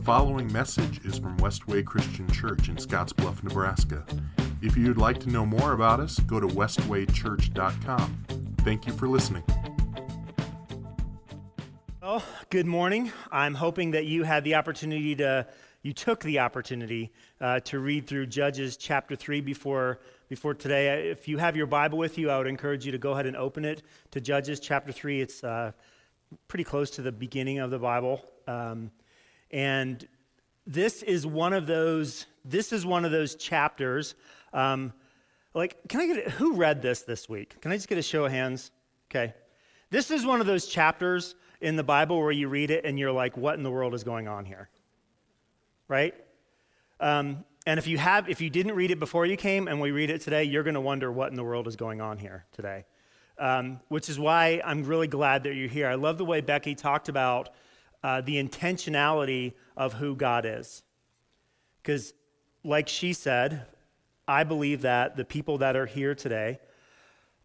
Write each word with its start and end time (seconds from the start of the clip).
The 0.00 0.06
following 0.06 0.50
message 0.50 1.04
is 1.04 1.18
from 1.18 1.36
Westway 1.36 1.84
Christian 1.84 2.26
Church 2.32 2.70
in 2.70 2.76
Scottsbluff, 2.76 3.42
Nebraska. 3.42 4.02
If 4.62 4.74
you'd 4.74 4.96
like 4.96 5.20
to 5.20 5.28
know 5.28 5.44
more 5.44 5.74
about 5.74 6.00
us, 6.00 6.18
go 6.20 6.40
to 6.40 6.46
westwaychurch.com. 6.46 8.24
Thank 8.60 8.86
you 8.86 8.94
for 8.94 9.08
listening. 9.08 9.42
Well, 12.00 12.22
good 12.48 12.64
morning. 12.64 13.12
I'm 13.30 13.52
hoping 13.52 13.90
that 13.90 14.06
you 14.06 14.22
had 14.22 14.42
the 14.42 14.54
opportunity 14.54 15.16
to, 15.16 15.46
you 15.82 15.92
took 15.92 16.20
the 16.20 16.38
opportunity 16.38 17.12
uh, 17.38 17.60
to 17.60 17.78
read 17.78 18.06
through 18.06 18.28
Judges 18.28 18.78
chapter 18.78 19.14
3 19.14 19.42
before, 19.42 20.00
before 20.30 20.54
today. 20.54 21.10
If 21.10 21.28
you 21.28 21.36
have 21.36 21.58
your 21.58 21.66
Bible 21.66 21.98
with 21.98 22.16
you, 22.16 22.30
I 22.30 22.38
would 22.38 22.46
encourage 22.46 22.86
you 22.86 22.92
to 22.92 22.98
go 22.98 23.12
ahead 23.12 23.26
and 23.26 23.36
open 23.36 23.66
it 23.66 23.82
to 24.12 24.20
Judges 24.22 24.60
chapter 24.60 24.92
3. 24.92 25.20
It's 25.20 25.44
uh, 25.44 25.72
pretty 26.48 26.64
close 26.64 26.88
to 26.92 27.02
the 27.02 27.12
beginning 27.12 27.58
of 27.58 27.70
the 27.70 27.78
Bible. 27.78 28.24
Um, 28.48 28.90
and 29.50 30.06
this 30.66 31.02
is 31.02 31.26
one 31.26 31.52
of 31.52 31.66
those, 31.66 32.26
this 32.44 32.72
is 32.72 32.86
one 32.86 33.04
of 33.04 33.10
those 33.10 33.34
chapters. 33.34 34.14
Um, 34.52 34.92
like, 35.54 35.78
can 35.88 36.00
I 36.00 36.06
get, 36.06 36.30
who 36.30 36.54
read 36.54 36.80
this 36.82 37.02
this 37.02 37.28
week? 37.28 37.60
Can 37.60 37.72
I 37.72 37.76
just 37.76 37.88
get 37.88 37.98
a 37.98 38.02
show 38.02 38.24
of 38.24 38.32
hands? 38.32 38.70
Okay. 39.10 39.34
This 39.90 40.10
is 40.10 40.24
one 40.24 40.40
of 40.40 40.46
those 40.46 40.66
chapters 40.66 41.34
in 41.60 41.76
the 41.76 41.82
Bible 41.82 42.18
where 42.18 42.30
you 42.30 42.48
read 42.48 42.70
it 42.70 42.84
and 42.84 42.98
you're 42.98 43.12
like, 43.12 43.36
what 43.36 43.56
in 43.56 43.64
the 43.64 43.70
world 43.70 43.94
is 43.94 44.04
going 44.04 44.28
on 44.28 44.44
here? 44.44 44.68
Right? 45.88 46.14
Um, 47.00 47.44
and 47.66 47.78
if 47.78 47.86
you 47.86 47.98
have, 47.98 48.28
if 48.28 48.40
you 48.40 48.48
didn't 48.48 48.74
read 48.74 48.90
it 48.90 49.00
before 49.00 49.26
you 49.26 49.36
came 49.36 49.66
and 49.66 49.80
we 49.80 49.90
read 49.90 50.10
it 50.10 50.20
today, 50.20 50.44
you're 50.44 50.62
going 50.62 50.74
to 50.74 50.80
wonder 50.80 51.10
what 51.10 51.30
in 51.30 51.36
the 51.36 51.44
world 51.44 51.66
is 51.66 51.76
going 51.76 52.00
on 52.00 52.18
here 52.18 52.44
today. 52.52 52.84
Um, 53.38 53.80
which 53.88 54.08
is 54.08 54.18
why 54.18 54.60
I'm 54.64 54.84
really 54.84 55.08
glad 55.08 55.44
that 55.44 55.54
you're 55.54 55.68
here. 55.68 55.88
I 55.88 55.94
love 55.94 56.18
the 56.18 56.24
way 56.24 56.40
Becky 56.40 56.74
talked 56.74 57.08
about 57.08 57.48
uh, 58.02 58.20
the 58.20 58.42
intentionality 58.42 59.52
of 59.76 59.94
who 59.94 60.16
God 60.16 60.44
is. 60.46 60.82
Because, 61.82 62.12
like 62.64 62.88
she 62.88 63.12
said, 63.12 63.66
I 64.28 64.44
believe 64.44 64.82
that 64.82 65.16
the 65.16 65.24
people 65.24 65.58
that 65.58 65.76
are 65.76 65.86
here 65.86 66.14
today 66.14 66.60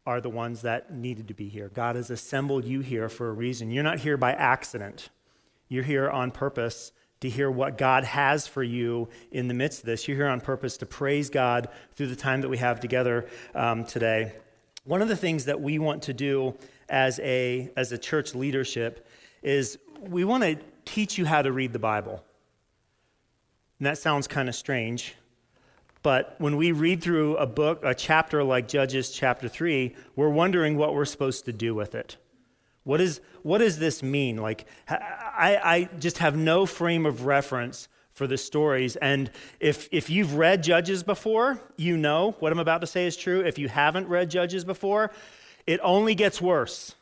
are 0.05 0.21
the 0.21 0.29
ones 0.29 0.61
that 0.61 0.94
needed 0.94 1.27
to 1.29 1.33
be 1.33 1.49
here. 1.49 1.69
God 1.69 1.95
has 1.95 2.11
assembled 2.11 2.66
you 2.66 2.81
here 2.81 3.09
for 3.09 3.29
a 3.29 3.33
reason. 3.33 3.71
You're 3.71 3.83
not 3.83 3.99
here 3.99 4.17
by 4.17 4.33
accident, 4.33 5.09
you're 5.67 5.83
here 5.83 6.09
on 6.09 6.31
purpose 6.31 6.91
to 7.22 7.29
hear 7.29 7.49
what 7.49 7.77
God 7.77 8.03
has 8.03 8.45
for 8.45 8.61
you 8.61 9.09
in 9.31 9.47
the 9.47 9.53
midst 9.53 9.79
of 9.79 9.85
this. 9.85 10.07
You're 10.07 10.17
here 10.17 10.27
on 10.27 10.41
purpose 10.41 10.77
to 10.77 10.85
praise 10.85 11.29
God 11.29 11.69
through 11.94 12.07
the 12.07 12.16
time 12.16 12.41
that 12.41 12.49
we 12.49 12.57
have 12.57 12.79
together 12.79 13.27
um, 13.55 13.83
today. 13.83 14.33
One 14.83 15.01
of 15.01 15.07
the 15.07 15.16
things 15.16 15.45
that 15.45 15.59
we 15.59 15.79
want 15.79 16.03
to 16.03 16.13
do 16.13 16.55
as 16.88 17.19
a, 17.19 17.72
as 17.75 17.91
a 17.91 17.97
church 17.97 18.35
leadership 18.35 19.07
is 19.41 19.79
we 20.01 20.23
want 20.23 20.43
to 20.43 20.57
teach 20.85 21.17
you 21.17 21.25
how 21.25 21.41
to 21.41 21.51
read 21.51 21.73
the 21.73 21.79
Bible. 21.79 22.23
And 23.79 23.88
that 23.88 23.97
sounds 23.97 24.27
kind 24.27 24.47
of 24.49 24.55
strange 24.55 25.15
but 26.05 26.35
when 26.38 26.55
we 26.55 26.71
read 26.71 27.01
through 27.01 27.35
a 27.38 27.47
book, 27.47 27.79
a 27.81 27.95
chapter 27.95 28.43
like 28.43 28.67
Judges 28.67 29.09
chapter 29.09 29.47
3, 29.47 29.95
we're 30.16 30.29
wondering 30.29 30.77
what 30.77 30.93
we're 30.93 31.03
supposed 31.03 31.45
to 31.45 31.51
do 31.51 31.73
with 31.73 31.95
it. 31.95 32.17
What, 32.83 33.01
is, 33.01 33.21
what 33.41 33.57
does 33.57 33.79
this 33.79 34.03
mean? 34.03 34.38
Like, 34.38 34.67
I, 34.88 35.59
I 35.63 35.89
just 35.97 36.19
have 36.19 36.38
no 36.38 36.67
frame 36.67 37.07
of 37.07 37.25
reference 37.25 37.88
for 38.13 38.27
the 38.27 38.38
stories. 38.38 38.97
And 38.97 39.31
if, 39.59 39.89
if 39.91 40.11
you've 40.11 40.35
read 40.35 40.61
Judges 40.61 41.01
before, 41.01 41.59
you 41.75 41.97
know 41.97 42.35
what 42.38 42.51
I'm 42.51 42.59
about 42.59 42.81
to 42.81 42.88
say 42.88 43.07
is 43.07 43.17
true. 43.17 43.41
If 43.41 43.57
you 43.57 43.67
haven't 43.67 44.07
read 44.07 44.29
Judges 44.29 44.63
before, 44.63 45.09
it 45.66 45.79
only 45.81 46.13
gets 46.13 46.39
worse. 46.39 46.93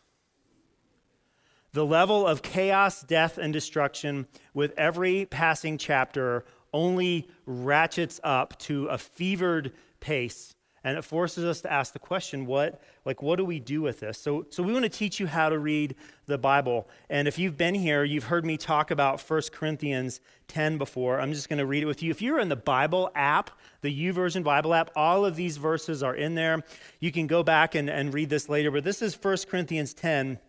The 1.73 1.85
level 1.85 2.25
of 2.27 2.41
chaos, 2.41 3.01
death, 3.01 3.37
and 3.37 3.51
destruction 3.51 4.27
with 4.53 4.73
every 4.77 5.25
passing 5.25 5.77
chapter 5.77 6.45
only 6.71 7.27
ratchets 7.45 8.19
up 8.23 8.57
to 8.59 8.87
a 8.87 8.97
fevered 8.97 9.73
pace 9.99 10.55
and 10.83 10.97
it 10.97 11.03
forces 11.03 11.45
us 11.45 11.61
to 11.61 11.71
ask 11.71 11.93
the 11.93 11.99
question 11.99 12.45
what 12.45 12.81
like 13.05 13.21
what 13.21 13.37
do 13.37 13.45
we 13.45 13.59
do 13.59 13.81
with 13.81 13.99
this? 14.01 14.19
So 14.19 14.45
so 14.49 14.63
we 14.63 14.73
want 14.73 14.83
to 14.83 14.89
teach 14.89 15.19
you 15.19 15.27
how 15.27 15.49
to 15.49 15.57
read 15.57 15.95
the 16.25 16.37
bible. 16.37 16.89
And 17.09 17.27
if 17.27 17.39
you've 17.39 17.57
been 17.57 17.75
here 17.75 18.03
you've 18.03 18.25
heard 18.25 18.45
me 18.45 18.57
talk 18.57 18.91
about 18.91 19.21
1 19.21 19.41
corinthians 19.51 20.19
10 20.49 20.77
before. 20.77 21.19
I'm 21.19 21.33
just 21.33 21.49
going 21.49 21.59
to 21.59 21.65
read 21.65 21.83
it 21.83 21.85
with 21.85 22.03
you. 22.03 22.11
If 22.11 22.21
you're 22.21 22.39
in 22.39 22.49
the 22.49 22.55
bible 22.55 23.11
app 23.15 23.51
the 23.81 24.07
YouVersion 24.07 24.43
bible 24.43 24.73
app 24.73 24.91
all 24.95 25.25
of 25.25 25.35
these 25.35 25.57
verses 25.57 26.03
are 26.03 26.15
in 26.15 26.35
there. 26.35 26.63
You 26.99 27.11
can 27.11 27.27
go 27.27 27.43
back 27.43 27.75
and, 27.75 27.89
and 27.89 28.13
read 28.13 28.29
this 28.29 28.49
later 28.49 28.71
but 28.71 28.83
this 28.83 29.01
is 29.01 29.17
1 29.21 29.37
corinthians 29.49 29.93
10 29.93 30.39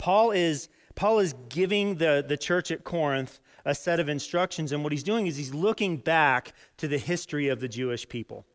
paul 0.00 0.32
is 0.32 0.68
paul 0.96 1.20
is 1.20 1.34
giving 1.48 1.94
the, 1.96 2.24
the 2.26 2.36
church 2.36 2.70
at 2.70 2.82
corinth 2.82 3.38
a 3.64 3.74
set 3.74 4.00
of 4.00 4.08
instructions. 4.08 4.72
And 4.72 4.82
what 4.82 4.92
he's 4.92 5.02
doing 5.02 5.26
is 5.26 5.36
he's 5.36 5.54
looking 5.54 5.96
back 5.96 6.52
to 6.78 6.88
the 6.88 6.98
history 6.98 7.48
of 7.48 7.60
the 7.60 7.68
Jewish 7.68 8.08
people. 8.08 8.46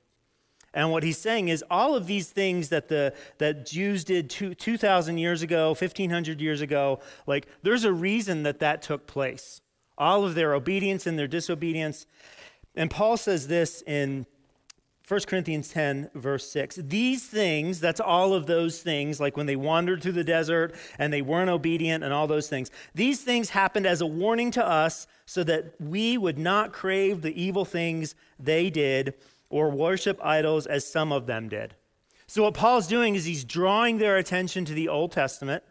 And 0.73 0.91
what 0.91 1.03
he's 1.03 1.17
saying 1.17 1.47
is 1.47 1.63
all 1.71 1.95
of 1.95 2.05
these 2.05 2.29
things 2.29 2.67
that 2.69 2.89
the 2.89 3.13
that 3.37 3.65
Jews 3.65 4.03
did 4.03 4.29
two, 4.29 4.53
2000 4.53 5.17
years 5.17 5.41
ago, 5.41 5.69
1500 5.69 6.41
years 6.41 6.59
ago, 6.59 6.99
like 7.25 7.47
there's 7.63 7.85
a 7.85 7.93
reason 7.93 8.43
that 8.43 8.59
that 8.59 8.81
took 8.81 9.07
place. 9.07 9.61
All 9.97 10.25
of 10.25 10.35
their 10.35 10.53
obedience 10.53 11.07
and 11.07 11.17
their 11.17 11.27
disobedience. 11.27 12.05
And 12.75 12.91
Paul 12.91 13.15
says 13.15 13.47
this 13.47 13.83
in 13.87 14.25
1 15.07 15.19
Corinthians 15.27 15.67
10, 15.69 16.09
verse 16.15 16.49
6. 16.49 16.77
These 16.77 17.27
things, 17.27 17.79
that's 17.79 17.99
all 17.99 18.33
of 18.33 18.47
those 18.47 18.81
things, 18.81 19.19
like 19.19 19.37
when 19.37 19.45
they 19.45 19.55
wandered 19.55 20.01
through 20.01 20.13
the 20.13 20.23
desert 20.23 20.73
and 20.97 21.13
they 21.13 21.21
weren't 21.21 21.49
obedient 21.49 22.03
and 22.03 22.11
all 22.11 22.25
those 22.25 22.49
things, 22.49 22.71
these 22.95 23.21
things 23.21 23.51
happened 23.51 23.85
as 23.85 24.01
a 24.01 24.07
warning 24.07 24.49
to 24.51 24.65
us 24.65 25.05
so 25.27 25.43
that 25.43 25.75
we 25.79 26.17
would 26.17 26.39
not 26.39 26.73
crave 26.73 27.21
the 27.21 27.39
evil 27.39 27.65
things 27.65 28.15
they 28.39 28.71
did 28.71 29.13
or 29.49 29.69
worship 29.69 30.19
idols 30.23 30.65
as 30.65 30.87
some 30.87 31.11
of 31.11 31.27
them 31.27 31.49
did. 31.49 31.75
So, 32.25 32.41
what 32.41 32.55
Paul's 32.55 32.87
doing 32.87 33.13
is 33.13 33.25
he's 33.25 33.43
drawing 33.43 33.99
their 33.99 34.17
attention 34.17 34.65
to 34.65 34.73
the 34.73 34.89
Old 34.89 35.11
Testament, 35.11 35.63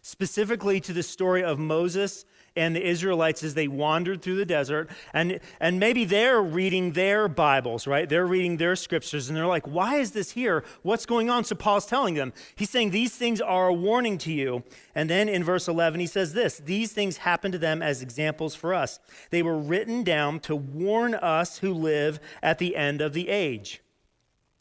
specifically 0.00 0.80
to 0.80 0.94
the 0.94 1.02
story 1.02 1.44
of 1.44 1.58
Moses 1.58 2.24
and 2.56 2.74
the 2.74 2.86
Israelites 2.86 3.42
as 3.42 3.54
they 3.54 3.68
wandered 3.68 4.22
through 4.22 4.36
the 4.36 4.44
desert. 4.44 4.90
And, 5.12 5.40
and 5.60 5.78
maybe 5.78 6.04
they're 6.04 6.42
reading 6.42 6.92
their 6.92 7.28
Bibles, 7.28 7.86
right? 7.86 8.08
They're 8.08 8.26
reading 8.26 8.56
their 8.56 8.76
scriptures, 8.76 9.28
and 9.28 9.36
they're 9.36 9.46
like, 9.46 9.66
why 9.66 9.96
is 9.96 10.12
this 10.12 10.32
here? 10.32 10.64
What's 10.82 11.06
going 11.06 11.30
on? 11.30 11.44
So 11.44 11.54
Paul's 11.54 11.86
telling 11.86 12.14
them, 12.14 12.32
he's 12.54 12.70
saying, 12.70 12.90
these 12.90 13.14
things 13.14 13.40
are 13.40 13.68
a 13.68 13.74
warning 13.74 14.18
to 14.18 14.32
you. 14.32 14.62
And 14.94 15.08
then 15.08 15.28
in 15.28 15.44
verse 15.44 15.68
11, 15.68 16.00
he 16.00 16.06
says 16.06 16.32
this 16.32 16.58
These 16.58 16.92
things 16.92 17.18
happened 17.18 17.52
to 17.52 17.58
them 17.58 17.82
as 17.82 18.02
examples 18.02 18.54
for 18.54 18.74
us. 18.74 18.98
They 19.30 19.42
were 19.42 19.58
written 19.58 20.02
down 20.02 20.40
to 20.40 20.56
warn 20.56 21.14
us 21.14 21.58
who 21.58 21.72
live 21.72 22.20
at 22.42 22.58
the 22.58 22.76
end 22.76 23.00
of 23.00 23.12
the 23.12 23.28
age. 23.28 23.82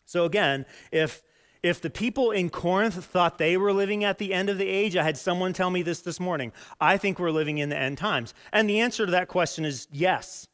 So 0.06 0.26
again, 0.26 0.66
if 0.92 1.22
if 1.62 1.82
the 1.82 1.90
people 1.90 2.32
in 2.32 2.50
Corinth 2.50 3.04
thought 3.04 3.38
they 3.38 3.58
were 3.58 3.74
living 3.74 4.04
at 4.04 4.18
the 4.18 4.34
end 4.34 4.50
of 4.50 4.58
the 4.58 4.68
age, 4.68 4.96
I 4.96 5.04
had 5.04 5.18
someone 5.18 5.54
tell 5.54 5.70
me 5.70 5.82
this 5.82 6.02
this 6.02 6.20
morning. 6.20 6.52
I 6.80 6.98
think 6.98 7.20
we're 7.20 7.32
living 7.32 7.58
in 7.58 7.70
the 7.70 7.78
end 7.78 7.98
times. 7.98 8.34
And 8.54 8.70
the 8.70 8.80
answer 8.80 9.06
to 9.06 9.12
that 9.12 9.28
question 9.28 9.66
is 9.66 9.88
yes. 9.92 10.48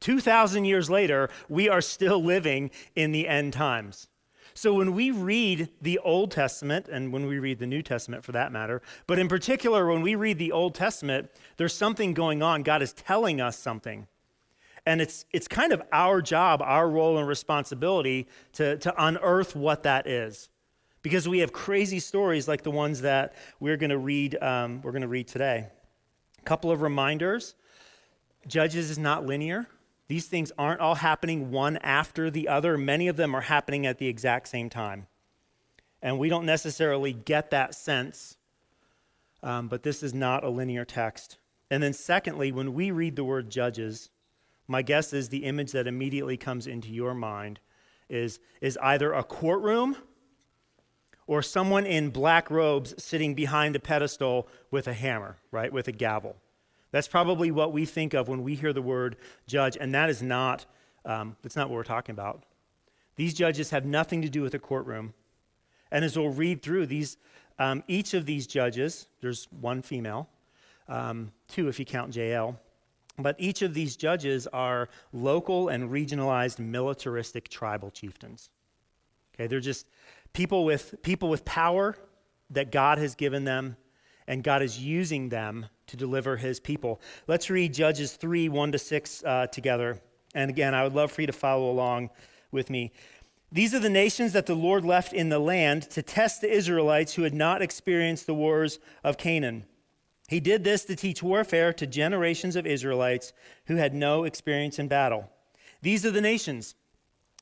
2,000 0.00 0.64
years 0.64 0.90
later, 0.90 1.28
we 1.48 1.68
are 1.68 1.80
still 1.80 2.22
living 2.22 2.70
in 2.94 3.12
the 3.12 3.26
end 3.26 3.52
times. 3.52 4.08
So 4.54 4.74
when 4.74 4.92
we 4.92 5.10
read 5.10 5.68
the 5.80 5.98
Old 6.00 6.32
Testament, 6.32 6.88
and 6.88 7.12
when 7.12 7.26
we 7.26 7.38
read 7.38 7.58
the 7.58 7.66
New 7.66 7.82
Testament 7.82 8.24
for 8.24 8.32
that 8.32 8.52
matter, 8.52 8.82
but 9.06 9.18
in 9.18 9.28
particular, 9.28 9.86
when 9.86 10.02
we 10.02 10.14
read 10.14 10.38
the 10.38 10.52
Old 10.52 10.74
Testament, 10.74 11.30
there's 11.56 11.74
something 11.74 12.12
going 12.12 12.42
on. 12.42 12.64
God 12.64 12.82
is 12.82 12.92
telling 12.92 13.40
us 13.40 13.56
something. 13.56 14.08
And 14.88 15.02
it's, 15.02 15.26
it's 15.34 15.46
kind 15.46 15.74
of 15.74 15.82
our 15.92 16.22
job, 16.22 16.62
our 16.62 16.88
role 16.88 17.18
and 17.18 17.28
responsibility 17.28 18.26
to, 18.54 18.78
to 18.78 18.94
unearth 18.96 19.54
what 19.54 19.82
that 19.82 20.06
is. 20.06 20.48
Because 21.02 21.28
we 21.28 21.40
have 21.40 21.52
crazy 21.52 22.00
stories 22.00 22.48
like 22.48 22.62
the 22.62 22.70
ones 22.70 23.02
that 23.02 23.34
we're 23.60 23.76
going 23.76 23.90
to 23.90 23.98
read, 23.98 24.42
um, 24.42 24.80
we're 24.80 24.92
going 24.92 25.02
to 25.02 25.08
read 25.08 25.28
today. 25.28 25.66
A 26.38 26.42
couple 26.44 26.70
of 26.70 26.80
reminders. 26.80 27.54
Judges 28.46 28.88
is 28.88 28.98
not 28.98 29.26
linear. 29.26 29.66
These 30.06 30.24
things 30.24 30.52
aren't 30.56 30.80
all 30.80 30.94
happening 30.94 31.50
one 31.50 31.76
after 31.82 32.30
the 32.30 32.48
other. 32.48 32.78
Many 32.78 33.08
of 33.08 33.18
them 33.18 33.36
are 33.36 33.42
happening 33.42 33.84
at 33.84 33.98
the 33.98 34.06
exact 34.06 34.48
same 34.48 34.70
time. 34.70 35.06
And 36.00 36.18
we 36.18 36.30
don't 36.30 36.46
necessarily 36.46 37.12
get 37.12 37.50
that 37.50 37.74
sense, 37.74 38.38
um, 39.42 39.68
but 39.68 39.82
this 39.82 40.02
is 40.02 40.14
not 40.14 40.44
a 40.44 40.48
linear 40.48 40.86
text. 40.86 41.36
And 41.70 41.82
then, 41.82 41.92
secondly, 41.92 42.52
when 42.52 42.72
we 42.72 42.90
read 42.90 43.16
the 43.16 43.24
word 43.24 43.50
judges, 43.50 44.08
my 44.68 44.82
guess 44.82 45.12
is 45.12 45.30
the 45.30 45.44
image 45.44 45.72
that 45.72 45.86
immediately 45.86 46.36
comes 46.36 46.66
into 46.66 46.90
your 46.90 47.14
mind 47.14 47.58
is, 48.08 48.38
is 48.60 48.78
either 48.82 49.12
a 49.12 49.24
courtroom 49.24 49.96
or 51.26 51.42
someone 51.42 51.86
in 51.86 52.10
black 52.10 52.50
robes 52.50 52.94
sitting 53.02 53.34
behind 53.34 53.74
a 53.76 53.80
pedestal 53.80 54.46
with 54.70 54.86
a 54.86 54.92
hammer, 54.92 55.36
right, 55.50 55.72
with 55.72 55.88
a 55.88 55.92
gavel. 55.92 56.36
That's 56.90 57.08
probably 57.08 57.50
what 57.50 57.72
we 57.72 57.84
think 57.84 58.14
of 58.14 58.28
when 58.28 58.42
we 58.42 58.54
hear 58.54 58.72
the 58.72 58.82
word 58.82 59.16
judge, 59.46 59.76
and 59.78 59.94
that 59.94 60.08
is 60.08 60.22
not, 60.22 60.64
um, 61.04 61.36
that's 61.42 61.56
not 61.56 61.68
what 61.68 61.76
we're 61.76 61.82
talking 61.84 62.14
about. 62.14 62.44
These 63.16 63.34
judges 63.34 63.70
have 63.70 63.84
nothing 63.84 64.22
to 64.22 64.28
do 64.28 64.42
with 64.42 64.54
a 64.54 64.58
courtroom. 64.58 65.12
And 65.90 66.04
as 66.04 66.16
we'll 66.16 66.30
read 66.30 66.62
through 66.62 66.86
these, 66.86 67.16
um, 67.58 67.82
each 67.88 68.14
of 68.14 68.24
these 68.24 68.46
judges, 68.46 69.08
there's 69.20 69.48
one 69.50 69.82
female, 69.82 70.28
um, 70.88 71.32
two 71.48 71.68
if 71.68 71.78
you 71.78 71.84
count 71.84 72.14
Jael, 72.14 72.58
But 73.18 73.36
each 73.38 73.62
of 73.62 73.74
these 73.74 73.96
judges 73.96 74.46
are 74.48 74.88
local 75.12 75.68
and 75.68 75.90
regionalized 75.90 76.58
militaristic 76.58 77.48
tribal 77.48 77.90
chieftains. 77.90 78.50
Okay, 79.34 79.46
they're 79.46 79.60
just 79.60 79.86
people 80.32 80.64
with 80.64 80.94
people 81.02 81.28
with 81.28 81.44
power 81.44 81.96
that 82.50 82.70
God 82.70 82.98
has 82.98 83.14
given 83.14 83.44
them, 83.44 83.76
and 84.26 84.42
God 84.42 84.62
is 84.62 84.78
using 84.78 85.28
them 85.28 85.66
to 85.88 85.96
deliver 85.96 86.36
his 86.36 86.60
people. 86.60 87.00
Let's 87.26 87.50
read 87.50 87.74
Judges 87.74 88.12
3 88.12 88.48
1 88.48 88.72
to 88.72 88.78
6 88.78 89.24
uh, 89.24 89.46
together. 89.48 90.00
And 90.34 90.50
again, 90.50 90.74
I 90.74 90.84
would 90.84 90.94
love 90.94 91.10
for 91.10 91.22
you 91.22 91.26
to 91.26 91.32
follow 91.32 91.70
along 91.70 92.10
with 92.52 92.70
me. 92.70 92.92
These 93.50 93.74
are 93.74 93.78
the 93.78 93.88
nations 93.88 94.32
that 94.34 94.46
the 94.46 94.54
Lord 94.54 94.84
left 94.84 95.12
in 95.12 95.30
the 95.30 95.38
land 95.38 95.90
to 95.90 96.02
test 96.02 96.42
the 96.42 96.52
Israelites 96.52 97.14
who 97.14 97.22
had 97.22 97.34
not 97.34 97.62
experienced 97.62 98.26
the 98.26 98.34
wars 98.34 98.78
of 99.02 99.16
Canaan. 99.16 99.64
He 100.28 100.40
did 100.40 100.62
this 100.62 100.84
to 100.84 100.94
teach 100.94 101.22
warfare 101.22 101.72
to 101.72 101.86
generations 101.86 102.54
of 102.54 102.66
Israelites 102.66 103.32
who 103.66 103.76
had 103.76 103.94
no 103.94 104.24
experience 104.24 104.78
in 104.78 104.86
battle. 104.86 105.30
These 105.82 106.04
are 106.06 106.10
the 106.10 106.20
nations 106.20 106.74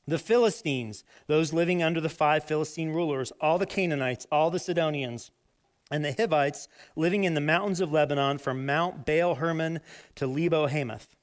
the 0.07 0.17
Philistines, 0.17 1.03
those 1.27 1.51
living 1.51 1.83
under 1.83 1.99
the 1.99 2.07
five 2.07 2.45
Philistine 2.45 2.93
rulers, 2.93 3.33
all 3.41 3.57
the 3.57 3.65
Canaanites, 3.65 4.25
all 4.31 4.49
the 4.49 4.57
Sidonians, 4.57 5.31
and 5.91 6.03
the 6.03 6.13
Hivites 6.13 6.69
living 6.95 7.25
in 7.25 7.33
the 7.33 7.41
mountains 7.41 7.81
of 7.81 7.91
Lebanon 7.91 8.37
from 8.37 8.65
Mount 8.65 9.05
Baal 9.05 9.35
Hermon 9.35 9.81
to 10.15 10.25
Lebo 10.25 10.67
Hamath. 10.67 11.13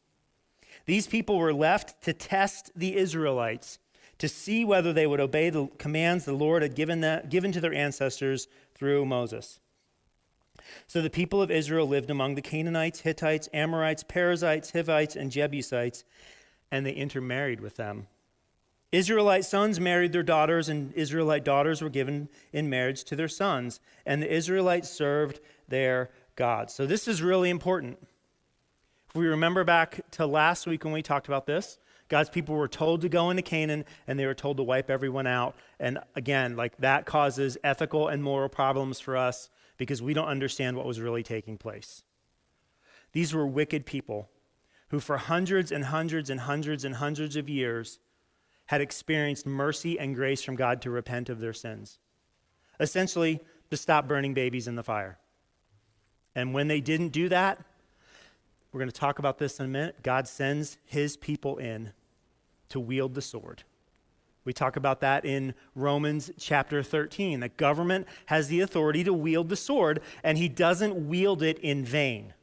These 0.84 1.06
people 1.06 1.38
were 1.38 1.54
left 1.54 2.02
to 2.02 2.12
test 2.12 2.72
the 2.76 2.94
Israelites, 2.96 3.78
to 4.18 4.28
see 4.28 4.66
whether 4.66 4.92
they 4.92 5.06
would 5.06 5.20
obey 5.20 5.48
the 5.48 5.66
commands 5.78 6.26
the 6.26 6.34
Lord 6.34 6.60
had 6.60 6.74
given, 6.74 7.00
that, 7.00 7.30
given 7.30 7.52
to 7.52 7.60
their 7.60 7.72
ancestors 7.72 8.48
through 8.74 9.06
Moses. 9.06 9.60
So 10.86 11.02
the 11.02 11.10
people 11.10 11.42
of 11.42 11.50
Israel 11.50 11.86
lived 11.86 12.10
among 12.10 12.34
the 12.34 12.42
Canaanites, 12.42 13.00
Hittites, 13.00 13.48
Amorites, 13.52 14.02
Perizzites, 14.02 14.72
Hivites, 14.72 15.16
and 15.16 15.30
Jebusites, 15.30 16.04
and 16.70 16.84
they 16.84 16.92
intermarried 16.92 17.60
with 17.60 17.76
them. 17.76 18.06
Israelite 18.92 19.44
sons 19.44 19.80
married 19.80 20.12
their 20.12 20.22
daughters, 20.22 20.68
and 20.68 20.92
Israelite 20.94 21.44
daughters 21.44 21.82
were 21.82 21.90
given 21.90 22.28
in 22.52 22.70
marriage 22.70 23.02
to 23.04 23.16
their 23.16 23.28
sons, 23.28 23.80
and 24.06 24.22
the 24.22 24.32
Israelites 24.32 24.88
served 24.88 25.40
their 25.68 26.10
gods. 26.36 26.74
So 26.74 26.86
this 26.86 27.08
is 27.08 27.20
really 27.20 27.50
important. 27.50 27.98
If 29.08 29.16
we 29.16 29.26
remember 29.26 29.64
back 29.64 30.00
to 30.12 30.26
last 30.26 30.66
week 30.66 30.84
when 30.84 30.92
we 30.92 31.02
talked 31.02 31.26
about 31.26 31.46
this, 31.46 31.78
God's 32.08 32.30
people 32.30 32.54
were 32.54 32.68
told 32.68 33.00
to 33.00 33.08
go 33.08 33.30
into 33.30 33.42
Canaan 33.42 33.84
and 34.06 34.18
they 34.18 34.26
were 34.26 34.34
told 34.34 34.58
to 34.58 34.62
wipe 34.62 34.90
everyone 34.90 35.26
out. 35.26 35.56
And 35.80 35.98
again, 36.14 36.56
like 36.56 36.76
that 36.78 37.06
causes 37.06 37.56
ethical 37.64 38.08
and 38.08 38.22
moral 38.22 38.48
problems 38.48 39.00
for 39.00 39.16
us 39.16 39.48
because 39.84 40.02
we 40.02 40.14
don't 40.14 40.28
understand 40.28 40.76
what 40.76 40.86
was 40.86 41.00
really 41.00 41.22
taking 41.22 41.58
place. 41.58 42.02
These 43.12 43.34
were 43.34 43.46
wicked 43.46 43.86
people 43.86 44.30
who, 44.88 44.98
for 44.98 45.18
hundreds 45.18 45.70
and 45.70 45.84
hundreds 45.84 46.30
and 46.30 46.40
hundreds 46.40 46.84
and 46.84 46.96
hundreds 46.96 47.36
of 47.36 47.48
years, 47.48 47.98
had 48.66 48.80
experienced 48.80 49.46
mercy 49.46 49.98
and 49.98 50.14
grace 50.14 50.42
from 50.42 50.56
God 50.56 50.80
to 50.82 50.90
repent 50.90 51.28
of 51.28 51.40
their 51.40 51.52
sins. 51.52 51.98
Essentially, 52.80 53.40
to 53.70 53.76
stop 53.76 54.08
burning 54.08 54.34
babies 54.34 54.66
in 54.66 54.74
the 54.74 54.82
fire. 54.82 55.18
And 56.34 56.54
when 56.54 56.68
they 56.68 56.80
didn't 56.80 57.10
do 57.10 57.28
that, 57.28 57.62
we're 58.72 58.80
going 58.80 58.90
to 58.90 59.00
talk 59.00 59.18
about 59.18 59.38
this 59.38 59.60
in 59.60 59.66
a 59.66 59.68
minute. 59.68 60.02
God 60.02 60.26
sends 60.26 60.78
his 60.84 61.16
people 61.16 61.58
in 61.58 61.92
to 62.70 62.80
wield 62.80 63.14
the 63.14 63.22
sword. 63.22 63.62
We 64.44 64.52
talk 64.52 64.76
about 64.76 65.00
that 65.00 65.24
in 65.24 65.54
Romans 65.74 66.30
chapter 66.38 66.82
13. 66.82 67.40
The 67.40 67.48
government 67.48 68.06
has 68.26 68.48
the 68.48 68.60
authority 68.60 69.02
to 69.04 69.12
wield 69.12 69.48
the 69.48 69.56
sword, 69.56 70.00
and 70.22 70.36
he 70.36 70.48
doesn't 70.48 71.08
wield 71.08 71.42
it 71.42 71.58
in 71.58 71.84
vain. 71.84 72.34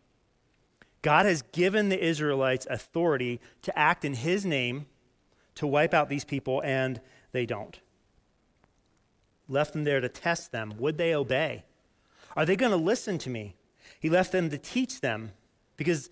God 1.04 1.26
has 1.26 1.42
given 1.42 1.90
the 1.90 2.04
Israelites 2.04 2.68
authority 2.70 3.40
to 3.64 3.78
act 3.78 4.04
in 4.06 4.14
his 4.14 4.46
name 4.46 4.88
to 5.56 5.68
wipe 5.68 5.94
out 5.94 6.10
these 6.10 6.26
people, 6.26 6.62
and 6.64 7.02
they 7.32 7.46
don't. 7.46 7.80
Left 9.48 9.74
them 9.74 9.84
there 9.84 10.00
to 10.00 10.10
test 10.10 10.52
them. 10.52 10.76
Would 10.78 10.98
they 10.98 11.14
obey? 11.14 11.66
Are 12.36 12.46
they 12.46 12.56
going 12.56 12.72
to 12.72 12.78
listen 12.78 13.18
to 13.20 13.30
me? 13.30 13.56
He 14.00 14.10
left 14.10 14.32
them 14.32 14.50
to 14.50 14.58
teach 14.58 15.02
them 15.02 15.32
because 15.78 16.10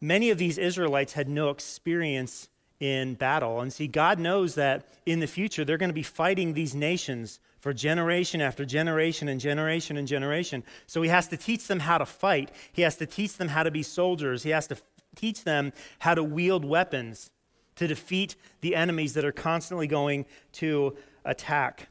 many 0.00 0.30
of 0.30 0.38
these 0.38 0.58
Israelites 0.58 1.14
had 1.14 1.28
no 1.28 1.50
experience 1.50 2.48
in 2.82 3.14
battle. 3.14 3.60
And 3.60 3.72
see, 3.72 3.86
God 3.86 4.18
knows 4.18 4.56
that 4.56 4.84
in 5.06 5.20
the 5.20 5.28
future 5.28 5.64
they're 5.64 5.78
going 5.78 5.90
to 5.90 5.94
be 5.94 6.02
fighting 6.02 6.52
these 6.52 6.74
nations 6.74 7.38
for 7.60 7.72
generation 7.72 8.40
after 8.40 8.64
generation 8.64 9.28
and 9.28 9.40
generation 9.40 9.96
and 9.96 10.08
generation. 10.08 10.64
So 10.88 11.00
he 11.00 11.08
has 11.08 11.28
to 11.28 11.36
teach 11.36 11.68
them 11.68 11.78
how 11.78 11.98
to 11.98 12.04
fight. 12.04 12.50
He 12.72 12.82
has 12.82 12.96
to 12.96 13.06
teach 13.06 13.36
them 13.36 13.46
how 13.46 13.62
to 13.62 13.70
be 13.70 13.84
soldiers. 13.84 14.42
He 14.42 14.50
has 14.50 14.66
to 14.66 14.76
teach 15.14 15.44
them 15.44 15.72
how 16.00 16.14
to 16.14 16.24
wield 16.24 16.64
weapons 16.64 17.30
to 17.76 17.86
defeat 17.86 18.34
the 18.62 18.74
enemies 18.74 19.14
that 19.14 19.24
are 19.24 19.30
constantly 19.30 19.86
going 19.86 20.26
to 20.54 20.96
attack. 21.24 21.88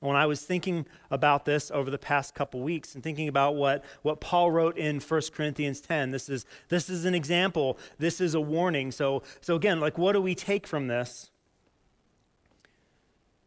When 0.00 0.14
I 0.14 0.26
was 0.26 0.42
thinking 0.42 0.86
about 1.10 1.44
this 1.44 1.70
over 1.72 1.90
the 1.90 1.98
past 1.98 2.34
couple 2.34 2.60
weeks 2.60 2.94
and 2.94 3.02
thinking 3.02 3.26
about 3.26 3.56
what, 3.56 3.84
what 4.02 4.20
Paul 4.20 4.50
wrote 4.50 4.78
in 4.78 5.00
1 5.00 5.22
Corinthians 5.34 5.80
10, 5.80 6.12
this 6.12 6.28
is, 6.28 6.46
this 6.68 6.88
is 6.88 7.04
an 7.04 7.14
example. 7.14 7.78
This 7.98 8.20
is 8.20 8.34
a 8.34 8.40
warning. 8.40 8.92
So, 8.92 9.24
so, 9.40 9.56
again, 9.56 9.80
like, 9.80 9.98
what 9.98 10.12
do 10.12 10.20
we 10.20 10.36
take 10.36 10.68
from 10.68 10.86
this? 10.86 11.30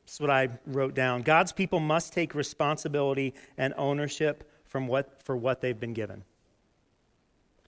This 0.05 0.15
is 0.15 0.19
what 0.19 0.29
I 0.29 0.49
wrote 0.65 0.93
down. 0.93 1.21
God's 1.21 1.53
people 1.53 1.79
must 1.79 2.11
take 2.11 2.35
responsibility 2.35 3.33
and 3.57 3.73
ownership 3.77 4.49
from 4.65 4.87
what, 4.87 5.23
for 5.23 5.37
what 5.37 5.61
they've 5.61 5.79
been 5.79 5.93
given. 5.93 6.25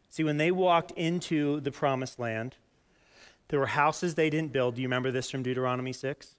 See, 0.10 0.26
when 0.26 0.38
they 0.38 0.52
walked 0.52 0.92
into 0.92 1.62
the 1.62 1.72
promised 1.72 2.20
land, 2.20 2.58
there 3.48 3.60
were 3.60 3.68
houses 3.68 4.16
they 4.16 4.30
didn't 4.30 4.52
build. 4.52 4.76
Do 4.76 4.82
you 4.82 4.88
remember 4.88 5.10
this 5.10 5.32
from 5.32 5.42
Deuteronomy 5.42 5.94
6? 5.94 6.36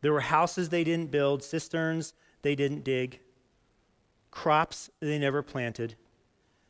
There 0.00 0.12
were 0.12 0.20
houses 0.20 0.68
they 0.68 0.84
didn't 0.84 1.10
build, 1.10 1.42
cisterns 1.42 2.14
they 2.42 2.54
didn't 2.54 2.84
dig, 2.84 3.20
crops 4.30 4.90
they 5.00 5.18
never 5.18 5.42
planted. 5.42 5.96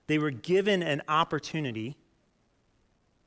They 0.06 0.18
were 0.18 0.30
given 0.30 0.82
an 0.82 1.02
opportunity 1.08 1.96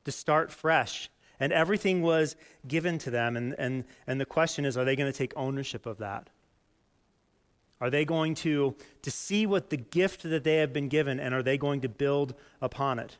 to 0.04 0.12
start 0.12 0.52
fresh, 0.52 1.10
and 1.40 1.52
everything 1.52 2.02
was 2.02 2.36
given 2.68 2.98
to 2.98 3.10
them. 3.10 3.36
And, 3.36 3.54
and, 3.58 3.84
and 4.06 4.20
the 4.20 4.26
question 4.26 4.64
is 4.64 4.76
are 4.76 4.84
they 4.84 4.96
going 4.96 5.10
to 5.10 5.16
take 5.16 5.32
ownership 5.36 5.86
of 5.86 5.98
that? 5.98 6.28
Are 7.80 7.90
they 7.90 8.04
going 8.04 8.34
to, 8.36 8.76
to 9.02 9.10
see 9.10 9.46
what 9.46 9.70
the 9.70 9.76
gift 9.76 10.22
that 10.22 10.44
they 10.44 10.56
have 10.56 10.72
been 10.72 10.88
given, 10.88 11.18
and 11.18 11.34
are 11.34 11.42
they 11.42 11.58
going 11.58 11.80
to 11.80 11.88
build 11.88 12.34
upon 12.60 12.98
it? 12.98 13.16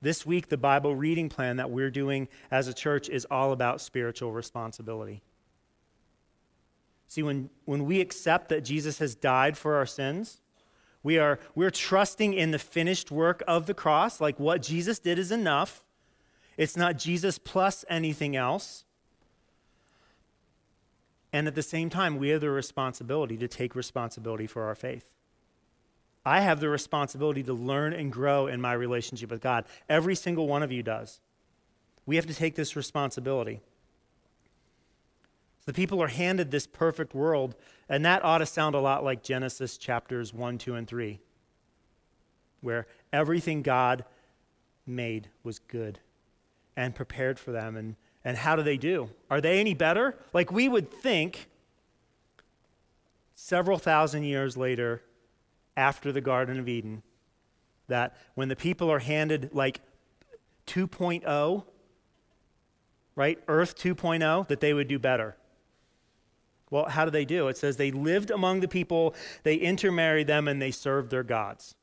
This 0.00 0.24
week, 0.24 0.48
the 0.48 0.56
Bible 0.56 0.94
reading 0.94 1.28
plan 1.28 1.56
that 1.56 1.70
we're 1.70 1.90
doing 1.90 2.28
as 2.50 2.68
a 2.68 2.74
church 2.74 3.08
is 3.08 3.26
all 3.30 3.52
about 3.52 3.80
spiritual 3.80 4.32
responsibility. 4.32 5.22
See, 7.08 7.22
when, 7.22 7.50
when 7.64 7.84
we 7.84 8.00
accept 8.00 8.48
that 8.48 8.62
Jesus 8.62 8.98
has 8.98 9.14
died 9.14 9.56
for 9.56 9.76
our 9.76 9.86
sins, 9.86 10.40
we 11.02 11.18
are 11.18 11.38
we're 11.54 11.70
trusting 11.70 12.34
in 12.34 12.50
the 12.50 12.58
finished 12.58 13.10
work 13.12 13.42
of 13.46 13.66
the 13.66 13.74
cross, 13.74 14.20
like 14.20 14.40
what 14.40 14.60
Jesus 14.60 14.98
did 14.98 15.18
is 15.18 15.30
enough. 15.30 15.84
It's 16.56 16.76
not 16.76 16.98
Jesus 16.98 17.38
plus 17.38 17.84
anything 17.88 18.34
else. 18.34 18.84
And 21.32 21.46
at 21.46 21.54
the 21.54 21.62
same 21.62 21.90
time, 21.90 22.16
we 22.16 22.30
have 22.30 22.40
the 22.40 22.50
responsibility 22.50 23.36
to 23.36 23.46
take 23.46 23.74
responsibility 23.74 24.46
for 24.46 24.64
our 24.64 24.74
faith. 24.74 25.12
I 26.24 26.40
have 26.40 26.58
the 26.58 26.68
responsibility 26.68 27.44
to 27.44 27.52
learn 27.52 27.92
and 27.92 28.10
grow 28.10 28.48
in 28.48 28.60
my 28.60 28.72
relationship 28.72 29.30
with 29.30 29.40
God. 29.40 29.64
Every 29.88 30.16
single 30.16 30.48
one 30.48 30.64
of 30.64 30.72
you 30.72 30.82
does. 30.82 31.20
We 32.04 32.16
have 32.16 32.26
to 32.26 32.34
take 32.34 32.56
this 32.56 32.74
responsibility. 32.74 33.60
The 35.66 35.72
people 35.72 36.00
are 36.02 36.08
handed 36.08 36.50
this 36.50 36.66
perfect 36.66 37.12
world, 37.12 37.56
and 37.88 38.04
that 38.04 38.24
ought 38.24 38.38
to 38.38 38.46
sound 38.46 38.74
a 38.74 38.80
lot 38.80 39.04
like 39.04 39.22
Genesis 39.22 39.76
chapters 39.76 40.32
1, 40.32 40.58
2, 40.58 40.74
and 40.76 40.86
3, 40.86 41.20
where 42.60 42.86
everything 43.12 43.62
God 43.62 44.04
made 44.86 45.28
was 45.42 45.58
good 45.58 45.98
and 46.76 46.94
prepared 46.94 47.38
for 47.40 47.50
them. 47.50 47.76
And, 47.76 47.96
and 48.24 48.36
how 48.36 48.54
do 48.54 48.62
they 48.62 48.76
do? 48.76 49.10
Are 49.28 49.40
they 49.40 49.58
any 49.58 49.74
better? 49.74 50.16
Like 50.32 50.52
we 50.52 50.68
would 50.68 50.90
think 50.90 51.48
several 53.34 53.78
thousand 53.78 54.22
years 54.22 54.56
later, 54.56 55.02
after 55.76 56.12
the 56.12 56.20
Garden 56.20 56.60
of 56.60 56.68
Eden, 56.68 57.02
that 57.88 58.16
when 58.34 58.48
the 58.48 58.56
people 58.56 58.90
are 58.90 59.00
handed 59.00 59.50
like 59.52 59.80
2.0, 60.68 61.64
right, 63.16 63.38
Earth 63.48 63.76
2.0, 63.76 64.46
that 64.46 64.60
they 64.60 64.72
would 64.72 64.88
do 64.88 64.98
better. 64.98 65.36
Well, 66.70 66.86
how 66.86 67.04
do 67.04 67.10
they 67.10 67.24
do? 67.24 67.48
It 67.48 67.56
says 67.56 67.76
they 67.76 67.92
lived 67.92 68.30
among 68.30 68.60
the 68.60 68.68
people, 68.68 69.14
they 69.44 69.54
intermarried 69.54 70.26
them, 70.26 70.48
and 70.48 70.60
they 70.60 70.70
served 70.70 71.10
their 71.10 71.22
gods. 71.22 71.74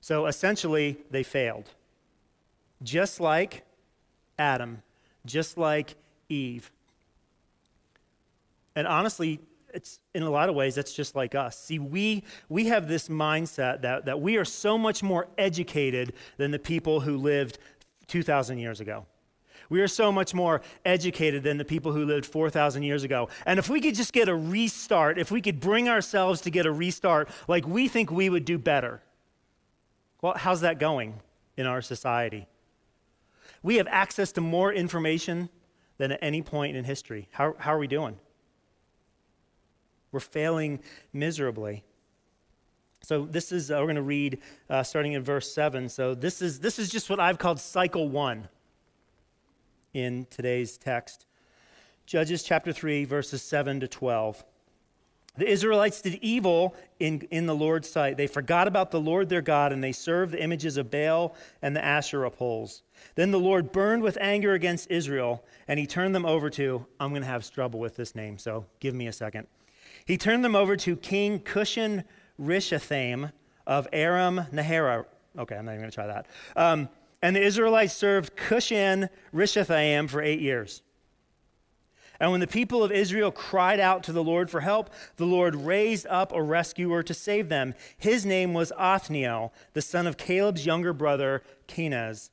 So 0.00 0.26
essentially, 0.26 0.98
they 1.10 1.22
failed. 1.22 1.70
Just 2.82 3.18
like 3.18 3.64
Adam, 4.38 4.82
just 5.26 5.58
like 5.58 5.96
Eve. 6.28 6.70
And 8.76 8.86
honestly, 8.86 9.40
it's 9.74 10.00
in 10.14 10.22
a 10.22 10.30
lot 10.30 10.48
of 10.48 10.54
ways 10.54 10.74
that's 10.74 10.92
just 10.92 11.14
like 11.14 11.34
us 11.34 11.58
see 11.58 11.78
we 11.78 12.24
we 12.48 12.66
have 12.66 12.88
this 12.88 13.08
mindset 13.08 13.82
that, 13.82 14.06
that 14.06 14.20
we 14.20 14.36
are 14.36 14.44
so 14.44 14.78
much 14.78 15.02
more 15.02 15.28
educated 15.36 16.14
than 16.38 16.50
the 16.50 16.58
people 16.58 17.00
who 17.00 17.18
lived 17.18 17.58
2000 18.06 18.58
years 18.58 18.80
ago 18.80 19.04
we 19.68 19.80
are 19.80 19.88
so 19.88 20.10
much 20.10 20.34
more 20.34 20.62
educated 20.84 21.42
than 21.42 21.58
the 21.58 21.64
people 21.64 21.92
who 21.92 22.04
lived 22.04 22.24
4,000 22.24 22.82
years 22.82 23.04
ago. 23.04 23.28
And 23.44 23.58
if 23.58 23.68
we 23.68 23.80
could 23.80 23.94
just 23.94 24.12
get 24.12 24.28
a 24.28 24.34
restart, 24.34 25.18
if 25.18 25.30
we 25.30 25.40
could 25.40 25.60
bring 25.60 25.88
ourselves 25.88 26.40
to 26.42 26.50
get 26.50 26.66
a 26.66 26.72
restart 26.72 27.28
like 27.46 27.66
we 27.66 27.88
think 27.88 28.10
we 28.10 28.30
would 28.30 28.44
do 28.44 28.58
better, 28.58 29.02
well, 30.22 30.34
how's 30.36 30.62
that 30.62 30.78
going 30.78 31.20
in 31.56 31.66
our 31.66 31.82
society? 31.82 32.48
We 33.62 33.76
have 33.76 33.86
access 33.88 34.32
to 34.32 34.40
more 34.40 34.72
information 34.72 35.50
than 35.98 36.12
at 36.12 36.18
any 36.22 36.42
point 36.42 36.76
in 36.76 36.84
history. 36.84 37.28
How, 37.32 37.54
how 37.58 37.74
are 37.74 37.78
we 37.78 37.88
doing? 37.88 38.16
We're 40.12 40.20
failing 40.20 40.80
miserably. 41.12 41.84
So 43.02 43.26
this 43.26 43.52
is 43.52 43.70
uh, 43.70 43.74
we're 43.74 43.84
going 43.84 43.96
to 43.96 44.02
read 44.02 44.38
uh, 44.70 44.82
starting 44.82 45.12
in 45.12 45.22
verse 45.22 45.52
seven. 45.52 45.88
So 45.88 46.14
this 46.14 46.42
is 46.42 46.60
this 46.60 46.78
is 46.78 46.88
just 46.88 47.08
what 47.10 47.20
I've 47.20 47.38
called 47.38 47.60
cycle 47.60 48.08
one 48.08 48.48
in 49.94 50.26
today's 50.30 50.76
text. 50.76 51.26
Judges 52.06 52.42
chapter 52.42 52.72
three, 52.72 53.04
verses 53.04 53.42
seven 53.42 53.80
to 53.80 53.88
twelve. 53.88 54.44
The 55.36 55.48
Israelites 55.48 56.00
did 56.00 56.14
evil 56.14 56.74
in, 56.98 57.20
in 57.30 57.46
the 57.46 57.54
Lord's 57.54 57.88
sight. 57.88 58.16
They 58.16 58.26
forgot 58.26 58.66
about 58.66 58.90
the 58.90 59.00
Lord 59.00 59.28
their 59.28 59.40
God, 59.40 59.72
and 59.72 59.84
they 59.84 59.92
served 59.92 60.32
the 60.32 60.42
images 60.42 60.76
of 60.76 60.90
Baal 60.90 61.36
and 61.62 61.76
the 61.76 61.84
Asherah 61.84 62.30
poles. 62.30 62.82
Then 63.14 63.30
the 63.30 63.38
Lord 63.38 63.70
burned 63.70 64.02
with 64.02 64.18
anger 64.20 64.54
against 64.54 64.90
Israel, 64.90 65.44
and 65.68 65.78
he 65.78 65.86
turned 65.86 66.12
them 66.12 66.26
over 66.26 66.50
to, 66.50 66.84
I'm 66.98 67.10
going 67.10 67.22
to 67.22 67.28
have 67.28 67.48
trouble 67.52 67.78
with 67.78 67.94
this 67.94 68.16
name, 68.16 68.36
so 68.36 68.66
give 68.80 68.94
me 68.94 69.06
a 69.06 69.12
second. 69.12 69.46
He 70.04 70.16
turned 70.16 70.44
them 70.44 70.56
over 70.56 70.76
to 70.76 70.96
King 70.96 71.38
Cushan 71.38 72.02
Rishathaim 72.40 73.30
of 73.64 73.86
Aram 73.92 74.40
Nahara. 74.52 75.04
Okay, 75.38 75.54
I'm 75.54 75.66
not 75.66 75.72
even 75.72 75.82
going 75.82 75.90
to 75.90 75.94
try 75.94 76.06
that. 76.08 76.26
Um, 76.56 76.88
and 77.22 77.34
the 77.34 77.42
Israelites 77.42 77.94
served 77.94 78.36
Cushan 78.36 79.08
Rishathaim 79.34 80.08
for 80.08 80.22
eight 80.22 80.40
years. 80.40 80.82
And 82.20 82.32
when 82.32 82.40
the 82.40 82.46
people 82.48 82.82
of 82.82 82.90
Israel 82.90 83.30
cried 83.30 83.78
out 83.78 84.02
to 84.04 84.12
the 84.12 84.24
Lord 84.24 84.50
for 84.50 84.60
help, 84.60 84.90
the 85.16 85.26
Lord 85.26 85.54
raised 85.54 86.06
up 86.08 86.32
a 86.32 86.42
rescuer 86.42 87.02
to 87.04 87.14
save 87.14 87.48
them. 87.48 87.74
His 87.96 88.26
name 88.26 88.54
was 88.54 88.72
Othniel, 88.76 89.52
the 89.72 89.82
son 89.82 90.06
of 90.06 90.16
Caleb's 90.16 90.66
younger 90.66 90.92
brother, 90.92 91.42
Kenaz. 91.68 92.30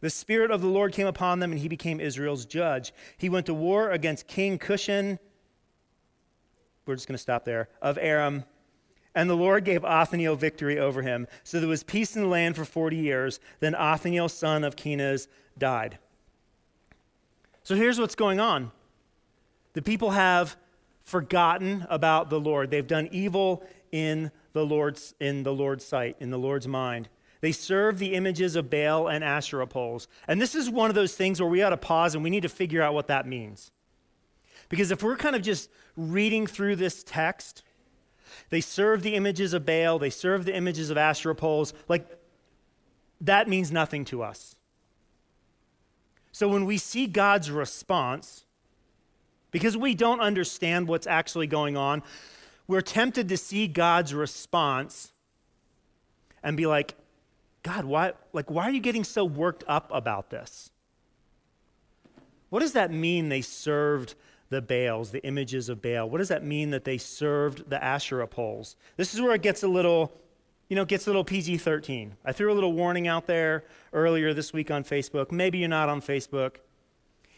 The 0.00 0.10
Spirit 0.10 0.50
of 0.50 0.60
the 0.60 0.68
Lord 0.68 0.92
came 0.92 1.06
upon 1.06 1.38
them, 1.38 1.52
and 1.52 1.60
he 1.60 1.68
became 1.68 2.00
Israel's 2.00 2.44
judge. 2.44 2.92
He 3.16 3.28
went 3.28 3.46
to 3.46 3.54
war 3.54 3.90
against 3.90 4.26
King 4.26 4.58
Cushan. 4.58 5.20
We're 6.84 6.96
just 6.96 7.06
going 7.06 7.14
to 7.14 7.22
stop 7.22 7.44
there, 7.44 7.68
of 7.80 7.96
Aram. 7.98 8.44
And 9.14 9.28
the 9.28 9.36
Lord 9.36 9.64
gave 9.64 9.84
Othniel 9.84 10.36
victory 10.36 10.78
over 10.78 11.02
him. 11.02 11.26
So 11.44 11.60
there 11.60 11.68
was 11.68 11.82
peace 11.82 12.16
in 12.16 12.22
the 12.22 12.28
land 12.28 12.56
for 12.56 12.64
40 12.64 12.96
years. 12.96 13.40
Then 13.60 13.74
Othniel, 13.74 14.28
son 14.28 14.64
of 14.64 14.76
Kenaz, 14.76 15.28
died. 15.58 15.98
So 17.62 17.74
here's 17.74 18.00
what's 18.00 18.14
going 18.14 18.40
on 18.40 18.72
the 19.74 19.82
people 19.82 20.10
have 20.10 20.56
forgotten 21.02 21.86
about 21.88 22.30
the 22.30 22.40
Lord. 22.40 22.70
They've 22.70 22.86
done 22.86 23.08
evil 23.12 23.64
in 23.90 24.30
the 24.52 24.64
Lord's, 24.64 25.14
in 25.20 25.42
the 25.42 25.52
Lord's 25.52 25.84
sight, 25.84 26.16
in 26.20 26.30
the 26.30 26.38
Lord's 26.38 26.68
mind. 26.68 27.08
They 27.40 27.52
serve 27.52 27.98
the 27.98 28.14
images 28.14 28.54
of 28.54 28.70
Baal 28.70 29.08
and 29.08 29.24
Asherah 29.24 29.66
poles. 29.66 30.06
And 30.28 30.40
this 30.40 30.54
is 30.54 30.70
one 30.70 30.90
of 30.90 30.94
those 30.94 31.14
things 31.14 31.40
where 31.40 31.50
we 31.50 31.62
ought 31.62 31.70
to 31.70 31.76
pause 31.76 32.14
and 32.14 32.22
we 32.22 32.30
need 32.30 32.44
to 32.44 32.48
figure 32.48 32.82
out 32.82 32.94
what 32.94 33.08
that 33.08 33.26
means. 33.26 33.72
Because 34.68 34.90
if 34.90 35.02
we're 35.02 35.16
kind 35.16 35.34
of 35.34 35.42
just 35.42 35.68
reading 35.96 36.46
through 36.46 36.76
this 36.76 37.02
text, 37.02 37.64
they 38.50 38.60
serve 38.60 39.02
the 39.02 39.14
images 39.14 39.52
of 39.54 39.64
Baal, 39.66 39.98
they 39.98 40.10
serve 40.10 40.44
the 40.44 40.54
images 40.54 40.90
of 40.90 40.96
Asherah 40.96 41.34
poles, 41.34 41.74
like 41.88 42.06
that 43.20 43.48
means 43.48 43.70
nothing 43.70 44.04
to 44.06 44.22
us. 44.22 44.56
So 46.32 46.48
when 46.48 46.64
we 46.64 46.78
see 46.78 47.06
God's 47.06 47.50
response, 47.50 48.44
because 49.50 49.76
we 49.76 49.94
don't 49.94 50.20
understand 50.20 50.88
what's 50.88 51.06
actually 51.06 51.46
going 51.46 51.76
on, 51.76 52.02
we're 52.66 52.80
tempted 52.80 53.28
to 53.28 53.36
see 53.36 53.68
God's 53.68 54.14
response 54.14 55.12
and 56.42 56.56
be 56.56 56.66
like, 56.66 56.94
God, 57.62 57.84
why, 57.84 58.12
like, 58.32 58.50
why 58.50 58.64
are 58.64 58.70
you 58.70 58.80
getting 58.80 59.04
so 59.04 59.24
worked 59.24 59.62
up 59.68 59.90
about 59.92 60.30
this? 60.30 60.70
What 62.48 62.60
does 62.60 62.72
that 62.72 62.90
mean 62.90 63.28
they 63.28 63.40
served 63.40 64.14
the 64.52 64.62
Baals, 64.62 65.10
the 65.10 65.24
images 65.24 65.68
of 65.68 65.82
Baal? 65.82 66.08
What 66.08 66.18
does 66.18 66.28
that 66.28 66.44
mean 66.44 66.70
that 66.70 66.84
they 66.84 66.98
served 66.98 67.68
the 67.68 67.82
Asherah 67.82 68.28
poles? 68.28 68.76
This 68.96 69.14
is 69.14 69.20
where 69.20 69.34
it 69.34 69.42
gets 69.42 69.62
a 69.62 69.68
little, 69.68 70.12
you 70.68 70.76
know, 70.76 70.84
gets 70.84 71.06
a 71.06 71.10
little 71.10 71.24
PG 71.24 71.58
13. 71.58 72.14
I 72.24 72.32
threw 72.32 72.52
a 72.52 72.54
little 72.54 72.72
warning 72.72 73.08
out 73.08 73.26
there 73.26 73.64
earlier 73.92 74.32
this 74.32 74.52
week 74.52 74.70
on 74.70 74.84
Facebook. 74.84 75.32
Maybe 75.32 75.58
you're 75.58 75.68
not 75.68 75.88
on 75.88 76.00
Facebook. 76.00 76.56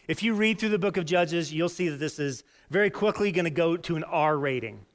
If 0.07 0.21
you 0.21 0.35
read 0.35 0.59
through 0.59 0.69
the 0.69 0.79
book 0.79 0.97
of 0.97 1.05
Judges, 1.05 1.51
you'll 1.51 1.69
see 1.69 1.89
that 1.89 1.97
this 1.97 2.19
is 2.19 2.43
very 2.69 2.89
quickly 2.89 3.31
going 3.31 3.45
to 3.45 3.51
go 3.51 3.75
to 3.77 3.95
an 3.95 4.03
R 4.03 4.37
rating. 4.37 4.85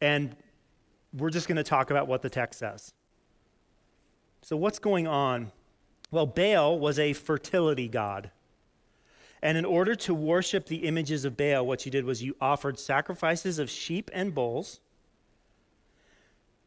And 0.00 0.36
we're 1.12 1.30
just 1.30 1.48
going 1.48 1.56
to 1.56 1.64
talk 1.64 1.90
about 1.90 2.06
what 2.06 2.22
the 2.22 2.30
text 2.30 2.60
says. 2.60 2.92
So, 4.42 4.56
what's 4.56 4.78
going 4.78 5.06
on? 5.06 5.50
Well, 6.10 6.26
Baal 6.26 6.78
was 6.78 6.98
a 6.98 7.14
fertility 7.14 7.88
god. 7.88 8.30
And 9.44 9.58
in 9.58 9.66
order 9.66 9.94
to 9.94 10.14
worship 10.14 10.66
the 10.66 10.78
images 10.78 11.26
of 11.26 11.36
Baal, 11.36 11.66
what 11.66 11.84
you 11.84 11.92
did 11.92 12.06
was 12.06 12.22
you 12.22 12.34
offered 12.40 12.78
sacrifices 12.78 13.58
of 13.58 13.68
sheep 13.68 14.10
and 14.14 14.34
bulls. 14.34 14.80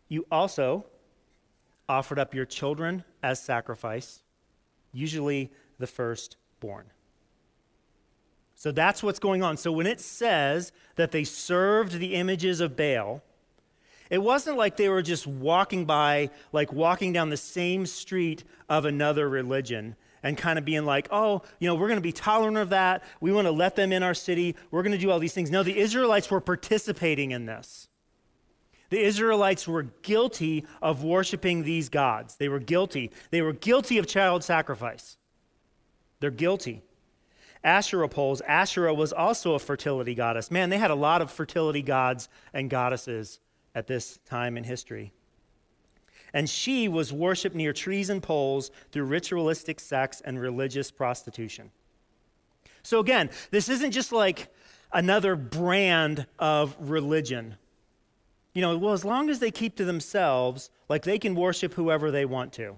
You 0.08 0.28
also 0.32 0.86
offered 1.90 2.20
up 2.20 2.36
your 2.36 2.46
children 2.46 3.04
as 3.24 3.42
sacrifice, 3.42 4.22
usually 4.94 5.52
the 5.80 5.88
firstborn. 5.88 6.86
So 8.54 8.72
that's 8.72 9.02
what's 9.02 9.20
going 9.20 9.42
on. 9.42 9.58
So 9.58 9.72
when 9.72 9.88
it 9.88 10.00
says 10.00 10.72
that 10.98 11.12
they 11.12 11.24
served 11.24 11.94
the 11.94 12.14
images 12.14 12.62
of 12.62 12.78
Baal, 12.78 13.24
it 14.12 14.20
wasn't 14.20 14.56
like 14.56 14.78
they 14.78 14.90
were 14.90 15.02
just 15.02 15.26
walking 15.26 15.86
by, 15.86 16.30
like 16.52 16.72
walking 16.72 17.12
down 17.12 17.32
the 17.32 17.38
same 17.38 17.88
street 17.88 18.44
of 18.70 18.86
another 18.86 19.28
religion 19.28 19.96
and 20.24 20.38
kind 20.38 20.60
of 20.60 20.66
being 20.66 20.86
like, 20.86 21.08
oh, 21.12 21.42
you 21.60 21.68
know, 21.68 21.76
we're 21.76 21.88
going 21.88 21.98
to 21.98 22.02
be 22.02 22.12
tolerant 22.12 22.58
of 22.58 22.70
that. 22.70 23.04
We 23.22 23.32
want 23.32 23.46
to 23.46 23.52
let 23.52 23.76
them 23.76 23.92
in 23.92 24.04
our 24.04 24.14
city. 24.14 24.56
We're 24.72 24.84
going 24.84 24.94
to 24.94 24.98
do 24.98 25.12
all 25.12 25.20
these 25.20 25.34
things. 25.34 25.52
No, 25.52 25.64
the 25.64 25.78
Israelites 25.78 26.30
were 26.32 26.42
participating 26.42 27.32
in 27.32 27.46
this. 27.46 27.88
The 28.90 29.04
Israelites 29.04 29.68
were 29.68 29.84
guilty 29.84 30.66
of 30.82 31.04
worshiping 31.04 31.64
these 31.64 31.90
gods. 31.90 32.36
They 32.36 32.48
were 32.48 32.60
guilty. 32.60 33.12
They 33.32 33.42
were 33.42 33.54
guilty 33.54 33.98
of 33.98 34.08
child 34.08 34.44
sacrifice. 34.44 35.18
They're 36.20 36.32
guilty. 36.32 36.84
Asherah 37.64 38.08
poles. 38.08 38.42
Asherah 38.42 38.94
was 38.94 39.12
also 39.12 39.54
a 39.54 39.60
fertility 39.60 40.16
goddess. 40.16 40.50
Man, 40.50 40.70
they 40.70 40.78
had 40.78 40.92
a 40.92 40.96
lot 40.96 41.22
of 41.22 41.30
fertility 41.30 41.82
gods 41.82 42.30
and 42.54 42.70
goddesses 42.70 43.40
at 43.76 43.88
this 43.88 44.20
time 44.26 44.58
in 44.58 44.64
history. 44.64 45.12
And 46.34 46.50
she 46.50 46.88
was 46.88 47.14
worshiped 47.14 47.56
near 47.56 47.74
trees 47.74 48.10
and 48.10 48.22
poles 48.22 48.72
through 48.92 49.06
ritualistic 49.06 49.80
sex 49.80 50.22
and 50.24 50.40
religious 50.40 50.92
prostitution. 50.92 51.72
So, 52.84 53.00
again, 53.00 53.30
this 53.52 53.70
isn't 53.70 53.92
just 53.92 54.12
like 54.12 54.54
another 54.92 55.36
brand 55.36 56.26
of 56.40 56.76
religion. 56.80 57.56
You 58.54 58.62
know, 58.62 58.78
well, 58.78 58.94
as 58.94 59.06
long 59.06 59.30
as 59.30 59.40
they 59.40 59.52
keep 59.52 59.76
to 59.78 59.86
themselves, 59.86 60.70
like 60.90 61.04
they 61.04 61.20
can 61.20 61.36
worship 61.36 61.74
whoever 61.74 62.12
they 62.12 62.26
want 62.26 62.54
to. 62.54 62.78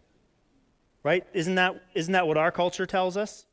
Right? 1.04 1.26
Isn't 1.34 1.56
that, 1.56 1.82
isn't 1.94 2.12
that 2.12 2.28
what 2.28 2.38
our 2.38 2.52
culture 2.52 2.86
tells 2.86 3.16
us? 3.18 3.46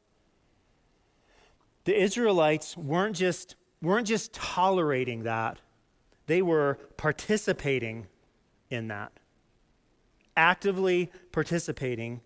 the 1.87 1.99
Israelites 1.99 2.77
weren't 2.77 3.17
just, 3.17 3.55
weren't 3.81 4.09
just 4.09 4.35
tolerating 4.35 5.23
that, 5.23 5.59
they 6.27 6.43
were 6.43 6.79
participating 6.97 8.07
in 8.69 8.89
that, 8.89 9.13
actively 10.37 11.11
participating. 11.33 12.21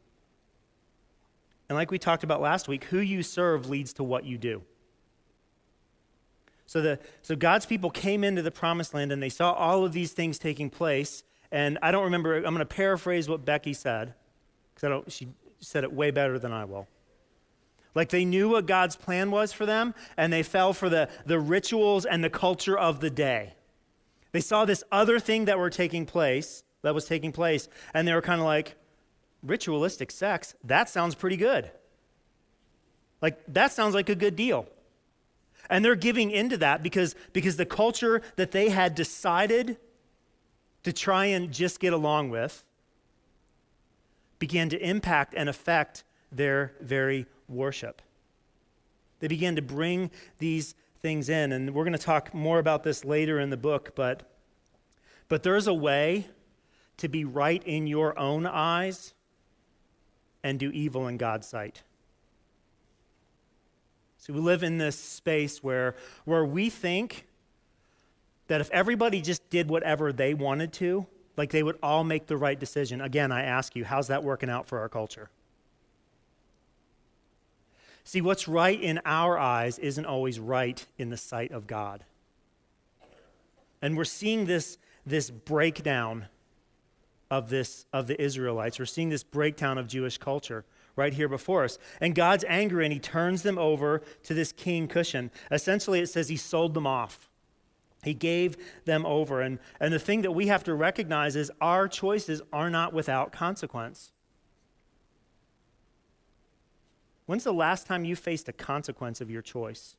And 1.68 1.76
like 1.76 1.90
we 1.90 1.98
talked 1.98 2.24
about 2.24 2.40
last 2.40 2.68
week, 2.68 2.84
who 2.84 2.98
you 2.98 3.22
serve 3.22 3.68
leads 3.68 3.92
to 3.94 4.04
what 4.04 4.24
you 4.24 4.38
do. 4.38 4.62
So, 6.66 6.80
the, 6.80 6.98
so 7.22 7.34
God's 7.34 7.66
people 7.66 7.90
came 7.90 8.22
into 8.22 8.42
the 8.42 8.50
promised 8.50 8.94
land 8.94 9.10
and 9.10 9.22
they 9.22 9.28
saw 9.28 9.52
all 9.52 9.84
of 9.84 9.92
these 9.92 10.12
things 10.12 10.38
taking 10.38 10.70
place. 10.70 11.24
And 11.50 11.78
I 11.82 11.90
don't 11.90 12.04
remember, 12.04 12.36
I'm 12.36 12.42
going 12.42 12.58
to 12.58 12.64
paraphrase 12.64 13.28
what 13.28 13.44
Becky 13.44 13.72
said, 13.72 14.14
because 14.74 14.86
I 14.86 14.88
don't, 14.88 15.10
she 15.10 15.28
said 15.58 15.84
it 15.84 15.92
way 15.92 16.10
better 16.10 16.38
than 16.38 16.52
I 16.52 16.64
will. 16.64 16.86
Like 17.94 18.10
they 18.10 18.24
knew 18.24 18.48
what 18.48 18.66
God's 18.66 18.94
plan 18.94 19.30
was 19.30 19.52
for 19.52 19.66
them, 19.66 19.94
and 20.16 20.32
they 20.32 20.42
fell 20.42 20.72
for 20.72 20.88
the, 20.88 21.08
the 21.26 21.40
rituals 21.40 22.04
and 22.04 22.22
the 22.22 22.30
culture 22.30 22.78
of 22.78 23.00
the 23.00 23.10
day. 23.10 23.54
They 24.32 24.40
saw 24.40 24.64
this 24.64 24.84
other 24.92 25.18
thing 25.18 25.46
that 25.46 25.58
were 25.58 25.70
taking 25.70 26.06
place, 26.06 26.62
that 26.82 26.94
was 26.94 27.04
taking 27.04 27.32
place, 27.32 27.68
and 27.94 28.06
they 28.06 28.14
were 28.14 28.22
kind 28.22 28.40
of 28.40 28.46
like, 28.46 28.76
ritualistic 29.42 30.10
sex, 30.10 30.54
that 30.64 30.88
sounds 30.88 31.14
pretty 31.14 31.36
good. 31.36 31.70
Like, 33.22 33.40
that 33.48 33.72
sounds 33.72 33.94
like 33.94 34.08
a 34.08 34.14
good 34.14 34.36
deal. 34.36 34.66
And 35.68 35.84
they're 35.84 35.94
giving 35.94 36.30
into 36.30 36.56
that 36.58 36.82
because, 36.82 37.14
because 37.32 37.56
the 37.56 37.66
culture 37.66 38.22
that 38.36 38.50
they 38.50 38.70
had 38.70 38.94
decided 38.94 39.76
to 40.82 40.92
try 40.92 41.26
and 41.26 41.52
just 41.52 41.80
get 41.80 41.92
along 41.92 42.30
with 42.30 42.64
began 44.38 44.68
to 44.70 44.78
impact 44.78 45.34
and 45.36 45.48
affect 45.48 46.02
their 46.32 46.72
very 46.80 47.26
worship. 47.48 48.00
They 49.20 49.28
began 49.28 49.56
to 49.56 49.62
bring 49.62 50.10
these 50.38 50.74
things 51.00 51.28
in. 51.28 51.52
And 51.52 51.74
we're 51.74 51.84
going 51.84 51.92
to 51.92 51.98
talk 51.98 52.32
more 52.32 52.58
about 52.58 52.82
this 52.82 53.04
later 53.04 53.38
in 53.38 53.50
the 53.50 53.56
book, 53.56 53.92
but, 53.94 54.22
but 55.28 55.42
there's 55.42 55.66
a 55.66 55.74
way 55.74 56.28
to 57.00 57.08
be 57.08 57.24
right 57.24 57.62
in 57.64 57.86
your 57.86 58.18
own 58.18 58.46
eyes 58.46 59.14
and 60.42 60.58
do 60.58 60.70
evil 60.70 61.08
in 61.08 61.16
God's 61.16 61.46
sight. 61.46 61.82
So 64.18 64.32
we 64.32 64.40
live 64.40 64.62
in 64.62 64.78
this 64.78 64.98
space 64.98 65.62
where, 65.62 65.94
where 66.24 66.44
we 66.44 66.68
think 66.68 67.26
that 68.48 68.60
if 68.60 68.70
everybody 68.70 69.20
just 69.20 69.48
did 69.48 69.70
whatever 69.70 70.12
they 70.12 70.34
wanted 70.34 70.72
to, 70.74 71.06
like 71.36 71.50
they 71.50 71.62
would 71.62 71.78
all 71.82 72.04
make 72.04 72.26
the 72.26 72.36
right 72.36 72.58
decision. 72.58 73.00
Again, 73.00 73.32
I 73.32 73.42
ask 73.42 73.74
you, 73.74 73.84
how's 73.84 74.08
that 74.08 74.22
working 74.22 74.50
out 74.50 74.66
for 74.66 74.78
our 74.80 74.88
culture? 74.88 75.30
See, 78.04 78.20
what's 78.20 78.46
right 78.46 78.80
in 78.80 79.00
our 79.06 79.38
eyes 79.38 79.78
isn't 79.78 80.04
always 80.04 80.38
right 80.38 80.84
in 80.98 81.10
the 81.10 81.16
sight 81.16 81.52
of 81.52 81.66
God. 81.66 82.04
And 83.80 83.96
we're 83.96 84.04
seeing 84.04 84.44
this, 84.46 84.76
this 85.06 85.30
breakdown 85.30 86.26
of, 87.30 87.48
this, 87.48 87.86
of 87.92 88.06
the 88.06 88.20
Israelites. 88.20 88.78
We're 88.78 88.86
seeing 88.86 89.08
this 89.08 89.22
breakdown 89.22 89.78
of 89.78 89.86
Jewish 89.86 90.18
culture 90.18 90.64
right 90.96 91.12
here 91.12 91.28
before 91.28 91.64
us. 91.64 91.78
And 92.00 92.14
God's 92.14 92.44
angry 92.48 92.84
and 92.84 92.92
he 92.92 92.98
turns 92.98 93.42
them 93.42 93.58
over 93.58 94.02
to 94.24 94.34
this 94.34 94.52
king 94.52 94.88
Cushan. 94.88 95.30
Essentially, 95.50 96.00
it 96.00 96.08
says 96.08 96.28
he 96.28 96.36
sold 96.36 96.74
them 96.74 96.86
off. 96.86 97.28
He 98.02 98.14
gave 98.14 98.56
them 98.84 99.06
over. 99.06 99.40
And, 99.40 99.58
and 99.78 99.92
the 99.92 99.98
thing 99.98 100.22
that 100.22 100.32
we 100.32 100.48
have 100.48 100.64
to 100.64 100.74
recognize 100.74 101.36
is 101.36 101.52
our 101.60 101.86
choices 101.86 102.42
are 102.52 102.70
not 102.70 102.92
without 102.92 103.30
consequence. 103.30 104.12
When's 107.26 107.44
the 107.44 107.52
last 107.52 107.86
time 107.86 108.04
you 108.04 108.16
faced 108.16 108.48
a 108.48 108.52
consequence 108.52 109.20
of 109.20 109.30
your 109.30 109.42
choice? 109.42 109.94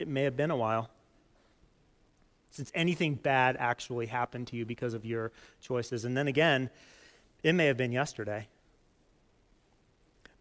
It 0.00 0.08
may 0.08 0.22
have 0.22 0.36
been 0.36 0.50
a 0.50 0.56
while 0.56 0.90
since 2.50 2.70
anything 2.74 3.14
bad 3.14 3.56
actually 3.58 4.06
happened 4.06 4.48
to 4.48 4.56
you 4.56 4.64
because 4.64 4.94
of 4.94 5.04
your 5.04 5.32
choices. 5.60 6.04
And 6.04 6.16
then 6.16 6.28
again, 6.28 6.70
it 7.42 7.54
may 7.54 7.66
have 7.66 7.76
been 7.76 7.92
yesterday. 7.92 8.48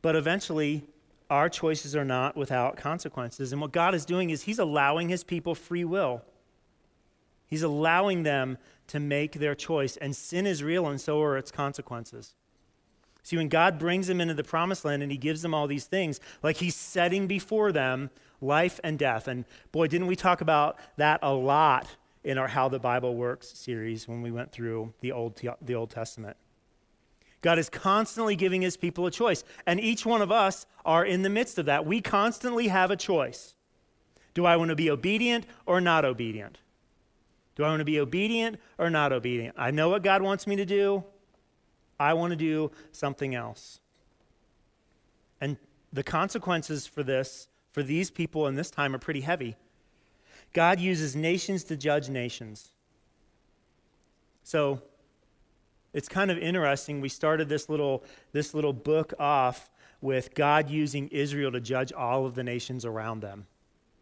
But 0.02 0.16
eventually, 0.16 0.86
our 1.30 1.50
choices 1.50 1.96
are 1.96 2.06
not 2.06 2.36
without 2.36 2.78
consequences. 2.78 3.52
And 3.52 3.62
what 3.62 3.72
God 3.72 3.94
is 3.94 4.06
doing 4.06 4.30
is 4.30 4.44
He's 4.44 4.60
allowing 4.60 5.10
His 5.10 5.24
people 5.24 5.56
free 5.56 5.84
will. 5.84 6.24
He's 7.46 7.64
allowing 7.64 8.24
them 8.24 8.58
to 8.88 9.00
make 9.00 9.34
their 9.34 9.56
choice. 9.56 9.98
And 9.98 10.16
sin 10.16 10.48
is 10.48 10.64
real, 10.64 10.88
and 10.88 11.00
so 11.00 11.22
are 11.22 11.38
its 11.38 11.52
consequences. 11.52 12.36
See, 13.24 13.38
when 13.38 13.50
God 13.50 13.78
brings 13.78 14.08
them 14.08 14.22
into 14.22 14.34
the 14.34 14.44
promised 14.44 14.86
land 14.86 15.04
and 15.04 15.12
He 15.12 15.18
gives 15.18 15.42
them 15.42 15.54
all 15.54 15.68
these 15.68 15.86
things, 15.86 16.20
like 16.42 16.58
He's 16.58 16.76
setting 16.76 17.28
before 17.28 17.72
them 17.72 18.10
life 18.42 18.80
and 18.84 18.98
death. 18.98 19.28
And 19.28 19.46
boy, 19.72 19.88
didn't 19.88 20.08
we 20.08 20.16
talk 20.16 20.42
about 20.42 20.80
that 20.98 21.20
a 21.22 21.34
lot 21.34 21.96
in 22.24 22.38
our 22.38 22.48
How 22.48 22.70
the 22.70 22.80
Bible 22.80 23.16
Works 23.16 23.58
series 23.58 24.08
when 24.08 24.22
we 24.22 24.32
went 24.32 24.52
through 24.52 24.94
the 25.02 25.12
Old, 25.12 25.42
the 25.62 25.76
Old 25.76 25.90
Testament. 25.90 26.38
God 27.42 27.58
is 27.58 27.70
constantly 27.70 28.36
giving 28.36 28.62
his 28.62 28.76
people 28.76 29.06
a 29.06 29.12
choice, 29.12 29.44
and 29.66 29.80
each 29.80 30.06
one 30.06 30.22
of 30.22 30.32
us 30.32 30.66
are 30.84 31.06
in 31.06 31.22
the 31.22 31.30
midst 31.30 31.58
of 31.58 31.66
that. 31.68 31.86
We 31.86 32.02
constantly 32.02 32.68
have 32.68 32.92
a 32.92 32.98
choice. 32.98 33.56
Do 34.34 34.46
I 34.46 34.58
want 34.58 34.70
to 34.70 34.76
be 34.76 34.90
obedient 34.90 35.46
or 35.66 35.80
not 35.80 36.04
obedient? 36.04 36.58
Do 37.56 37.64
I 37.64 37.70
want 37.70 37.80
to 37.80 37.86
be 37.86 38.00
obedient 38.00 38.60
or 38.78 38.90
not 38.90 39.12
obedient? 39.12 39.56
I 39.58 39.72
know 39.72 39.90
what 39.90 40.04
God 40.04 40.22
wants 40.22 40.48
me 40.48 40.56
to 40.58 40.66
do. 40.66 41.04
I 42.00 42.14
want 42.14 42.32
to 42.32 42.38
do 42.38 42.72
something 42.92 43.36
else. 43.36 43.80
And 45.42 45.58
the 45.92 46.04
consequences 46.04 46.88
for 46.88 47.04
this, 47.04 47.48
for 47.72 47.84
these 47.84 48.12
people 48.12 48.48
in 48.48 48.56
this 48.56 48.70
time, 48.70 48.94
are 48.94 49.00
pretty 49.00 49.22
heavy. 49.22 49.56
God 50.54 50.80
uses 50.80 51.16
nations 51.16 51.64
to 51.66 51.78
judge 51.78 52.10
nations. 52.10 52.70
So 54.44 54.82
it's 55.94 56.08
kind 56.08 56.32
of 56.32 56.38
interesting. 56.38 57.02
We 57.02 57.10
started 57.10 57.50
this 57.50 57.70
little, 57.70 58.04
this 58.32 58.54
little 58.54 58.74
book 58.74 59.14
off 59.20 59.70
with 60.02 60.34
God 60.34 60.70
using 60.70 61.08
Israel 61.10 61.52
to 61.52 61.60
judge 61.60 61.92
all 61.92 62.26
of 62.26 62.36
the 62.36 62.44
nations 62.44 62.86
around 62.86 63.22
them. 63.22 63.46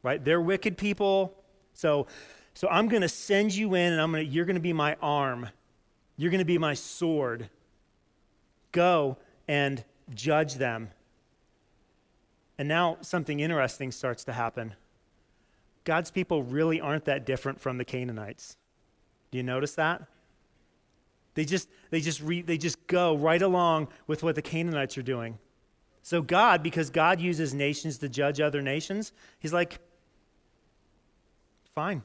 Right? 0.03 0.23
They're 0.23 0.41
wicked 0.41 0.77
people. 0.77 1.33
So, 1.73 2.07
so 2.53 2.67
I'm 2.69 2.87
going 2.87 3.01
to 3.01 3.09
send 3.09 3.53
you 3.53 3.75
in 3.75 3.93
and 3.93 4.01
I'm 4.01 4.13
to, 4.13 4.23
you're 4.23 4.45
going 4.45 4.55
to 4.55 4.61
be 4.61 4.73
my 4.73 4.95
arm. 5.01 5.49
You're 6.17 6.31
going 6.31 6.39
to 6.39 6.45
be 6.45 6.57
my 6.57 6.73
sword. 6.73 7.49
Go 8.71 9.17
and 9.47 9.83
judge 10.13 10.55
them. 10.55 10.91
And 12.57 12.67
now 12.67 12.97
something 13.01 13.39
interesting 13.39 13.91
starts 13.91 14.23
to 14.25 14.33
happen. 14.33 14.73
God's 15.87 16.11
people 16.11 16.43
really 16.43 16.81
aren't 16.81 17.05
that 17.05 17.25
different 17.25 17.61
from 17.61 17.77
the 17.77 17.85
Canaanites. 17.85 18.57
Do 19.31 19.37
you 19.37 19.43
notice 19.43 19.75
that? 19.75 20.01
They 21.33 21.45
just, 21.45 21.69
they 21.91 22.01
just, 22.01 22.19
re, 22.19 22.41
they 22.41 22.57
just 22.57 22.87
go 22.87 23.15
right 23.15 23.41
along 23.41 23.87
with 24.05 24.21
what 24.21 24.35
the 24.35 24.41
Canaanites 24.41 24.97
are 24.97 25.01
doing. 25.01 25.39
So, 26.03 26.21
God, 26.21 26.61
because 26.61 26.89
God 26.89 27.21
uses 27.21 27.53
nations 27.53 27.99
to 27.99 28.09
judge 28.09 28.41
other 28.41 28.61
nations, 28.61 29.13
He's 29.39 29.53
like, 29.53 29.79
fine. 31.73 32.01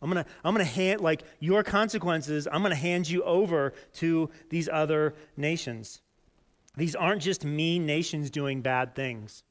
I'm 0.00 0.08
gonna, 0.08 0.26
I'm 0.44 0.54
gonna 0.54 0.62
hand 0.62 1.00
like 1.00 1.24
your 1.40 1.64
consequences, 1.64 2.46
I'm 2.46 2.62
gonna 2.62 2.76
hand 2.76 3.10
you 3.10 3.24
over 3.24 3.72
to 3.94 4.30
these 4.50 4.68
other 4.68 5.16
nations. 5.36 6.00
These 6.76 6.94
aren't 6.94 7.22
just 7.22 7.44
mean 7.44 7.86
nations 7.86 8.30
doing 8.30 8.62
bad 8.62 8.94
things. 8.94 9.42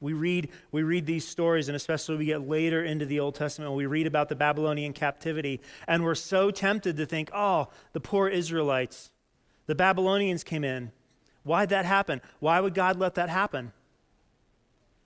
We 0.00 0.12
read, 0.12 0.50
we 0.72 0.82
read 0.82 1.06
these 1.06 1.26
stories, 1.26 1.68
and 1.68 1.76
especially 1.76 2.16
we 2.16 2.26
get 2.26 2.46
later 2.46 2.84
into 2.84 3.06
the 3.06 3.20
Old 3.20 3.34
Testament, 3.34 3.72
we 3.72 3.86
read 3.86 4.06
about 4.06 4.28
the 4.28 4.36
Babylonian 4.36 4.92
captivity, 4.92 5.60
and 5.88 6.04
we're 6.04 6.14
so 6.14 6.50
tempted 6.50 6.96
to 6.98 7.06
think, 7.06 7.30
oh, 7.32 7.68
the 7.92 8.00
poor 8.00 8.28
Israelites, 8.28 9.10
the 9.66 9.74
Babylonians 9.74 10.44
came 10.44 10.64
in. 10.64 10.92
Why'd 11.44 11.70
that 11.70 11.86
happen? 11.86 12.20
Why 12.40 12.60
would 12.60 12.74
God 12.74 12.98
let 12.98 13.14
that 13.14 13.30
happen? 13.30 13.72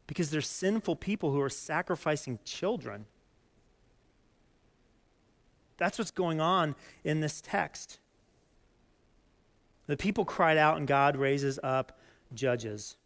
Because 0.07 0.31
they're 0.31 0.41
sinful 0.41 0.97
people 0.97 1.31
who 1.31 1.41
are 1.41 1.51
sacrificing 1.51 2.41
children. 2.45 3.07
That's 5.77 5.99
what's 5.99 6.11
going 6.11 6.41
on 6.41 6.75
in 7.05 7.21
this 7.21 7.41
text. 7.41 8.01
The 9.87 9.97
people 9.97 10.25
cried 10.25 10.59
out, 10.59 10.79
and 10.79 10.87
God 10.87 11.17
raises 11.17 11.61
up 11.63 11.99
judges. 12.35 12.97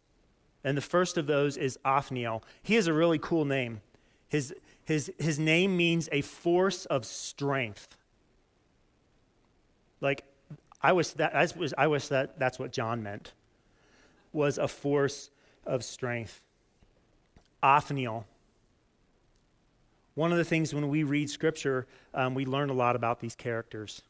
And 0.65 0.75
the 0.75 0.81
first 0.81 1.17
of 1.17 1.27
those 1.27 1.57
is 1.57 1.77
Othniel. 1.85 2.43
He 2.63 2.73
has 2.73 2.87
a 2.87 2.93
really 2.93 3.19
cool 3.19 3.45
name. 3.45 3.81
His, 4.27 4.51
his, 4.83 5.11
his 5.19 5.37
name 5.37 5.77
means 5.77 6.09
a 6.11 6.21
force 6.21 6.85
of 6.87 7.05
strength. 7.05 7.87
Like, 10.01 10.25
I 10.81 10.91
wish, 10.91 11.09
that, 11.09 11.35
I 11.35 11.47
wish, 11.55 11.71
I 11.77 11.85
wish 11.85 12.07
that 12.07 12.39
that's 12.39 12.57
what 12.57 12.71
John 12.71 13.03
meant, 13.03 13.33
was 14.33 14.57
a 14.57 14.67
force 14.67 15.29
of 15.67 15.83
strength. 15.83 16.41
Othniel. 17.61 18.25
One 20.15 20.31
of 20.31 20.39
the 20.39 20.43
things 20.43 20.73
when 20.73 20.89
we 20.89 21.03
read 21.03 21.29
scripture, 21.29 21.85
um, 22.15 22.33
we 22.33 22.47
learn 22.47 22.71
a 22.71 22.73
lot 22.73 22.95
about 22.95 23.19
these 23.19 23.35
characters. 23.35 24.01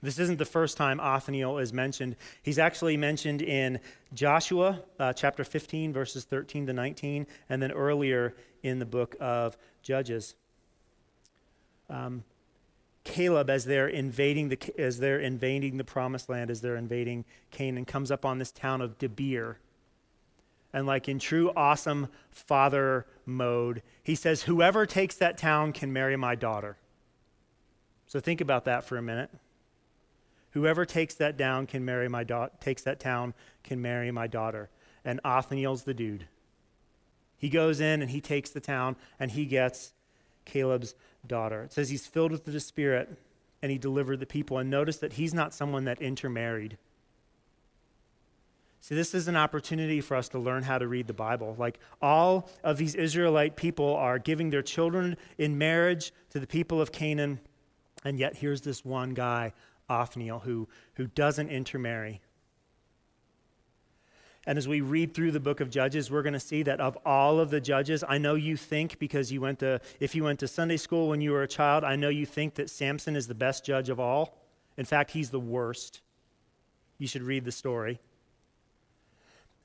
This 0.00 0.18
isn't 0.18 0.38
the 0.38 0.44
first 0.44 0.76
time 0.76 1.00
Othniel 1.00 1.58
is 1.58 1.72
mentioned. 1.72 2.16
He's 2.42 2.58
actually 2.58 2.96
mentioned 2.96 3.42
in 3.42 3.80
Joshua 4.14 4.80
uh, 4.98 5.12
chapter 5.12 5.42
15, 5.42 5.92
verses 5.92 6.24
13 6.24 6.66
to 6.66 6.72
19, 6.72 7.26
and 7.48 7.60
then 7.60 7.72
earlier 7.72 8.34
in 8.62 8.78
the 8.78 8.86
book 8.86 9.16
of 9.18 9.56
Judges. 9.82 10.36
Um, 11.90 12.22
Caleb, 13.02 13.50
as 13.50 13.64
they're 13.64 13.88
invading 13.88 14.50
the 14.50 14.58
as 14.78 14.98
they're 14.98 15.18
invading 15.18 15.78
the 15.78 15.84
promised 15.84 16.28
land, 16.28 16.50
as 16.50 16.60
they're 16.60 16.76
invading 16.76 17.24
Canaan, 17.50 17.84
comes 17.84 18.10
up 18.10 18.24
on 18.24 18.38
this 18.38 18.52
town 18.52 18.80
of 18.80 18.98
Debir. 18.98 19.56
And 20.72 20.86
like 20.86 21.08
in 21.08 21.18
true 21.18 21.50
awesome 21.56 22.08
father 22.30 23.06
mode, 23.24 23.82
he 24.02 24.14
says, 24.14 24.42
Whoever 24.42 24.84
takes 24.84 25.16
that 25.16 25.38
town 25.38 25.72
can 25.72 25.92
marry 25.92 26.16
my 26.16 26.34
daughter. 26.34 26.76
So 28.06 28.20
think 28.20 28.40
about 28.40 28.66
that 28.66 28.84
for 28.84 28.96
a 28.96 29.02
minute. 29.02 29.30
Whoever 30.58 30.84
takes 30.84 31.14
that 31.14 31.36
down 31.36 31.68
can 31.68 31.84
marry 31.84 32.08
my 32.08 32.24
daughter, 32.24 32.50
takes 32.58 32.82
that 32.82 32.98
town 32.98 33.32
can 33.62 33.80
marry 33.80 34.10
my 34.10 34.26
daughter. 34.26 34.70
And 35.04 35.20
Othniel's 35.24 35.84
the 35.84 35.94
dude. 35.94 36.26
He 37.36 37.48
goes 37.48 37.78
in 37.78 38.02
and 38.02 38.10
he 38.10 38.20
takes 38.20 38.50
the 38.50 38.58
town 38.58 38.96
and 39.20 39.30
he 39.30 39.46
gets 39.46 39.92
Caleb's 40.44 40.96
daughter. 41.24 41.62
It 41.62 41.72
says 41.72 41.90
he's 41.90 42.08
filled 42.08 42.32
with 42.32 42.44
the 42.44 42.58
Spirit 42.58 43.16
and 43.62 43.70
he 43.70 43.78
delivered 43.78 44.18
the 44.18 44.26
people. 44.26 44.58
And 44.58 44.68
notice 44.68 44.96
that 44.96 45.12
he's 45.12 45.32
not 45.32 45.54
someone 45.54 45.84
that 45.84 46.02
intermarried. 46.02 46.76
See, 48.80 48.96
this 48.96 49.14
is 49.14 49.28
an 49.28 49.36
opportunity 49.36 50.00
for 50.00 50.16
us 50.16 50.28
to 50.30 50.40
learn 50.40 50.64
how 50.64 50.78
to 50.78 50.88
read 50.88 51.06
the 51.06 51.12
Bible. 51.12 51.54
Like 51.56 51.78
all 52.02 52.50
of 52.64 52.78
these 52.78 52.96
Israelite 52.96 53.54
people 53.54 53.94
are 53.94 54.18
giving 54.18 54.50
their 54.50 54.62
children 54.62 55.16
in 55.38 55.56
marriage 55.56 56.12
to 56.30 56.40
the 56.40 56.48
people 56.48 56.80
of 56.80 56.90
Canaan, 56.90 57.38
and 58.04 58.18
yet 58.18 58.38
here's 58.38 58.62
this 58.62 58.84
one 58.84 59.10
guy, 59.10 59.52
Othniel, 59.88 60.40
who, 60.40 60.68
who 60.94 61.06
doesn't 61.06 61.48
intermarry. 61.50 62.20
And 64.46 64.56
as 64.56 64.66
we 64.66 64.80
read 64.80 65.12
through 65.12 65.32
the 65.32 65.40
book 65.40 65.60
of 65.60 65.68
Judges, 65.68 66.10
we're 66.10 66.22
going 66.22 66.32
to 66.32 66.40
see 66.40 66.62
that 66.62 66.80
of 66.80 66.96
all 67.04 67.38
of 67.38 67.50
the 67.50 67.60
judges, 67.60 68.02
I 68.08 68.16
know 68.16 68.34
you 68.34 68.56
think 68.56 68.98
because 68.98 69.30
you 69.30 69.42
went 69.42 69.58
to, 69.58 69.80
if 70.00 70.14
you 70.14 70.24
went 70.24 70.40
to 70.40 70.48
Sunday 70.48 70.78
school 70.78 71.08
when 71.08 71.20
you 71.20 71.32
were 71.32 71.42
a 71.42 71.48
child, 71.48 71.84
I 71.84 71.96
know 71.96 72.08
you 72.08 72.24
think 72.24 72.54
that 72.54 72.70
Samson 72.70 73.14
is 73.14 73.26
the 73.26 73.34
best 73.34 73.64
judge 73.64 73.90
of 73.90 74.00
all. 74.00 74.38
In 74.78 74.86
fact, 74.86 75.10
he's 75.10 75.28
the 75.28 75.40
worst. 75.40 76.00
You 76.96 77.06
should 77.06 77.22
read 77.22 77.44
the 77.44 77.52
story. 77.52 78.00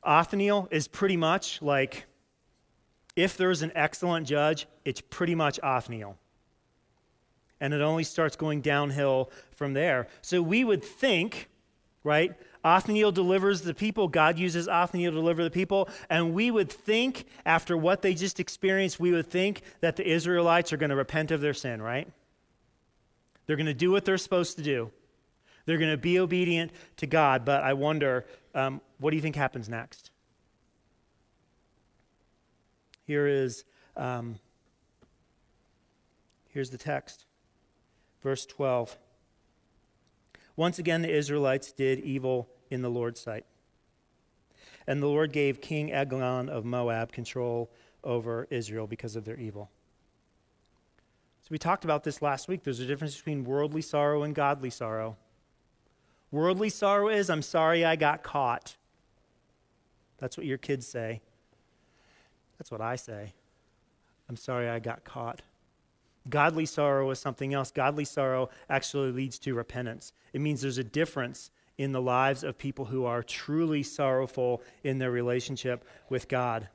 Othniel 0.03 0.67
is 0.69 0.87
pretty 0.89 1.15
much 1.15 1.61
like 1.61 2.05
if 3.15 3.37
there's 3.37 3.61
an 3.61 3.71
excellent 3.75 4.27
judge, 4.27 4.67
it's 4.83 5.01
pretty 5.01 5.35
much 5.35 5.59
Othniel. 5.61 6.17
And 7.63 7.73
it 7.73 7.79
only 7.79 8.03
starts 8.03 8.35
going 8.35 8.59
downhill 8.59 9.31
from 9.55 9.71
there. 9.71 10.09
So 10.21 10.41
we 10.41 10.65
would 10.65 10.83
think, 10.83 11.47
right? 12.03 12.33
Othniel 12.61 13.13
delivers 13.13 13.61
the 13.61 13.73
people. 13.73 14.09
God 14.09 14.37
uses 14.37 14.67
Othniel 14.67 15.13
to 15.13 15.15
deliver 15.15 15.45
the 15.45 15.49
people. 15.49 15.87
And 16.09 16.33
we 16.33 16.51
would 16.51 16.69
think, 16.69 17.25
after 17.45 17.77
what 17.77 18.01
they 18.01 18.15
just 18.15 18.41
experienced, 18.41 18.99
we 18.99 19.13
would 19.13 19.27
think 19.27 19.61
that 19.79 19.95
the 19.95 20.05
Israelites 20.05 20.73
are 20.73 20.77
going 20.77 20.89
to 20.89 20.97
repent 20.97 21.31
of 21.31 21.39
their 21.39 21.53
sin, 21.53 21.81
right? 21.81 22.05
They're 23.45 23.55
going 23.55 23.67
to 23.67 23.73
do 23.73 23.91
what 23.91 24.03
they're 24.03 24.17
supposed 24.17 24.57
to 24.57 24.63
do. 24.63 24.91
They're 25.65 25.77
going 25.77 25.91
to 25.91 25.97
be 25.97 26.19
obedient 26.19 26.73
to 26.97 27.07
God. 27.07 27.45
But 27.45 27.63
I 27.63 27.71
wonder, 27.75 28.25
um, 28.53 28.81
what 28.99 29.11
do 29.11 29.15
you 29.15 29.21
think 29.21 29.37
happens 29.37 29.69
next? 29.69 30.11
Here 33.05 33.25
is, 33.25 33.63
um, 33.95 34.37
here's 36.49 36.71
the 36.71 36.77
text, 36.77 37.23
verse 38.23 38.45
12. 38.45 38.97
Once 40.55 40.79
again, 40.79 41.01
the 41.01 41.13
Israelites 41.13 41.71
did 41.71 41.99
evil 41.99 42.49
in 42.69 42.81
the 42.81 42.89
Lord's 42.89 43.19
sight. 43.19 43.45
And 44.87 45.01
the 45.01 45.07
Lord 45.07 45.31
gave 45.31 45.61
King 45.61 45.91
Eglon 45.91 46.49
of 46.49 46.65
Moab 46.65 47.11
control 47.11 47.71
over 48.03 48.47
Israel 48.49 48.87
because 48.87 49.15
of 49.15 49.25
their 49.25 49.37
evil. 49.37 49.69
So 51.41 51.47
we 51.51 51.57
talked 51.57 51.83
about 51.83 52.03
this 52.03 52.21
last 52.21 52.47
week. 52.47 52.63
There's 52.63 52.79
a 52.79 52.85
difference 52.85 53.15
between 53.15 53.43
worldly 53.43 53.81
sorrow 53.81 54.23
and 54.23 54.33
godly 54.33 54.69
sorrow. 54.69 55.17
Worldly 56.31 56.69
sorrow 56.69 57.09
is, 57.09 57.29
I'm 57.29 57.41
sorry 57.41 57.85
I 57.85 57.95
got 57.95 58.23
caught. 58.23 58.75
That's 60.17 60.37
what 60.37 60.45
your 60.45 60.57
kids 60.57 60.87
say. 60.87 61.21
That's 62.57 62.71
what 62.71 62.81
I 62.81 62.95
say. 62.95 63.33
I'm 64.29 64.37
sorry 64.37 64.69
I 64.69 64.79
got 64.79 65.03
caught. 65.03 65.41
Godly 66.29 66.65
sorrow 66.65 67.09
is 67.11 67.19
something 67.19 67.53
else. 67.53 67.71
Godly 67.71 68.05
sorrow 68.05 68.49
actually 68.69 69.11
leads 69.11 69.39
to 69.39 69.53
repentance. 69.53 70.13
It 70.31 70.41
means 70.41 70.61
there's 70.61 70.77
a 70.77 70.83
difference 70.83 71.51
in 71.77 71.91
the 71.91 72.01
lives 72.01 72.43
of 72.43 72.57
people 72.57 72.85
who 72.85 73.05
are 73.05 73.23
truly 73.23 73.83
sorrowful 73.83 74.61
in 74.83 74.99
their 74.99 75.11
relationship 75.11 75.85
with 76.09 76.27
God. 76.27 76.69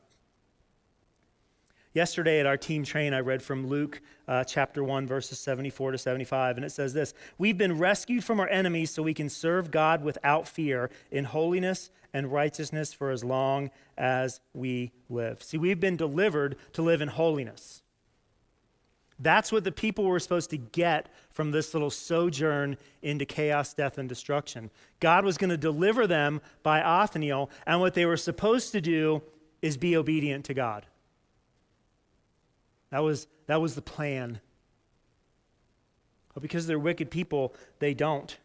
Yesterday 1.94 2.38
at 2.38 2.46
our 2.46 2.56
team 2.56 2.84
train, 2.84 3.14
I 3.14 3.20
read 3.20 3.42
from 3.42 3.66
Luke 3.66 4.02
uh, 4.26 4.44
chapter 4.44 4.84
1, 4.84 5.06
verses 5.06 5.38
74 5.38 5.92
to 5.92 5.98
75, 5.98 6.56
and 6.56 6.64
it 6.64 6.70
says 6.70 6.92
this 6.92 7.14
We've 7.38 7.56
been 7.56 7.78
rescued 7.78 8.24
from 8.24 8.40
our 8.40 8.48
enemies 8.48 8.90
so 8.90 9.02
we 9.02 9.14
can 9.14 9.30
serve 9.30 9.70
God 9.70 10.04
without 10.04 10.46
fear 10.46 10.90
in 11.10 11.24
holiness 11.24 11.90
and 12.12 12.30
righteousness 12.30 12.92
for 12.92 13.10
as 13.10 13.24
long 13.24 13.70
as 13.96 14.40
we 14.52 14.92
live. 15.08 15.42
See, 15.42 15.58
we've 15.58 15.80
been 15.80 15.96
delivered 15.96 16.56
to 16.74 16.82
live 16.82 17.00
in 17.00 17.08
holiness. 17.08 17.82
That's 19.18 19.50
what 19.50 19.64
the 19.64 19.72
people 19.72 20.04
were 20.04 20.20
supposed 20.20 20.50
to 20.50 20.56
get 20.56 21.08
from 21.30 21.50
this 21.50 21.74
little 21.74 21.90
sojourn 21.90 22.76
into 23.02 23.24
chaos, 23.24 23.74
death, 23.74 23.98
and 23.98 24.08
destruction. 24.08 24.70
God 25.00 25.24
was 25.24 25.36
going 25.36 25.50
to 25.50 25.56
deliver 25.56 26.06
them 26.06 26.40
by 26.62 26.80
Othniel, 26.80 27.50
and 27.66 27.80
what 27.80 27.94
they 27.94 28.06
were 28.06 28.16
supposed 28.16 28.72
to 28.72 28.80
do 28.80 29.22
is 29.60 29.76
be 29.76 29.96
obedient 29.96 30.44
to 30.46 30.54
God. 30.54 30.86
That 32.90 33.00
was, 33.00 33.26
that 33.46 33.60
was 33.60 33.74
the 33.74 33.82
plan. 33.82 34.40
But 36.32 36.42
because 36.42 36.66
they're 36.66 36.78
wicked 36.78 37.10
people, 37.10 37.54
they 37.80 37.94
don't. 37.94 38.36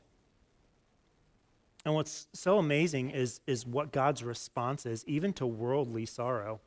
And 1.86 1.94
what's 1.94 2.28
so 2.34 2.58
amazing 2.58 3.12
is, 3.12 3.42
is 3.46 3.66
what 3.66 3.92
God's 3.92 4.24
response 4.24 4.86
is, 4.86 5.06
even 5.06 5.34
to 5.34 5.46
worldly 5.46 6.06
sorrow. 6.06 6.62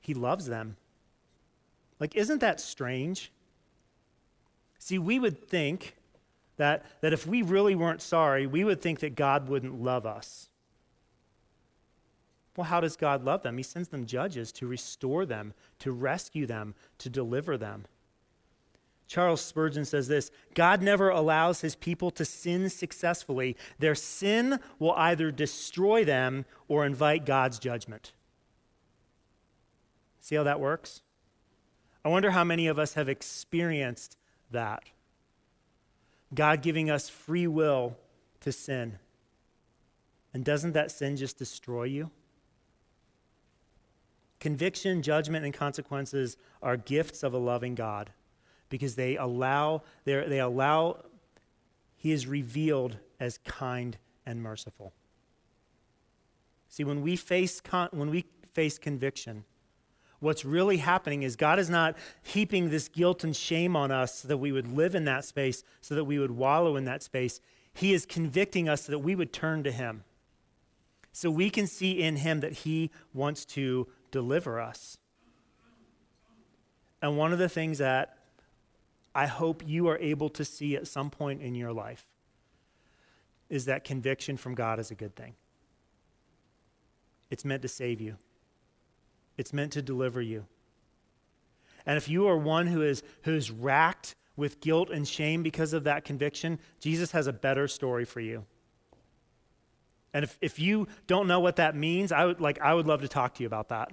He 0.00 0.14
loves 0.14 0.46
them. 0.46 0.76
Like, 1.98 2.14
isn't 2.14 2.40
that 2.40 2.60
strange? 2.60 3.32
See, 4.78 4.98
we 4.98 5.18
would 5.18 5.48
think 5.48 5.96
that, 6.56 6.84
that 7.00 7.12
if 7.12 7.26
we 7.26 7.42
really 7.42 7.74
weren't 7.74 8.02
sorry, 8.02 8.46
we 8.46 8.64
would 8.64 8.80
think 8.80 9.00
that 9.00 9.14
God 9.14 9.48
wouldn't 9.48 9.80
love 9.80 10.06
us. 10.06 10.48
Well, 12.56 12.64
how 12.64 12.80
does 12.80 12.96
God 12.96 13.24
love 13.24 13.42
them? 13.42 13.58
He 13.58 13.62
sends 13.62 13.88
them 13.88 14.06
judges 14.06 14.50
to 14.52 14.66
restore 14.66 15.26
them, 15.26 15.52
to 15.80 15.92
rescue 15.92 16.46
them, 16.46 16.74
to 16.98 17.10
deliver 17.10 17.58
them. 17.58 17.84
Charles 19.06 19.40
Spurgeon 19.40 19.84
says 19.84 20.08
this 20.08 20.30
God 20.54 20.82
never 20.82 21.10
allows 21.10 21.60
his 21.60 21.76
people 21.76 22.10
to 22.12 22.24
sin 22.24 22.68
successfully. 22.70 23.56
Their 23.78 23.94
sin 23.94 24.58
will 24.78 24.94
either 24.94 25.30
destroy 25.30 26.04
them 26.04 26.44
or 26.66 26.84
invite 26.84 27.26
God's 27.26 27.58
judgment. 27.58 28.12
See 30.20 30.34
how 30.34 30.42
that 30.42 30.58
works? 30.58 31.02
I 32.06 32.08
wonder 32.08 32.30
how 32.30 32.44
many 32.44 32.68
of 32.68 32.78
us 32.78 32.94
have 32.94 33.08
experienced 33.08 34.16
that. 34.52 34.84
God 36.32 36.62
giving 36.62 36.88
us 36.88 37.08
free 37.08 37.48
will 37.48 37.96
to 38.42 38.52
sin. 38.52 39.00
And 40.32 40.44
doesn't 40.44 40.70
that 40.70 40.92
sin 40.92 41.16
just 41.16 41.36
destroy 41.36 41.82
you? 41.82 42.12
Conviction, 44.38 45.02
judgment, 45.02 45.44
and 45.44 45.52
consequences 45.52 46.36
are 46.62 46.76
gifts 46.76 47.24
of 47.24 47.34
a 47.34 47.38
loving 47.38 47.74
God 47.74 48.10
because 48.68 48.94
they 48.94 49.16
allow, 49.16 49.82
they 50.04 50.38
allow, 50.38 51.02
He 51.96 52.12
is 52.12 52.28
revealed 52.28 52.98
as 53.18 53.38
kind 53.38 53.96
and 54.24 54.40
merciful. 54.40 54.92
See, 56.68 56.84
when 56.84 57.02
we 57.02 57.16
face, 57.16 57.60
con- 57.60 57.88
when 57.90 58.10
we 58.10 58.26
face 58.52 58.78
conviction, 58.78 59.44
what's 60.26 60.44
really 60.44 60.78
happening 60.78 61.22
is 61.22 61.36
God 61.36 61.58
is 61.58 61.70
not 61.70 61.96
heaping 62.22 62.68
this 62.68 62.88
guilt 62.88 63.24
and 63.24 63.34
shame 63.34 63.76
on 63.76 63.90
us 63.90 64.16
so 64.16 64.28
that 64.28 64.36
we 64.36 64.52
would 64.52 64.66
live 64.66 64.94
in 64.94 65.04
that 65.04 65.24
space, 65.24 65.62
so 65.80 65.94
that 65.94 66.04
we 66.04 66.18
would 66.18 66.32
wallow 66.32 66.76
in 66.76 66.84
that 66.84 67.02
space. 67.02 67.40
He 67.72 67.94
is 67.94 68.04
convicting 68.04 68.68
us 68.68 68.84
so 68.84 68.92
that 68.92 68.98
we 68.98 69.14
would 69.14 69.32
turn 69.32 69.62
to 69.62 69.70
Him. 69.70 70.02
So 71.12 71.30
we 71.30 71.48
can 71.48 71.66
see 71.66 71.92
in 72.02 72.16
Him 72.16 72.40
that 72.40 72.52
He 72.52 72.90
wants 73.14 73.44
to 73.46 73.86
deliver 74.10 74.60
us. 74.60 74.98
And 77.00 77.16
one 77.16 77.32
of 77.32 77.38
the 77.38 77.48
things 77.48 77.78
that 77.78 78.18
I 79.14 79.26
hope 79.26 79.62
you 79.64 79.88
are 79.88 79.98
able 79.98 80.28
to 80.30 80.44
see 80.44 80.76
at 80.76 80.88
some 80.88 81.08
point 81.08 81.40
in 81.40 81.54
your 81.54 81.72
life 81.72 82.04
is 83.48 83.66
that 83.66 83.84
conviction 83.84 84.36
from 84.36 84.54
God 84.54 84.80
is 84.80 84.90
a 84.90 84.94
good 84.94 85.14
thing. 85.14 85.34
It's 87.30 87.44
meant 87.44 87.62
to 87.62 87.68
save 87.68 88.00
you. 88.00 88.16
It's 89.36 89.52
meant 89.52 89.72
to 89.72 89.82
deliver 89.82 90.20
you. 90.20 90.46
And 91.84 91.96
if 91.96 92.08
you 92.08 92.26
are 92.26 92.36
one 92.36 92.66
who 92.66 92.82
is 92.82 93.02
who's 93.22 93.50
racked 93.50 94.16
with 94.36 94.60
guilt 94.60 94.90
and 94.90 95.06
shame 95.06 95.42
because 95.42 95.72
of 95.72 95.84
that 95.84 96.04
conviction, 96.04 96.58
Jesus 96.80 97.12
has 97.12 97.26
a 97.26 97.32
better 97.32 97.68
story 97.68 98.04
for 98.04 98.20
you. 98.20 98.44
And 100.12 100.24
if, 100.24 100.38
if 100.40 100.58
you 100.58 100.88
don't 101.06 101.28
know 101.28 101.40
what 101.40 101.56
that 101.56 101.76
means, 101.76 102.10
I 102.10 102.24
would 102.24 102.40
like 102.40 102.60
I 102.60 102.74
would 102.74 102.86
love 102.86 103.02
to 103.02 103.08
talk 103.08 103.34
to 103.34 103.42
you 103.42 103.46
about 103.46 103.68
that. 103.68 103.92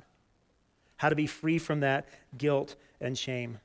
How 0.98 1.10
to 1.10 1.16
be 1.16 1.28
free 1.28 1.60
from 1.60 1.82
that 1.82 2.08
guilt 2.38 2.76
and 3.02 3.18
shame. 3.18 3.60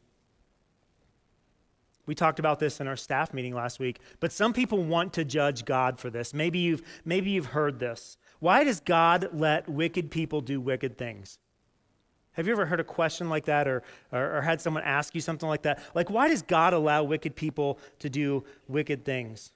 We 2.05 2.15
talked 2.15 2.39
about 2.39 2.59
this 2.59 2.81
in 2.81 2.89
our 2.89 2.97
staff 2.97 3.35
meeting 3.35 3.55
last 3.55 3.79
week, 3.79 4.01
but 4.19 4.33
some 4.33 4.55
people 4.55 4.83
want 4.83 5.13
to 5.13 5.25
judge 5.25 5.67
God 5.67 5.99
for 6.01 6.09
this. 6.11 6.33
Maybe 6.33 6.59
you've 6.59 6.83
maybe 7.05 7.31
you've 7.31 7.47
heard 7.47 7.79
this. 7.79 8.17
Why 8.41 8.65
does 8.65 8.81
God 8.81 9.29
let 9.33 9.69
wicked 9.69 10.11
people 10.11 10.41
do 10.41 10.61
wicked 10.61 10.97
things? 10.97 11.39
Have 12.39 12.47
you 12.47 12.53
ever 12.53 12.65
heard 12.65 12.81
a 12.81 12.85
question 12.85 13.29
like 13.29 13.45
that 13.45 13.69
or, 13.69 13.83
or, 14.11 14.39
or, 14.39 14.41
had 14.41 14.63
someone 14.63 14.83
ask 14.85 15.15
you 15.15 15.21
something 15.21 15.49
like 15.49 15.63
that? 15.63 15.83
Like, 15.95 16.09
why 16.09 16.29
does 16.29 16.41
God 16.41 16.73
allow 16.73 17.03
wicked 17.03 17.37
people 17.37 17.79
to 17.99 18.09
do 18.09 18.45
wicked 18.67 19.05
things? 19.05 19.53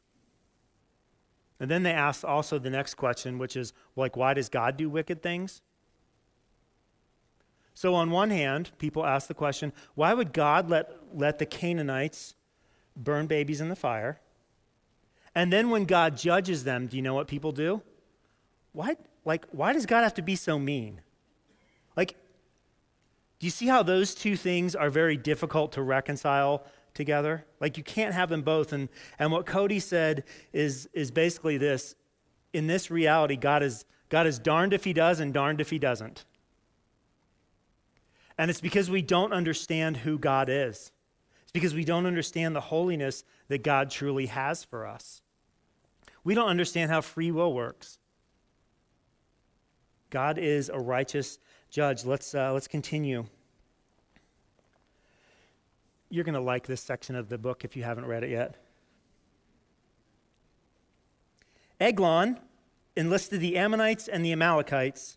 And 1.59 1.71
then 1.71 1.85
they 1.85 1.93
ask 1.93 2.25
also 2.25 2.59
the 2.59 2.69
next 2.69 2.97
question, 2.97 3.39
which 3.39 3.57
is, 3.57 3.73
like, 3.97 4.17
why 4.17 4.35
does 4.35 4.51
God 4.51 4.77
do 4.77 4.91
wicked 4.91 5.23
things? 5.23 5.63
So, 7.73 7.95
on 7.95 8.11
one 8.11 8.29
hand, 8.31 8.73
people 8.79 9.07
ask 9.07 9.29
the 9.29 9.35
question, 9.35 9.73
why 9.95 10.13
would 10.13 10.35
God 10.35 10.69
let, 10.69 10.91
let 11.15 11.39
the 11.39 11.47
Canaanites 11.47 12.35
burn 12.97 13.27
babies 13.27 13.61
in 13.63 13.71
the 13.71 13.77
fire? 13.77 14.21
And 15.35 15.51
then 15.51 15.71
when 15.71 15.87
God 15.87 16.19
judges 16.19 16.65
them, 16.65 16.89
do 16.89 16.97
you 16.97 17.03
know 17.03 17.15
what 17.15 17.29
people 17.29 17.53
do? 17.53 17.81
why, 18.73 18.97
like, 19.25 19.47
why 19.53 19.73
does 19.73 19.87
God 19.87 20.03
have 20.03 20.15
to 20.15 20.23
be 20.23 20.37
so 20.37 20.59
mean? 20.59 21.01
Do 23.43 23.47
you 23.47 23.51
see 23.51 23.67
how 23.67 23.83
those 23.83 24.15
two 24.15 24.37
things 24.37 24.77
are 24.77 24.89
very 24.89 25.17
difficult 25.17 25.73
to 25.73 25.83
reconcile 25.83 26.65
together? 26.95 27.45
Like, 27.59 27.77
you 27.77 27.83
can't 27.83 28.15
have 28.15 28.29
them 28.29 28.43
both. 28.43 28.73
And, 28.73 28.89
and 29.19 29.33
what 29.33 29.47
Cody 29.47 29.81
said 29.81 30.23
is, 30.53 30.89
is 30.93 31.11
basically 31.11 31.59
this 31.59 31.97
in 32.53 32.69
this 32.69 32.89
reality, 32.89 33.35
God 33.35 33.65
is, 33.65 33.85
God 34.11 34.29
is 34.29 34.39
darned 34.39 34.73
if 34.73 34.85
he 34.85 34.93
does 34.93 35.19
and 35.19 35.35
darned 35.35 35.61
if 35.61 35.71
he 35.71 35.81
doesn't. 35.81 36.25
And 38.39 38.49
it's 38.49 38.61
because 38.61 38.89
we 38.89 39.03
don't 39.03 39.33
understand 39.33 39.97
who 39.97 40.21
God 40.21 40.49
is. 40.49 40.93
It's 41.43 41.51
because 41.53 41.75
we 41.75 41.85
don't 41.85 42.07
understand 42.07 42.55
the 42.55 42.61
holiness 42.61 43.25
that 43.49 43.65
God 43.65 43.91
truly 43.91 44.27
has 44.27 44.63
for 44.63 44.87
us. 44.87 45.21
We 46.23 46.37
don't 46.37 46.49
understand 46.49 46.93
how 46.93 47.01
free 47.01 47.33
will 47.33 47.53
works. 47.53 47.99
God 50.11 50.39
is 50.39 50.69
a 50.69 50.79
righteous 50.79 51.41
judge. 51.73 52.05
Let's, 52.05 52.35
uh, 52.35 52.53
let's 52.53 52.69
continue. 52.69 53.25
You're 56.11 56.25
going 56.25 56.35
to 56.35 56.41
like 56.41 56.67
this 56.67 56.83
section 56.83 57.17
of 57.17 57.31
the 57.31 57.39
book 57.39 57.65
if 57.65 57.75
you 57.75 57.83
haven't 57.83 58.05
read 58.05 58.23
it 58.23 58.31
yet. 58.31 58.57
Eglon 61.81 62.39
enlisted 62.95 63.41
the 63.41 63.57
Ammonites 63.57 64.07
and 64.07 64.23
the 64.23 64.33
Amalekites 64.33 65.17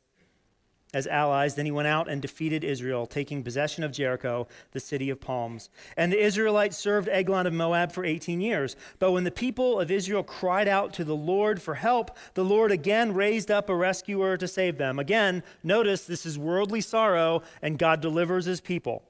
as 0.95 1.05
allies. 1.07 1.55
Then 1.55 1.65
he 1.65 1.71
went 1.71 1.89
out 1.89 2.09
and 2.09 2.21
defeated 2.21 2.63
Israel, 2.63 3.05
taking 3.05 3.43
possession 3.43 3.83
of 3.83 3.91
Jericho, 3.91 4.47
the 4.71 4.79
city 4.79 5.09
of 5.09 5.19
palms. 5.19 5.69
And 5.97 6.11
the 6.11 6.23
Israelites 6.23 6.77
served 6.77 7.09
Eglon 7.09 7.45
of 7.45 7.53
Moab 7.53 7.91
for 7.91 8.05
18 8.05 8.39
years. 8.39 8.77
But 8.97 9.11
when 9.11 9.25
the 9.25 9.29
people 9.29 9.79
of 9.81 9.91
Israel 9.91 10.23
cried 10.23 10.69
out 10.69 10.93
to 10.93 11.03
the 11.03 11.15
Lord 11.15 11.61
for 11.61 11.75
help, 11.75 12.17
the 12.33 12.45
Lord 12.45 12.71
again 12.71 13.13
raised 13.13 13.51
up 13.51 13.69
a 13.69 13.75
rescuer 13.75 14.37
to 14.37 14.47
save 14.47 14.77
them. 14.77 14.97
Again, 14.97 15.43
notice 15.63 16.05
this 16.05 16.25
is 16.25 16.39
worldly 16.39 16.79
sorrow, 16.79 17.43
and 17.61 17.77
God 17.77 17.99
delivers 17.99 18.45
his 18.45 18.61
people. 18.61 19.03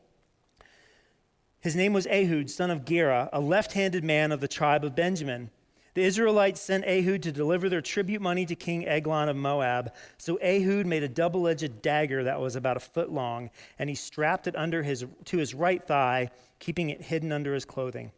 His 1.60 1.76
name 1.76 1.94
was 1.94 2.08
Ehud, 2.08 2.50
son 2.50 2.72
of 2.72 2.84
Gera, 2.84 3.30
a 3.32 3.40
left 3.40 3.74
handed 3.74 4.04
man 4.04 4.32
of 4.32 4.40
the 4.42 4.48
tribe 4.48 4.84
of 4.84 4.96
Benjamin. 4.96 5.52
The 5.96 6.04
Israelites 6.04 6.60
sent 6.60 6.86
Ehud 6.86 7.24
to 7.24 7.32
deliver 7.32 7.70
their 7.70 7.82
tribute 7.82 8.22
money 8.22 8.46
to 8.46 8.56
King 8.56 8.86
Eglon 8.86 9.30
of 9.30 9.38
Moab. 9.38 9.94
So 10.18 10.38
Ehud 10.38 10.86
made 10.86 11.04
a 11.04 11.08
double 11.08 11.48
edged 11.48 11.82
dagger 11.82 12.26
that 12.26 12.40
was 12.40 12.58
about 12.58 12.76
a 12.78 12.82
foot 12.82 13.12
long, 13.12 13.50
and 13.80 13.90
he 13.90 13.96
strapped 13.96 14.46
it 14.46 14.58
under 14.58 14.84
his, 14.84 15.06
to 15.26 15.38
his 15.38 15.54
right 15.54 15.82
thigh, 15.82 16.32
keeping 16.60 16.90
it 16.90 17.02
hidden 17.02 17.32
under 17.32 17.54
his 17.54 17.64
clothing. 17.64 18.12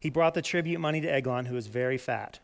He 0.00 0.08
brought 0.08 0.32
the 0.32 0.42
tribute 0.42 0.80
money 0.80 1.02
to 1.02 1.12
Eglon, 1.12 1.44
who 1.44 1.54
was 1.54 1.66
very 1.66 1.98
fat. 1.98 2.40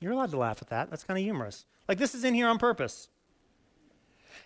You're 0.00 0.12
allowed 0.12 0.32
to 0.32 0.38
laugh 0.38 0.60
at 0.60 0.68
that. 0.68 0.90
That's 0.90 1.04
kind 1.04 1.16
of 1.16 1.22
humorous. 1.22 1.64
Like, 1.88 1.98
this 1.98 2.16
is 2.16 2.24
in 2.24 2.34
here 2.34 2.48
on 2.48 2.58
purpose. 2.58 3.08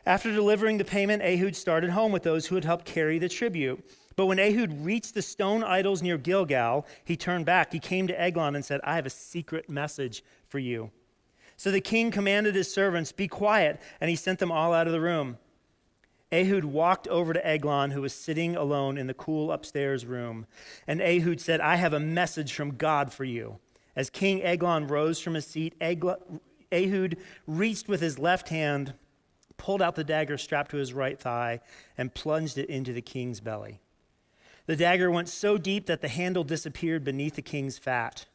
After 0.04 0.30
delivering 0.30 0.76
the 0.76 0.84
payment, 0.84 1.22
Ehud 1.22 1.56
started 1.56 1.90
home 1.90 2.12
with 2.12 2.22
those 2.22 2.46
who 2.46 2.54
had 2.54 2.64
helped 2.64 2.84
carry 2.84 3.18
the 3.18 3.30
tribute. 3.30 3.82
But 4.16 4.26
when 4.26 4.38
Ehud 4.38 4.84
reached 4.84 5.14
the 5.14 5.22
stone 5.22 5.62
idols 5.62 6.02
near 6.02 6.16
Gilgal, 6.16 6.86
he 7.04 7.16
turned 7.16 7.44
back. 7.44 7.72
He 7.72 7.78
came 7.78 8.06
to 8.06 8.18
Eglon 8.18 8.56
and 8.56 8.64
said, 8.64 8.80
I 8.82 8.96
have 8.96 9.06
a 9.06 9.10
secret 9.10 9.68
message 9.68 10.24
for 10.48 10.58
you. 10.58 10.90
So 11.58 11.70
the 11.70 11.80
king 11.80 12.10
commanded 12.10 12.54
his 12.54 12.72
servants, 12.72 13.12
Be 13.12 13.28
quiet, 13.28 13.80
and 14.00 14.08
he 14.08 14.16
sent 14.16 14.38
them 14.38 14.50
all 14.50 14.72
out 14.72 14.86
of 14.86 14.92
the 14.92 15.00
room. 15.00 15.38
Ehud 16.32 16.64
walked 16.64 17.06
over 17.08 17.32
to 17.32 17.46
Eglon, 17.46 17.92
who 17.92 18.02
was 18.02 18.12
sitting 18.12 18.56
alone 18.56 18.98
in 18.98 19.06
the 19.06 19.14
cool 19.14 19.52
upstairs 19.52 20.04
room. 20.04 20.46
And 20.86 21.00
Ehud 21.00 21.40
said, 21.40 21.60
I 21.60 21.76
have 21.76 21.92
a 21.92 22.00
message 22.00 22.52
from 22.52 22.76
God 22.76 23.12
for 23.12 23.24
you. 23.24 23.58
As 23.94 24.10
King 24.10 24.42
Eglon 24.42 24.88
rose 24.88 25.20
from 25.20 25.34
his 25.34 25.46
seat, 25.46 25.74
Ehud 25.80 27.16
reached 27.46 27.88
with 27.88 28.00
his 28.00 28.18
left 28.18 28.48
hand, 28.48 28.94
pulled 29.56 29.80
out 29.80 29.94
the 29.94 30.04
dagger 30.04 30.36
strapped 30.36 30.72
to 30.72 30.78
his 30.78 30.92
right 30.92 31.18
thigh, 31.18 31.60
and 31.96 32.12
plunged 32.12 32.58
it 32.58 32.68
into 32.68 32.92
the 32.92 33.02
king's 33.02 33.40
belly. 33.40 33.80
The 34.66 34.76
dagger 34.76 35.10
went 35.10 35.28
so 35.28 35.58
deep 35.58 35.86
that 35.86 36.00
the 36.00 36.08
handle 36.08 36.44
disappeared 36.44 37.04
beneath 37.04 37.36
the 37.36 37.42
king's 37.42 37.78
fat. 37.78 38.26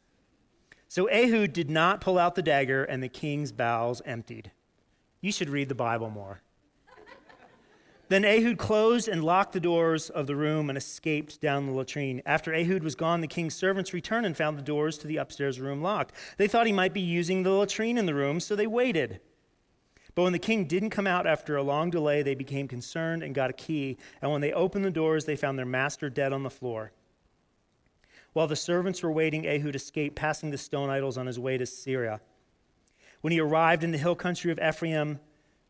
So 0.88 1.06
Ehud 1.06 1.52
did 1.52 1.70
not 1.70 2.00
pull 2.00 2.18
out 2.18 2.34
the 2.34 2.42
dagger, 2.42 2.84
and 2.84 3.02
the 3.02 3.08
king's 3.08 3.52
bowels 3.52 4.02
emptied. 4.04 4.50
You 5.20 5.30
should 5.30 5.50
read 5.50 5.68
the 5.68 5.74
Bible 5.74 6.10
more. 6.10 6.42
then 8.08 8.24
Ehud 8.24 8.58
closed 8.58 9.08
and 9.08 9.24
locked 9.24 9.52
the 9.52 9.60
doors 9.60 10.10
of 10.10 10.26
the 10.26 10.36
room 10.36 10.68
and 10.68 10.76
escaped 10.76 11.40
down 11.40 11.66
the 11.66 11.72
latrine. 11.72 12.20
After 12.26 12.52
Ehud 12.52 12.82
was 12.82 12.94
gone, 12.94 13.20
the 13.20 13.26
king's 13.26 13.54
servants 13.54 13.94
returned 13.94 14.26
and 14.26 14.36
found 14.36 14.58
the 14.58 14.62
doors 14.62 14.98
to 14.98 15.06
the 15.06 15.18
upstairs 15.18 15.60
room 15.60 15.80
locked. 15.80 16.14
They 16.38 16.48
thought 16.48 16.66
he 16.66 16.72
might 16.72 16.92
be 16.92 17.00
using 17.00 17.42
the 17.42 17.50
latrine 17.50 17.96
in 17.96 18.06
the 18.06 18.14
room, 18.14 18.40
so 18.40 18.56
they 18.56 18.66
waited. 18.66 19.20
But 20.14 20.22
when 20.22 20.32
the 20.32 20.38
king 20.38 20.66
didn't 20.66 20.90
come 20.90 21.06
out 21.06 21.26
after 21.26 21.56
a 21.56 21.62
long 21.62 21.90
delay, 21.90 22.22
they 22.22 22.34
became 22.34 22.68
concerned 22.68 23.22
and 23.22 23.34
got 23.34 23.50
a 23.50 23.54
key. 23.54 23.96
And 24.20 24.30
when 24.30 24.40
they 24.40 24.52
opened 24.52 24.84
the 24.84 24.90
doors, 24.90 25.24
they 25.24 25.36
found 25.36 25.58
their 25.58 25.66
master 25.66 26.10
dead 26.10 26.32
on 26.32 26.42
the 26.42 26.50
floor. 26.50 26.92
While 28.32 28.46
the 28.46 28.56
servants 28.56 29.02
were 29.02 29.12
waiting, 29.12 29.46
Ehud 29.46 29.74
escaped, 29.74 30.16
passing 30.16 30.50
the 30.50 30.58
stone 30.58 30.90
idols 30.90 31.18
on 31.18 31.26
his 31.26 31.38
way 31.38 31.58
to 31.58 31.64
Seirah. 31.64 32.20
When 33.20 33.32
he 33.32 33.40
arrived 33.40 33.84
in 33.84 33.92
the 33.92 33.98
hill 33.98 34.14
country 34.14 34.50
of 34.50 34.58
Ephraim, 34.58 35.20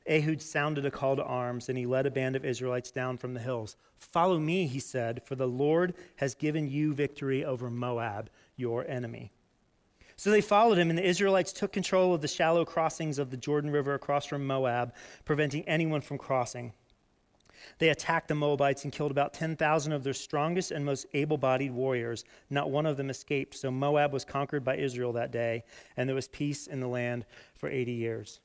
Ehud 0.09 0.41
sounded 0.43 0.85
a 0.85 0.91
call 0.91 1.17
to 1.17 1.25
arms, 1.25 1.69
and 1.69 1.79
he 1.79 1.87
led 1.87 2.07
a 2.07 2.11
band 2.11 2.35
of 2.35 2.45
Israelites 2.45 2.91
down 2.91 3.19
from 3.19 3.35
the 3.35 3.41
hills. 3.41 3.77
Follow 3.99 4.39
me, 4.39 4.67
he 4.67 4.81
said, 4.81 5.23
for 5.23 5.35
the 5.37 5.47
Lord 5.47 5.95
has 6.17 6.35
given 6.35 6.69
you 6.69 6.93
victory 6.93 7.45
over 7.45 7.71
Moab, 7.71 8.31
your 8.57 8.87
enemy. 8.89 9.33
So 10.23 10.31
they 10.31 10.41
followed 10.41 10.79
him, 10.79 10.89
and 10.89 10.97
the 10.97 11.05
Israelites 11.05 11.53
took 11.53 11.73
control 11.73 12.15
of 12.15 12.21
the 12.21 12.29
shallow 12.29 12.65
crossings 12.65 13.19
of 13.19 13.33
the 13.33 13.37
Jordan 13.37 13.73
River 13.73 13.95
across 13.95 14.25
from 14.25 14.47
Moab, 14.47 14.95
preventing 15.25 15.65
anyone 15.69 16.01
from 16.01 16.17
crossing. 16.17 16.73
They 17.81 17.89
attacked 17.89 18.29
the 18.29 18.37
Moabites 18.37 18.85
and 18.85 18.93
killed 18.93 19.11
about 19.11 19.35
10,000 19.35 19.93
of 19.93 20.05
their 20.05 20.15
strongest 20.15 20.71
and 20.71 20.85
most 20.85 21.07
able 21.13 21.39
bodied 21.39 21.73
warriors. 21.73 22.25
Not 22.51 22.71
one 22.71 22.87
of 22.87 22.97
them 22.97 23.11
escaped. 23.11 23.57
So 23.57 23.73
Moab 23.73 24.13
was 24.13 24.25
conquered 24.25 24.63
by 24.63 24.77
Israel 24.77 25.13
that 25.15 25.33
day, 25.33 25.65
and 25.97 26.09
there 26.09 26.15
was 26.15 26.29
peace 26.29 26.69
in 26.69 26.79
the 26.79 26.87
land 26.87 27.27
for 27.57 27.69
80 27.69 27.91
years. 27.91 28.39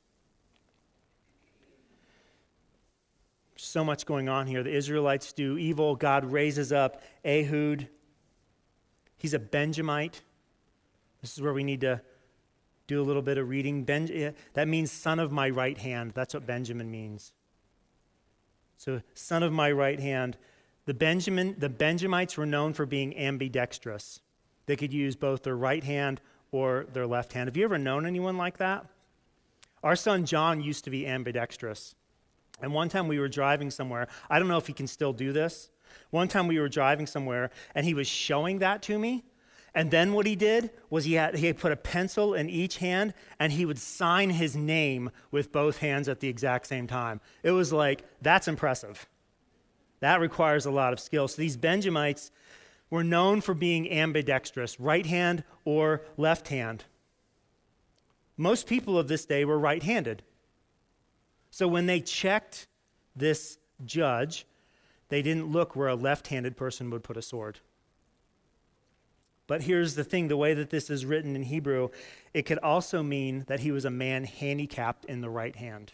So 3.54 3.84
much 3.84 4.04
going 4.04 4.28
on 4.28 4.48
here. 4.48 4.64
The 4.64 4.74
Israelites 4.74 5.32
do 5.32 5.56
evil. 5.56 5.94
God 5.94 6.24
raises 6.24 6.72
up 6.72 7.02
Ehud. 7.24 7.86
He's 9.16 9.34
a 9.34 9.38
Benjamite. 9.38 10.22
This 11.20 11.34
is 11.34 11.42
where 11.42 11.52
we 11.52 11.64
need 11.64 11.80
to 11.82 12.00
do 12.86 13.00
a 13.00 13.04
little 13.04 13.22
bit 13.22 13.38
of 13.38 13.48
reading. 13.48 13.84
Ben, 13.84 14.08
eh, 14.12 14.32
that 14.54 14.68
means 14.68 14.90
son 14.90 15.18
of 15.18 15.30
my 15.30 15.50
right 15.50 15.76
hand. 15.76 16.12
That's 16.14 16.34
what 16.34 16.46
Benjamin 16.46 16.90
means. 16.90 17.32
So, 18.76 19.02
son 19.14 19.42
of 19.42 19.52
my 19.52 19.70
right 19.70 19.98
hand. 19.98 20.36
The, 20.86 20.94
Benjamin, 20.94 21.56
the 21.58 21.68
Benjamites 21.68 22.36
were 22.36 22.46
known 22.46 22.72
for 22.72 22.86
being 22.86 23.16
ambidextrous. 23.16 24.20
They 24.66 24.76
could 24.76 24.92
use 24.92 25.16
both 25.16 25.42
their 25.42 25.56
right 25.56 25.84
hand 25.84 26.20
or 26.50 26.86
their 26.92 27.06
left 27.06 27.32
hand. 27.34 27.48
Have 27.48 27.56
you 27.56 27.64
ever 27.64 27.76
known 27.76 28.06
anyone 28.06 28.38
like 28.38 28.56
that? 28.58 28.86
Our 29.82 29.96
son 29.96 30.24
John 30.24 30.60
used 30.60 30.84
to 30.84 30.90
be 30.90 31.06
ambidextrous. 31.06 31.94
And 32.60 32.72
one 32.72 32.88
time 32.88 33.06
we 33.06 33.18
were 33.18 33.28
driving 33.28 33.70
somewhere. 33.70 34.08
I 34.30 34.38
don't 34.38 34.48
know 34.48 34.56
if 34.56 34.66
he 34.66 34.72
can 34.72 34.86
still 34.86 35.12
do 35.12 35.32
this. 35.32 35.70
One 36.10 36.28
time 36.28 36.48
we 36.48 36.58
were 36.58 36.68
driving 36.68 37.06
somewhere 37.06 37.50
and 37.74 37.84
he 37.84 37.94
was 37.94 38.06
showing 38.06 38.58
that 38.60 38.82
to 38.82 38.98
me. 38.98 39.24
And 39.74 39.90
then 39.90 40.12
what 40.12 40.26
he 40.26 40.34
did 40.34 40.70
was 40.90 41.04
he 41.04 41.14
had, 41.14 41.36
he 41.36 41.52
put 41.52 41.72
a 41.72 41.76
pencil 41.76 42.34
in 42.34 42.48
each 42.48 42.78
hand 42.78 43.14
and 43.38 43.52
he 43.52 43.64
would 43.64 43.78
sign 43.78 44.30
his 44.30 44.56
name 44.56 45.10
with 45.30 45.52
both 45.52 45.78
hands 45.78 46.08
at 46.08 46.20
the 46.20 46.28
exact 46.28 46.66
same 46.66 46.86
time. 46.86 47.20
It 47.42 47.50
was 47.50 47.72
like, 47.72 48.04
that's 48.22 48.48
impressive. 48.48 49.06
That 50.00 50.20
requires 50.20 50.66
a 50.66 50.70
lot 50.70 50.92
of 50.92 51.00
skill. 51.00 51.28
So 51.28 51.42
these 51.42 51.56
Benjamites 51.56 52.30
were 52.90 53.04
known 53.04 53.40
for 53.40 53.54
being 53.54 53.90
ambidextrous, 53.90 54.80
right 54.80 55.04
hand 55.04 55.44
or 55.64 56.02
left 56.16 56.48
hand. 56.48 56.84
Most 58.36 58.66
people 58.66 58.98
of 58.98 59.08
this 59.08 59.26
day 59.26 59.44
were 59.44 59.58
right 59.58 59.82
handed. 59.82 60.22
So 61.50 61.66
when 61.68 61.86
they 61.86 62.00
checked 62.00 62.68
this 63.16 63.58
judge, 63.84 64.46
they 65.08 65.22
didn't 65.22 65.50
look 65.50 65.74
where 65.74 65.88
a 65.88 65.94
left 65.94 66.28
handed 66.28 66.56
person 66.56 66.90
would 66.90 67.02
put 67.02 67.16
a 67.16 67.22
sword. 67.22 67.60
But 69.48 69.62
here's 69.62 69.94
the 69.94 70.04
thing 70.04 70.28
the 70.28 70.36
way 70.36 70.54
that 70.54 70.70
this 70.70 70.90
is 70.90 71.04
written 71.04 71.34
in 71.34 71.42
Hebrew, 71.42 71.88
it 72.32 72.42
could 72.42 72.58
also 72.58 73.02
mean 73.02 73.44
that 73.48 73.60
he 73.60 73.72
was 73.72 73.86
a 73.86 73.90
man 73.90 74.24
handicapped 74.24 75.06
in 75.06 75.22
the 75.22 75.30
right 75.30 75.56
hand. 75.56 75.92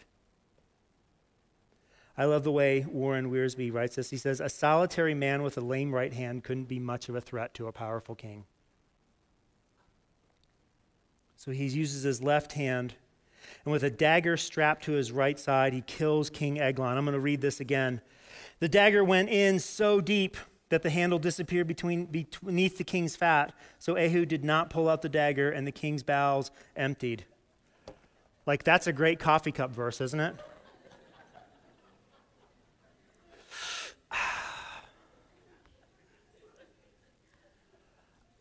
I 2.17 2.25
love 2.25 2.43
the 2.43 2.51
way 2.51 2.85
Warren 2.87 3.31
Wiersbe 3.31 3.73
writes 3.73 3.95
this. 3.95 4.09
He 4.09 4.17
says, 4.17 4.41
A 4.41 4.49
solitary 4.49 5.13
man 5.13 5.41
with 5.41 5.57
a 5.57 5.61
lame 5.61 5.95
right 5.95 6.13
hand 6.13 6.43
couldn't 6.43 6.65
be 6.65 6.79
much 6.79 7.09
of 7.09 7.15
a 7.15 7.21
threat 7.21 7.53
to 7.55 7.67
a 7.67 7.71
powerful 7.71 8.13
king. 8.13 8.43
So 11.37 11.51
he 11.51 11.65
uses 11.65 12.03
his 12.03 12.21
left 12.21 12.53
hand, 12.53 12.95
and 13.63 13.71
with 13.71 13.83
a 13.83 13.89
dagger 13.89 14.35
strapped 14.35 14.83
to 14.85 14.93
his 14.93 15.11
right 15.11 15.39
side, 15.39 15.73
he 15.73 15.81
kills 15.81 16.29
King 16.29 16.59
Eglon. 16.59 16.97
I'm 16.97 17.05
going 17.05 17.13
to 17.13 17.19
read 17.19 17.41
this 17.41 17.59
again. 17.59 18.01
The 18.59 18.69
dagger 18.69 19.03
went 19.03 19.29
in 19.29 19.59
so 19.59 20.01
deep 20.01 20.37
that 20.69 20.83
the 20.83 20.89
handle 20.89 21.19
disappeared 21.19 21.67
between, 21.67 22.05
beneath 22.43 22.77
the 22.77 22.83
king's 22.83 23.15
fat. 23.15 23.53
So 23.79 23.95
Ehud 23.95 24.27
did 24.27 24.43
not 24.43 24.69
pull 24.69 24.89
out 24.89 25.01
the 25.01 25.09
dagger, 25.09 25.49
and 25.51 25.67
the 25.67 25.71
king's 25.71 26.03
bowels 26.03 26.51
emptied. 26.75 27.25
Like, 28.45 28.63
that's 28.63 28.87
a 28.87 28.93
great 28.93 29.19
coffee 29.19 29.51
cup 29.51 29.71
verse, 29.71 30.01
isn't 30.01 30.19
it? 30.19 30.35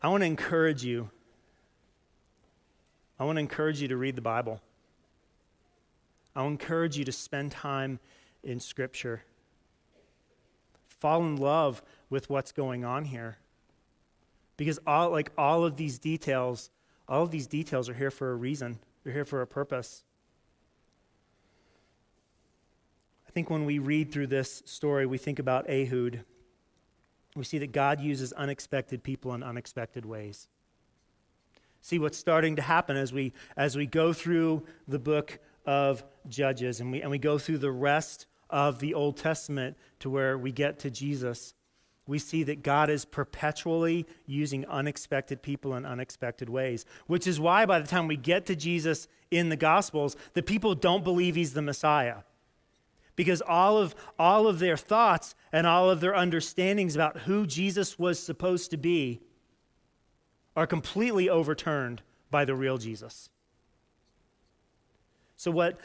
I 0.02 0.08
want 0.08 0.22
to 0.22 0.26
encourage 0.26 0.84
you. 0.84 1.10
I 3.18 3.24
want 3.24 3.36
to 3.36 3.40
encourage 3.40 3.80
you 3.80 3.88
to 3.88 3.96
read 3.96 4.16
the 4.16 4.22
Bible. 4.22 4.60
I 6.34 6.42
will 6.42 6.48
encourage 6.48 6.96
you 6.98 7.04
to 7.04 7.12
spend 7.12 7.52
time 7.52 8.00
in 8.42 8.58
Scripture. 8.60 9.22
Fall 10.88 11.20
in 11.20 11.36
love 11.36 11.82
with 12.14 12.30
what's 12.30 12.52
going 12.52 12.84
on 12.84 13.04
here. 13.04 13.38
Because 14.56 14.78
all 14.86 15.10
like 15.10 15.32
all 15.36 15.64
of 15.64 15.76
these 15.76 15.98
details, 15.98 16.70
all 17.08 17.24
of 17.24 17.32
these 17.32 17.48
details 17.48 17.88
are 17.88 17.94
here 17.94 18.12
for 18.12 18.30
a 18.30 18.36
reason. 18.36 18.78
They're 19.02 19.12
here 19.12 19.24
for 19.24 19.42
a 19.42 19.46
purpose. 19.48 20.04
I 23.26 23.32
think 23.32 23.50
when 23.50 23.64
we 23.64 23.80
read 23.80 24.12
through 24.12 24.28
this 24.28 24.62
story, 24.64 25.06
we 25.06 25.18
think 25.18 25.40
about 25.40 25.68
Ehud. 25.68 26.22
We 27.34 27.42
see 27.42 27.58
that 27.58 27.72
God 27.72 28.00
uses 28.00 28.32
unexpected 28.32 29.02
people 29.02 29.34
in 29.34 29.42
unexpected 29.42 30.06
ways. 30.06 30.46
See 31.80 31.98
what's 31.98 32.16
starting 32.16 32.54
to 32.54 32.62
happen 32.62 32.96
as 32.96 33.12
we 33.12 33.32
as 33.56 33.76
we 33.76 33.86
go 33.86 34.12
through 34.12 34.64
the 34.86 35.00
book 35.00 35.40
of 35.66 36.04
Judges 36.28 36.78
and 36.78 36.92
we 36.92 37.02
and 37.02 37.10
we 37.10 37.18
go 37.18 37.38
through 37.38 37.58
the 37.58 37.72
rest 37.72 38.26
of 38.50 38.78
the 38.78 38.94
Old 38.94 39.16
Testament 39.16 39.76
to 39.98 40.08
where 40.08 40.38
we 40.38 40.52
get 40.52 40.78
to 40.78 40.90
Jesus 40.90 41.54
we 42.06 42.18
see 42.18 42.42
that 42.44 42.62
God 42.62 42.90
is 42.90 43.04
perpetually 43.04 44.06
using 44.26 44.66
unexpected 44.66 45.42
people 45.42 45.74
in 45.74 45.86
unexpected 45.86 46.48
ways, 46.48 46.84
which 47.06 47.26
is 47.26 47.40
why 47.40 47.64
by 47.64 47.78
the 47.78 47.88
time 47.88 48.06
we 48.06 48.16
get 48.16 48.46
to 48.46 48.56
Jesus 48.56 49.08
in 49.30 49.48
the 49.48 49.56
Gospels, 49.56 50.16
the 50.34 50.42
people 50.42 50.74
don't 50.74 51.04
believe 51.04 51.34
he's 51.34 51.54
the 51.54 51.62
Messiah. 51.62 52.18
Because 53.16 53.40
all 53.42 53.78
of, 53.78 53.94
all 54.18 54.46
of 54.46 54.58
their 54.58 54.76
thoughts 54.76 55.34
and 55.52 55.66
all 55.66 55.88
of 55.88 56.00
their 56.00 56.14
understandings 56.14 56.94
about 56.94 57.20
who 57.20 57.46
Jesus 57.46 57.98
was 57.98 58.18
supposed 58.18 58.70
to 58.72 58.76
be 58.76 59.20
are 60.56 60.66
completely 60.66 61.28
overturned 61.30 62.02
by 62.30 62.44
the 62.44 62.54
real 62.54 62.76
Jesus. 62.76 63.30
So, 65.36 65.50
what, 65.50 65.80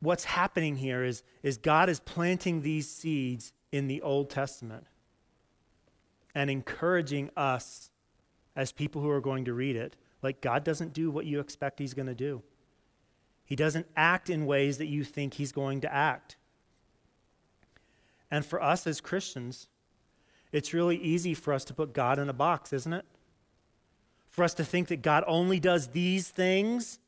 what's 0.00 0.24
happening 0.24 0.76
here 0.76 1.04
is, 1.04 1.22
is 1.42 1.58
God 1.58 1.88
is 1.88 2.00
planting 2.00 2.62
these 2.62 2.88
seeds 2.88 3.52
in 3.70 3.86
the 3.86 4.02
Old 4.02 4.30
Testament 4.30 4.86
and 6.34 6.50
encouraging 6.50 7.30
us 7.36 7.90
as 8.56 8.72
people 8.72 9.02
who 9.02 9.10
are 9.10 9.20
going 9.20 9.44
to 9.44 9.54
read 9.54 9.76
it. 9.76 9.96
Like, 10.22 10.40
God 10.40 10.64
doesn't 10.64 10.92
do 10.92 11.10
what 11.10 11.26
you 11.26 11.40
expect 11.40 11.78
He's 11.78 11.94
going 11.94 12.06
to 12.06 12.14
do, 12.14 12.42
He 13.44 13.56
doesn't 13.56 13.86
act 13.96 14.30
in 14.30 14.46
ways 14.46 14.78
that 14.78 14.86
you 14.86 15.04
think 15.04 15.34
He's 15.34 15.52
going 15.52 15.80
to 15.82 15.92
act. 15.92 16.36
And 18.30 18.44
for 18.44 18.62
us 18.62 18.86
as 18.86 19.00
Christians, 19.00 19.68
it's 20.52 20.72
really 20.72 20.96
easy 20.96 21.34
for 21.34 21.52
us 21.52 21.64
to 21.64 21.74
put 21.74 21.92
God 21.92 22.18
in 22.18 22.28
a 22.28 22.32
box, 22.32 22.72
isn't 22.72 22.92
it? 22.92 23.04
For 24.28 24.44
us 24.44 24.54
to 24.54 24.64
think 24.64 24.88
that 24.88 25.02
God 25.02 25.24
only 25.26 25.58
does 25.58 25.88
these 25.88 26.28
things. 26.28 27.00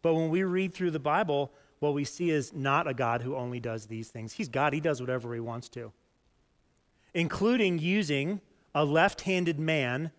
But 0.00 0.14
when 0.14 0.30
we 0.30 0.42
read 0.44 0.72
through 0.72 0.92
the 0.92 0.98
Bible, 0.98 1.52
what 1.80 1.92
we 1.92 2.04
see 2.04 2.30
is 2.30 2.54
not 2.54 2.88
a 2.88 2.94
God 2.94 3.20
who 3.20 3.36
only 3.36 3.60
does 3.60 3.86
these 3.86 4.08
things. 4.08 4.32
He's 4.32 4.48
God, 4.48 4.72
He 4.72 4.80
does 4.80 5.00
whatever 5.00 5.34
He 5.34 5.40
wants 5.40 5.68
to 5.70 5.92
including 7.16 7.78
using 7.78 8.42
a 8.74 8.84
left 8.84 9.22
handed 9.22 9.58
man 9.58 10.10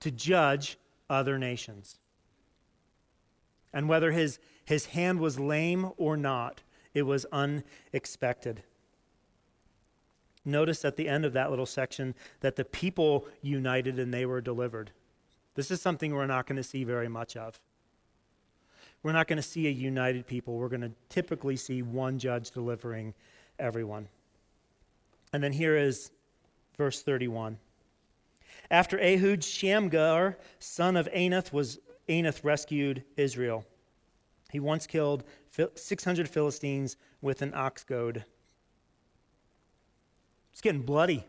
to 0.00 0.10
judge 0.10 0.76
other 1.08 1.38
nations. 1.38 2.00
And 3.72 3.88
whether 3.88 4.10
his, 4.10 4.40
his 4.64 4.86
hand 4.86 5.20
was 5.20 5.38
lame 5.38 5.92
or 5.98 6.16
not, 6.16 6.64
it 6.94 7.02
was 7.02 7.26
unexpected. 7.30 8.64
Notice 10.44 10.84
at 10.84 10.96
the 10.96 11.08
end 11.08 11.24
of 11.24 11.32
that 11.34 11.48
little 11.48 11.64
section 11.64 12.16
that 12.40 12.56
the 12.56 12.64
people 12.64 13.28
united 13.40 14.00
and 14.00 14.12
they 14.12 14.26
were 14.26 14.40
delivered. 14.40 14.90
This 15.54 15.70
is 15.70 15.80
something 15.80 16.12
we're 16.12 16.26
not 16.26 16.48
going 16.48 16.56
to 16.56 16.64
see 16.64 16.82
very 16.82 17.08
much 17.08 17.36
of. 17.36 17.60
We're 19.04 19.12
not 19.12 19.28
going 19.28 19.36
to 19.36 19.42
see 19.42 19.68
a 19.68 19.70
united 19.70 20.26
people. 20.26 20.56
We're 20.56 20.68
going 20.68 20.80
to 20.80 20.92
typically 21.08 21.54
see 21.54 21.82
one 21.82 22.18
judge 22.18 22.50
delivering 22.50 23.14
everyone. 23.60 24.08
And 25.34 25.42
then 25.42 25.50
here 25.50 25.76
is 25.76 26.12
verse 26.78 27.02
31. 27.02 27.58
After 28.70 29.00
Ehud, 29.00 29.42
Shamgar, 29.42 30.38
son 30.60 30.96
of 30.96 31.10
Anath, 31.10 31.52
was 31.52 31.80
Anath 32.08 32.44
rescued 32.44 33.02
Israel. 33.16 33.66
He 34.52 34.60
once 34.60 34.86
killed 34.86 35.24
600 35.74 36.28
Philistines 36.28 36.96
with 37.20 37.42
an 37.42 37.52
ox 37.52 37.82
goad. 37.82 38.24
It's 40.52 40.60
getting 40.60 40.82
bloody. 40.82 41.26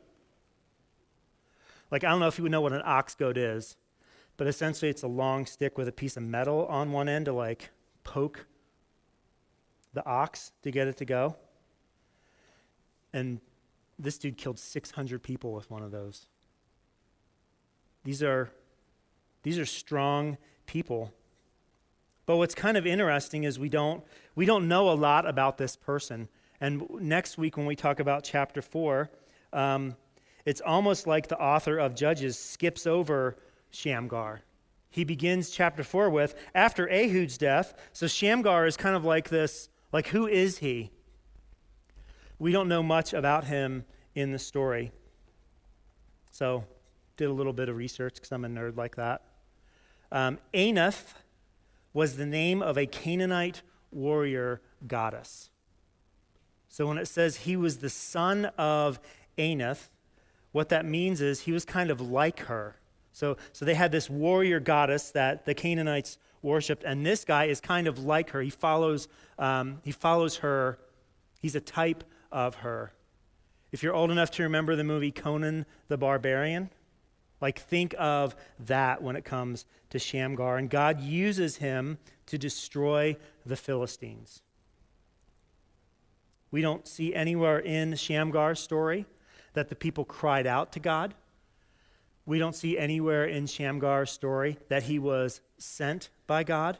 Like, 1.89 2.03
I 2.03 2.11
don't 2.11 2.19
know 2.19 2.27
if 2.27 2.37
you 2.37 2.43
would 2.43 2.51
know 2.51 2.61
what 2.61 2.73
an 2.73 2.83
ox 2.85 3.15
goad 3.15 3.39
is, 3.39 3.75
but 4.37 4.45
essentially 4.45 4.91
it's 4.91 5.01
a 5.01 5.07
long 5.07 5.47
stick 5.47 5.79
with 5.79 5.87
a 5.87 5.91
piece 5.91 6.15
of 6.15 6.21
metal 6.21 6.67
on 6.67 6.91
one 6.91 7.09
end 7.09 7.25
to 7.25 7.33
like 7.33 7.71
poke 8.03 8.45
the 9.93 10.05
ox 10.05 10.51
to 10.61 10.69
get 10.69 10.87
it 10.87 10.97
to 10.97 11.05
go. 11.05 11.35
And 13.11 13.39
this 13.97 14.17
dude 14.17 14.37
killed 14.37 14.59
600 14.59 15.21
people 15.23 15.53
with 15.53 15.69
one 15.69 15.83
of 15.83 15.91
those. 15.91 16.27
These 18.03 18.21
are, 18.21 18.49
these 19.43 19.57
are 19.57 19.65
strong 19.65 20.37
people. 20.65 21.13
But 22.25 22.37
what's 22.37 22.55
kind 22.55 22.77
of 22.77 22.85
interesting 22.85 23.43
is 23.43 23.59
we 23.59 23.69
don't, 23.69 24.03
we 24.35 24.45
don't 24.45 24.67
know 24.67 24.89
a 24.89 24.93
lot 24.93 25.27
about 25.27 25.57
this 25.57 25.75
person. 25.75 26.27
And 26.59 26.87
next 26.99 27.37
week, 27.37 27.57
when 27.57 27.65
we 27.65 27.75
talk 27.75 27.99
about 27.99 28.23
chapter 28.23 28.61
4, 28.61 29.09
um, 29.53 29.95
it's 30.45 30.61
almost 30.61 31.07
like 31.07 31.27
the 31.27 31.39
author 31.39 31.77
of 31.77 31.95
Judges 31.95 32.37
skips 32.37 32.87
over 32.87 33.37
Shamgar. 33.71 34.41
He 34.89 35.03
begins 35.03 35.49
chapter 35.49 35.83
4 35.83 36.09
with, 36.09 36.35
after 36.53 36.87
Ehud's 36.87 37.37
death. 37.37 37.73
So 37.91 38.07
Shamgar 38.07 38.65
is 38.65 38.77
kind 38.77 38.95
of 38.95 39.03
like 39.03 39.29
this, 39.29 39.69
like, 39.91 40.07
who 40.07 40.27
is 40.27 40.59
he? 40.59 40.91
We 42.37 42.51
don't 42.51 42.67
know 42.67 42.83
much 42.83 43.13
about 43.13 43.45
him 43.45 43.85
in 44.13 44.31
the 44.31 44.39
story. 44.39 44.91
So, 46.31 46.65
did 47.17 47.29
a 47.29 47.33
little 47.33 47.53
bit 47.53 47.69
of 47.69 47.77
research 47.77 48.15
because 48.15 48.31
I'm 48.31 48.43
a 48.43 48.49
nerd 48.49 48.75
like 48.75 48.97
that. 48.97 49.21
Um, 50.11 50.39
Anath 50.53 51.13
was 51.93 52.17
the 52.17 52.25
name 52.25 52.61
of 52.61 52.77
a 52.77 52.85
Canaanite 52.85 53.61
warrior 53.91 54.61
goddess. 54.85 55.49
So, 56.67 56.87
when 56.87 56.97
it 56.97 57.07
says 57.07 57.37
he 57.37 57.55
was 57.55 57.77
the 57.77 57.89
son 57.89 58.45
of 58.57 58.99
Anath, 59.37 59.89
what 60.51 60.69
that 60.69 60.85
means 60.85 61.21
is 61.21 61.41
he 61.41 61.51
was 61.51 61.63
kind 61.63 61.89
of 61.89 62.01
like 62.01 62.39
her. 62.41 62.77
So, 63.13 63.37
so 63.53 63.63
they 63.63 63.75
had 63.75 63.93
this 63.93 64.09
warrior 64.09 64.59
goddess 64.59 65.11
that 65.11 65.45
the 65.45 65.53
Canaanites 65.53 66.17
worshipped, 66.41 66.83
and 66.83 67.05
this 67.05 67.23
guy 67.23 67.45
is 67.45 67.61
kind 67.61 67.87
of 67.87 68.03
like 68.03 68.31
her. 68.31 68.41
He 68.41 68.49
follows, 68.49 69.07
um, 69.39 69.79
he 69.83 69.91
follows 69.91 70.37
her. 70.37 70.79
He's 71.41 71.55
a 71.55 71.61
type 71.61 72.03
of 72.31 72.55
her. 72.55 72.93
If 73.71 73.83
you're 73.83 73.93
old 73.93 74.11
enough 74.11 74.31
to 74.31 74.43
remember 74.43 74.75
the 74.75 74.83
movie 74.83 75.11
Conan 75.11 75.65
the 75.87 75.97
Barbarian, 75.97 76.69
like 77.41 77.59
think 77.59 77.93
of 77.97 78.35
that 78.59 79.01
when 79.01 79.15
it 79.15 79.25
comes 79.25 79.65
to 79.89 79.99
Shamgar. 79.99 80.57
And 80.57 80.69
God 80.69 81.01
uses 81.01 81.57
him 81.57 81.97
to 82.27 82.37
destroy 82.37 83.17
the 83.45 83.55
Philistines. 83.55 84.41
We 86.51 86.61
don't 86.61 86.87
see 86.87 87.13
anywhere 87.13 87.59
in 87.59 87.95
Shamgar's 87.95 88.59
story 88.59 89.05
that 89.53 89.69
the 89.69 89.75
people 89.75 90.05
cried 90.05 90.47
out 90.47 90.71
to 90.73 90.79
God. 90.79 91.13
We 92.25 92.39
don't 92.39 92.55
see 92.55 92.77
anywhere 92.77 93.25
in 93.25 93.45
Shamgar's 93.45 94.09
story 94.09 94.57
that 94.69 94.83
he 94.83 94.97
was 94.97 95.41
sent 95.57 96.09
by 96.27 96.43
God. 96.43 96.77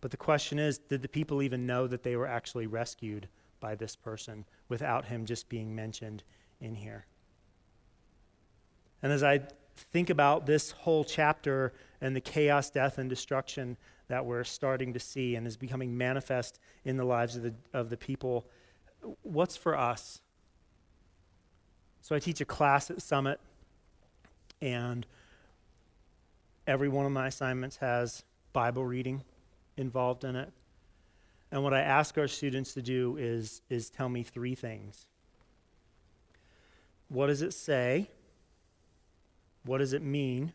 But 0.00 0.10
the 0.10 0.16
question 0.16 0.58
is 0.58 0.78
did 0.78 1.02
the 1.02 1.08
people 1.08 1.42
even 1.42 1.66
know 1.66 1.86
that 1.86 2.02
they 2.02 2.16
were 2.16 2.26
actually 2.26 2.66
rescued 2.66 3.28
by 3.60 3.74
this 3.74 3.94
person 3.94 4.44
without 4.68 5.04
him 5.04 5.24
just 5.26 5.48
being 5.48 5.74
mentioned 5.74 6.22
in 6.60 6.74
here. 6.74 7.06
And 9.02 9.12
as 9.12 9.22
I 9.22 9.40
think 9.76 10.10
about 10.10 10.46
this 10.46 10.70
whole 10.72 11.04
chapter 11.04 11.72
and 12.00 12.14
the 12.14 12.20
chaos, 12.20 12.70
death, 12.70 12.98
and 12.98 13.08
destruction 13.08 13.76
that 14.08 14.24
we're 14.24 14.44
starting 14.44 14.92
to 14.92 15.00
see 15.00 15.36
and 15.36 15.46
is 15.46 15.56
becoming 15.56 15.96
manifest 15.96 16.58
in 16.84 16.96
the 16.96 17.04
lives 17.04 17.36
of 17.36 17.42
the, 17.42 17.54
of 17.72 17.90
the 17.90 17.96
people, 17.96 18.46
what's 19.22 19.56
for 19.56 19.76
us? 19.76 20.20
So 22.02 22.16
I 22.16 22.18
teach 22.18 22.40
a 22.40 22.44
class 22.44 22.90
at 22.90 23.00
Summit, 23.02 23.40
and 24.60 25.06
every 26.66 26.88
one 26.88 27.06
of 27.06 27.12
my 27.12 27.28
assignments 27.28 27.76
has 27.76 28.24
Bible 28.52 28.84
reading 28.84 29.22
involved 29.76 30.24
in 30.24 30.34
it. 30.36 30.52
And 31.52 31.62
what 31.64 31.74
I 31.74 31.80
ask 31.80 32.16
our 32.16 32.28
students 32.28 32.74
to 32.74 32.82
do 32.82 33.16
is, 33.18 33.62
is 33.68 33.90
tell 33.90 34.08
me 34.08 34.22
three 34.22 34.54
things. 34.54 35.06
What 37.08 37.26
does 37.26 37.42
it 37.42 37.52
say? 37.52 38.08
What 39.64 39.78
does 39.78 39.92
it 39.92 40.02
mean? 40.02 40.52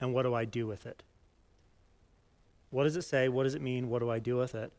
And 0.00 0.12
what 0.12 0.22
do 0.24 0.34
I 0.34 0.44
do 0.44 0.66
with 0.66 0.86
it? 0.86 1.02
What 2.70 2.84
does 2.84 2.96
it 2.96 3.02
say? 3.02 3.28
What 3.28 3.44
does 3.44 3.54
it 3.54 3.62
mean? 3.62 3.88
What 3.88 4.00
do 4.00 4.10
I 4.10 4.18
do 4.18 4.36
with 4.36 4.54
it? 4.54 4.72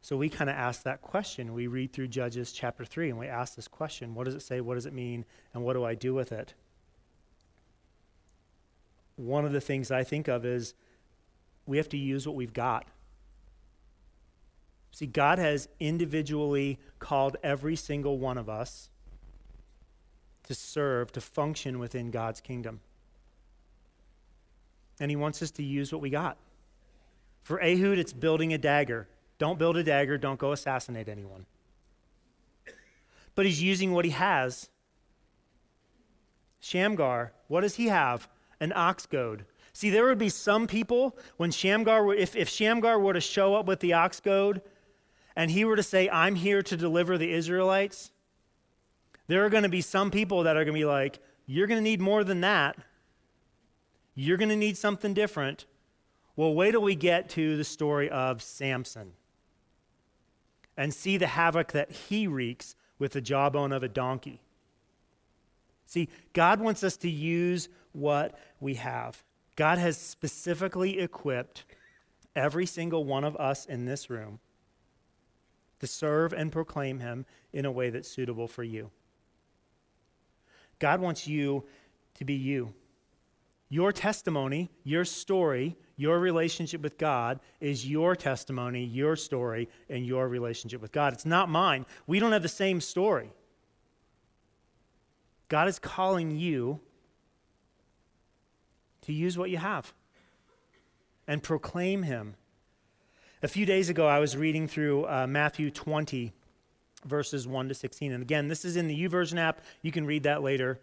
So 0.00 0.16
we 0.16 0.28
kind 0.28 0.50
of 0.50 0.56
ask 0.56 0.82
that 0.82 1.00
question. 1.00 1.54
We 1.54 1.66
read 1.66 1.92
through 1.92 2.08
Judges 2.08 2.52
chapter 2.52 2.84
3 2.84 3.10
and 3.10 3.18
we 3.18 3.26
ask 3.26 3.56
this 3.56 3.68
question 3.68 4.14
What 4.14 4.24
does 4.24 4.34
it 4.34 4.42
say? 4.42 4.60
What 4.60 4.74
does 4.74 4.86
it 4.86 4.92
mean? 4.92 5.24
And 5.52 5.64
what 5.64 5.74
do 5.74 5.84
I 5.84 5.94
do 5.94 6.14
with 6.14 6.30
it? 6.30 6.54
One 9.16 9.44
of 9.44 9.52
the 9.52 9.60
things 9.60 9.90
I 9.90 10.04
think 10.04 10.28
of 10.28 10.44
is 10.44 10.74
we 11.66 11.76
have 11.78 11.88
to 11.90 11.96
use 11.96 12.26
what 12.26 12.36
we've 12.36 12.52
got. 12.52 12.86
See, 14.94 15.06
God 15.06 15.40
has 15.40 15.68
individually 15.80 16.78
called 17.00 17.36
every 17.42 17.74
single 17.74 18.16
one 18.16 18.38
of 18.38 18.48
us 18.48 18.90
to 20.44 20.54
serve, 20.54 21.10
to 21.12 21.20
function 21.20 21.80
within 21.80 22.12
God's 22.12 22.40
kingdom. 22.40 22.78
And 25.00 25.10
He 25.10 25.16
wants 25.16 25.42
us 25.42 25.50
to 25.52 25.64
use 25.64 25.92
what 25.92 26.00
we 26.00 26.10
got. 26.10 26.36
For 27.42 27.60
Ehud, 27.60 27.98
it's 27.98 28.12
building 28.12 28.54
a 28.54 28.58
dagger. 28.58 29.08
Don't 29.38 29.58
build 29.58 29.76
a 29.76 29.82
dagger, 29.82 30.16
don't 30.16 30.38
go 30.38 30.52
assassinate 30.52 31.08
anyone. 31.08 31.44
But 33.34 33.46
he's 33.46 33.60
using 33.60 33.90
what 33.90 34.04
he 34.04 34.12
has. 34.12 34.70
Shamgar, 36.60 37.32
what 37.48 37.62
does 37.62 37.74
he 37.74 37.88
have? 37.88 38.28
An 38.60 38.72
ox 38.76 39.06
goad. 39.06 39.44
See, 39.72 39.90
there 39.90 40.06
would 40.06 40.18
be 40.18 40.28
some 40.28 40.68
people 40.68 41.18
when 41.36 41.50
Shamgar, 41.50 42.14
if, 42.14 42.36
if 42.36 42.48
Shamgar 42.48 43.00
were 43.00 43.12
to 43.12 43.20
show 43.20 43.56
up 43.56 43.66
with 43.66 43.80
the 43.80 43.94
ox 43.94 44.20
goad 44.20 44.62
and 45.36 45.50
he 45.50 45.64
were 45.64 45.76
to 45.76 45.82
say, 45.82 46.08
I'm 46.08 46.36
here 46.36 46.62
to 46.62 46.76
deliver 46.76 47.18
the 47.18 47.32
Israelites, 47.32 48.10
there 49.26 49.44
are 49.44 49.50
going 49.50 49.62
to 49.62 49.68
be 49.68 49.80
some 49.80 50.10
people 50.10 50.44
that 50.44 50.56
are 50.56 50.64
going 50.64 50.74
to 50.74 50.80
be 50.80 50.84
like, 50.84 51.18
You're 51.46 51.66
going 51.66 51.78
to 51.78 51.82
need 51.82 52.00
more 52.00 52.24
than 52.24 52.40
that. 52.42 52.76
You're 54.14 54.36
going 54.36 54.50
to 54.50 54.56
need 54.56 54.76
something 54.76 55.14
different. 55.14 55.66
Well, 56.36 56.54
wait 56.54 56.72
till 56.72 56.82
we 56.82 56.94
get 56.94 57.28
to 57.30 57.56
the 57.56 57.64
story 57.64 58.08
of 58.10 58.42
Samson 58.42 59.12
and 60.76 60.92
see 60.92 61.16
the 61.16 61.26
havoc 61.26 61.72
that 61.72 61.90
he 61.90 62.26
wreaks 62.26 62.74
with 62.98 63.12
the 63.12 63.20
jawbone 63.20 63.72
of 63.72 63.82
a 63.82 63.88
donkey. 63.88 64.40
See, 65.86 66.08
God 66.32 66.60
wants 66.60 66.82
us 66.82 66.96
to 66.98 67.10
use 67.10 67.68
what 67.92 68.38
we 68.60 68.74
have. 68.74 69.22
God 69.56 69.78
has 69.78 69.96
specifically 69.96 70.98
equipped 70.98 71.64
every 72.34 72.66
single 72.66 73.04
one 73.04 73.22
of 73.22 73.36
us 73.36 73.64
in 73.66 73.84
this 73.84 74.10
room 74.10 74.40
to 75.84 75.92
serve 75.92 76.32
and 76.32 76.50
proclaim 76.50 76.98
Him 76.98 77.26
in 77.52 77.66
a 77.66 77.70
way 77.70 77.90
that's 77.90 78.08
suitable 78.08 78.48
for 78.48 78.64
you. 78.64 78.90
God 80.78 81.00
wants 81.00 81.28
you 81.28 81.64
to 82.14 82.24
be 82.24 82.34
you. 82.34 82.72
Your 83.68 83.92
testimony, 83.92 84.70
your 84.82 85.04
story, 85.04 85.76
your 85.96 86.18
relationship 86.18 86.80
with 86.80 86.96
God 86.96 87.38
is 87.60 87.86
your 87.86 88.16
testimony, 88.16 88.84
your 88.84 89.14
story, 89.14 89.68
and 89.90 90.06
your 90.06 90.26
relationship 90.26 90.80
with 90.80 90.90
God. 90.90 91.12
It's 91.12 91.26
not 91.26 91.50
mine. 91.50 91.84
We 92.06 92.18
don't 92.18 92.32
have 92.32 92.42
the 92.42 92.48
same 92.48 92.80
story. 92.80 93.30
God 95.48 95.68
is 95.68 95.78
calling 95.78 96.36
you 96.36 96.80
to 99.02 99.12
use 99.12 99.36
what 99.36 99.50
you 99.50 99.58
have 99.58 99.92
and 101.28 101.42
proclaim 101.42 102.04
Him. 102.04 102.36
A 103.44 103.46
few 103.46 103.66
days 103.66 103.90
ago, 103.90 104.06
I 104.06 104.20
was 104.20 104.38
reading 104.38 104.66
through 104.66 105.06
uh, 105.06 105.26
Matthew 105.26 105.70
20, 105.70 106.32
verses 107.04 107.46
1 107.46 107.68
to 107.68 107.74
16. 107.74 108.12
And 108.12 108.22
again, 108.22 108.48
this 108.48 108.64
is 108.64 108.74
in 108.74 108.88
the 108.88 108.98
YouVersion 108.98 109.38
app. 109.38 109.60
You 109.82 109.92
can 109.92 110.06
read 110.06 110.22
that 110.22 110.42
later. 110.42 110.80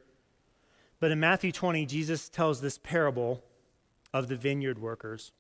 But 0.99 1.09
in 1.09 1.19
Matthew 1.19 1.51
20, 1.51 1.87
Jesus 1.87 2.29
tells 2.29 2.61
this 2.61 2.77
parable 2.77 3.43
of 4.13 4.27
the 4.27 4.35
vineyard 4.35 4.77
workers. 4.77 5.31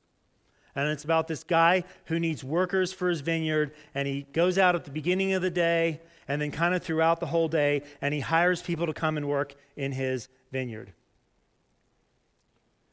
And 0.75 0.89
it's 0.89 1.03
about 1.03 1.27
this 1.27 1.43
guy 1.43 1.83
who 2.05 2.19
needs 2.19 2.43
workers 2.43 2.91
for 2.91 3.07
his 3.07 3.21
vineyard, 3.21 3.71
and 3.93 4.07
he 4.07 4.23
goes 4.33 4.57
out 4.57 4.73
at 4.73 4.85
the 4.85 4.91
beginning 4.91 5.33
of 5.33 5.43
the 5.43 5.51
day 5.51 6.01
and 6.27 6.41
then 6.41 6.49
kind 6.49 6.73
of 6.73 6.81
throughout 6.81 7.19
the 7.19 7.27
whole 7.27 7.47
day, 7.47 7.83
and 8.01 8.15
he 8.15 8.21
hires 8.21 8.63
people 8.63 8.87
to 8.87 8.93
come 8.93 9.15
and 9.15 9.29
work 9.29 9.53
in 9.75 9.91
his 9.91 10.27
vineyard. 10.51 10.91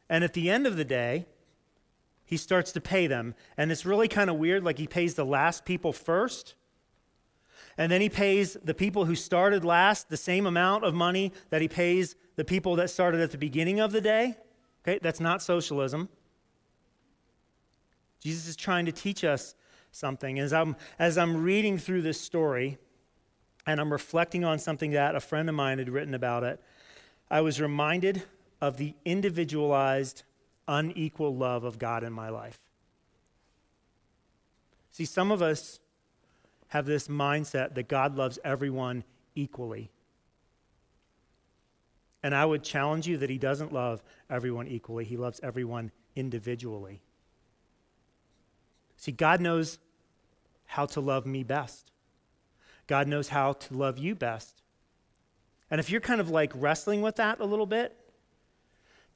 And 0.06 0.22
at 0.22 0.34
the 0.34 0.50
end 0.50 0.66
of 0.66 0.76
the 0.76 0.84
day, 0.84 1.24
he 2.28 2.36
starts 2.36 2.72
to 2.72 2.80
pay 2.80 3.06
them. 3.06 3.34
And 3.56 3.72
it's 3.72 3.86
really 3.86 4.06
kind 4.06 4.28
of 4.28 4.36
weird, 4.36 4.62
like 4.62 4.76
he 4.76 4.86
pays 4.86 5.14
the 5.14 5.24
last 5.24 5.64
people 5.64 5.94
first, 5.94 6.54
and 7.78 7.90
then 7.90 8.02
he 8.02 8.10
pays 8.10 8.58
the 8.62 8.74
people 8.74 9.06
who 9.06 9.14
started 9.14 9.64
last 9.64 10.10
the 10.10 10.16
same 10.18 10.44
amount 10.46 10.84
of 10.84 10.92
money 10.92 11.32
that 11.48 11.62
he 11.62 11.68
pays 11.68 12.16
the 12.36 12.44
people 12.44 12.76
that 12.76 12.90
started 12.90 13.22
at 13.22 13.30
the 13.30 13.38
beginning 13.38 13.80
of 13.80 13.92
the 13.92 14.02
day. 14.02 14.36
Okay, 14.82 14.98
that's 15.00 15.20
not 15.20 15.40
socialism. 15.40 16.10
Jesus 18.20 18.46
is 18.46 18.56
trying 18.56 18.84
to 18.84 18.92
teach 18.92 19.24
us 19.24 19.54
something. 19.90 20.38
As 20.38 20.52
I'm, 20.52 20.76
as 20.98 21.16
I'm 21.16 21.42
reading 21.42 21.78
through 21.78 22.02
this 22.02 22.20
story 22.20 22.76
and 23.66 23.80
I'm 23.80 23.90
reflecting 23.90 24.44
on 24.44 24.58
something 24.58 24.90
that 24.90 25.14
a 25.14 25.20
friend 25.20 25.48
of 25.48 25.54
mine 25.54 25.78
had 25.78 25.88
written 25.88 26.14
about 26.14 26.44
it, 26.44 26.60
I 27.30 27.40
was 27.40 27.58
reminded 27.58 28.22
of 28.60 28.76
the 28.76 28.94
individualized, 29.04 30.24
unequal 30.68 31.34
love 31.34 31.64
of 31.64 31.78
God 31.78 32.04
in 32.04 32.12
my 32.12 32.28
life. 32.28 32.60
See, 34.92 35.04
some 35.04 35.32
of 35.32 35.42
us 35.42 35.80
have 36.68 36.86
this 36.86 37.08
mindset 37.08 37.74
that 37.74 37.88
God 37.88 38.16
loves 38.16 38.38
everyone 38.44 39.04
equally. 39.34 39.90
And 42.22 42.34
I 42.34 42.44
would 42.44 42.62
challenge 42.62 43.06
you 43.06 43.16
that 43.18 43.30
He 43.30 43.38
doesn't 43.38 43.72
love 43.72 44.02
everyone 44.28 44.68
equally, 44.68 45.04
He 45.04 45.16
loves 45.16 45.40
everyone 45.42 45.90
individually. 46.14 47.00
See, 48.96 49.12
God 49.12 49.40
knows 49.40 49.78
how 50.66 50.84
to 50.86 51.00
love 51.00 51.24
me 51.26 51.42
best, 51.42 51.90
God 52.86 53.08
knows 53.08 53.28
how 53.28 53.54
to 53.54 53.74
love 53.74 53.98
you 53.98 54.14
best. 54.14 54.62
And 55.70 55.78
if 55.78 55.90
you're 55.90 56.00
kind 56.00 56.20
of 56.20 56.30
like 56.30 56.52
wrestling 56.54 57.02
with 57.02 57.16
that 57.16 57.40
a 57.40 57.44
little 57.44 57.66
bit, 57.66 57.97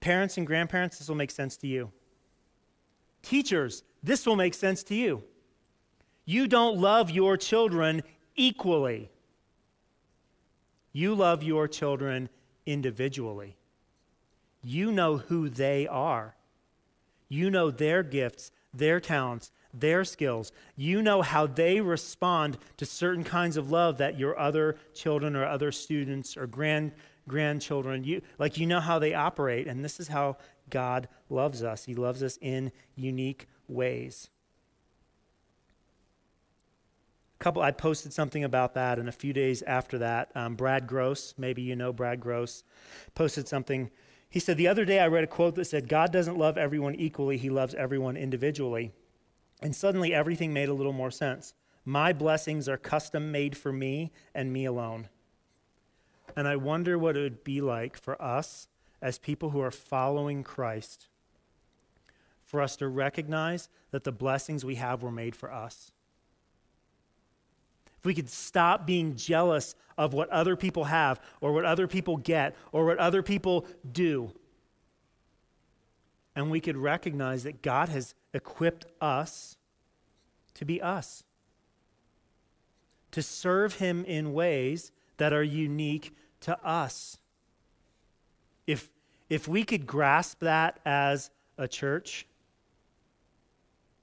parents 0.02 0.36
and 0.36 0.46
grandparents, 0.46 0.98
this 0.98 1.08
will 1.08 1.16
make 1.16 1.30
sense 1.30 1.56
to 1.58 1.66
you. 1.66 1.90
Teachers, 3.22 3.84
this 4.02 4.26
will 4.26 4.36
make 4.36 4.52
sense 4.52 4.82
to 4.84 4.94
you. 4.94 5.22
You 6.24 6.46
don't 6.48 6.76
love 6.76 7.10
your 7.10 7.36
children 7.36 8.02
equally. 8.36 9.10
You 10.92 11.14
love 11.14 11.42
your 11.42 11.68
children 11.68 12.28
individually. 12.66 13.56
You 14.62 14.92
know 14.92 15.18
who 15.18 15.48
they 15.48 15.86
are. 15.86 16.34
You 17.28 17.48
know 17.48 17.70
their 17.70 18.02
gifts, 18.02 18.50
their 18.74 19.00
talents, 19.00 19.52
their 19.72 20.04
skills. 20.04 20.52
You 20.76 21.00
know 21.00 21.22
how 21.22 21.46
they 21.46 21.80
respond 21.80 22.58
to 22.76 22.84
certain 22.84 23.24
kinds 23.24 23.56
of 23.56 23.70
love 23.70 23.98
that 23.98 24.18
your 24.18 24.38
other 24.38 24.76
children 24.94 25.34
or 25.36 25.46
other 25.46 25.72
students 25.72 26.36
or 26.36 26.46
grand 26.46 26.92
grandchildren. 27.28 28.04
You 28.04 28.22
like 28.38 28.58
you 28.58 28.66
know 28.66 28.80
how 28.80 28.98
they 28.98 29.14
operate 29.14 29.66
and 29.66 29.84
this 29.84 30.00
is 30.00 30.08
how 30.08 30.36
God 30.70 31.08
loves 31.28 31.62
us. 31.62 31.84
He 31.84 31.94
loves 31.94 32.22
us 32.22 32.38
in 32.40 32.72
unique 32.94 33.46
ways. 33.68 34.28
Couple 37.38 37.62
i 37.62 37.72
posted 37.72 38.12
something 38.12 38.44
about 38.44 38.74
that 38.74 39.00
and 39.00 39.08
a 39.08 39.12
few 39.12 39.32
days 39.32 39.62
after 39.62 39.98
that 39.98 40.30
um, 40.36 40.54
brad 40.54 40.86
gross 40.86 41.34
maybe 41.36 41.60
you 41.60 41.74
know 41.74 41.92
brad 41.92 42.20
gross 42.20 42.62
posted 43.14 43.48
something. 43.48 43.90
He 44.30 44.38
said 44.38 44.56
the 44.56 44.68
other 44.68 44.84
day 44.84 45.00
i 45.00 45.08
read 45.08 45.24
a 45.24 45.28
quote 45.28 45.56
that 45.56 45.64
said 45.64 45.88
god 45.88 46.12
doesn't 46.12 46.38
love 46.38 46.56
everyone 46.56 46.94
equally 46.94 47.38
he 47.38 47.50
loves 47.50 47.74
everyone 47.74 48.16
individually 48.16 48.92
and 49.60 49.74
suddenly 49.74 50.14
everything 50.14 50.52
made 50.52 50.68
a 50.68 50.74
little 50.74 50.92
more 50.92 51.10
sense. 51.10 51.54
My 51.84 52.12
blessings 52.12 52.68
are 52.68 52.76
custom 52.76 53.32
made 53.32 53.56
for 53.56 53.72
me 53.72 54.12
and 54.34 54.52
me 54.52 54.64
alone 54.64 55.08
and 56.36 56.48
i 56.48 56.56
wonder 56.56 56.98
what 56.98 57.16
it 57.16 57.20
would 57.20 57.44
be 57.44 57.60
like 57.60 57.96
for 57.96 58.20
us 58.20 58.68
as 59.00 59.18
people 59.18 59.50
who 59.50 59.60
are 59.60 59.70
following 59.70 60.42
christ 60.42 61.08
for 62.52 62.60
us 62.60 62.76
to 62.76 62.86
recognize 62.86 63.70
that 63.92 64.04
the 64.04 64.12
blessings 64.12 64.62
we 64.62 64.74
have 64.74 65.02
were 65.02 65.10
made 65.10 65.34
for 65.34 65.50
us. 65.50 65.90
If 67.98 68.04
we 68.04 68.12
could 68.12 68.28
stop 68.28 68.86
being 68.86 69.16
jealous 69.16 69.74
of 69.96 70.12
what 70.12 70.28
other 70.28 70.54
people 70.54 70.84
have 70.84 71.18
or 71.40 71.54
what 71.54 71.64
other 71.64 71.86
people 71.86 72.18
get 72.18 72.54
or 72.70 72.84
what 72.84 72.98
other 72.98 73.22
people 73.22 73.64
do, 73.90 74.32
and 76.36 76.50
we 76.50 76.60
could 76.60 76.76
recognize 76.76 77.44
that 77.44 77.62
God 77.62 77.88
has 77.88 78.14
equipped 78.34 78.84
us 79.00 79.56
to 80.52 80.66
be 80.66 80.82
us, 80.82 81.24
to 83.12 83.22
serve 83.22 83.76
Him 83.76 84.04
in 84.04 84.34
ways 84.34 84.92
that 85.16 85.32
are 85.32 85.42
unique 85.42 86.14
to 86.42 86.58
us. 86.64 87.18
If, 88.66 88.90
if 89.28 89.48
we 89.48 89.64
could 89.64 89.86
grasp 89.86 90.40
that 90.40 90.80
as 90.84 91.30
a 91.58 91.66
church, 91.66 92.26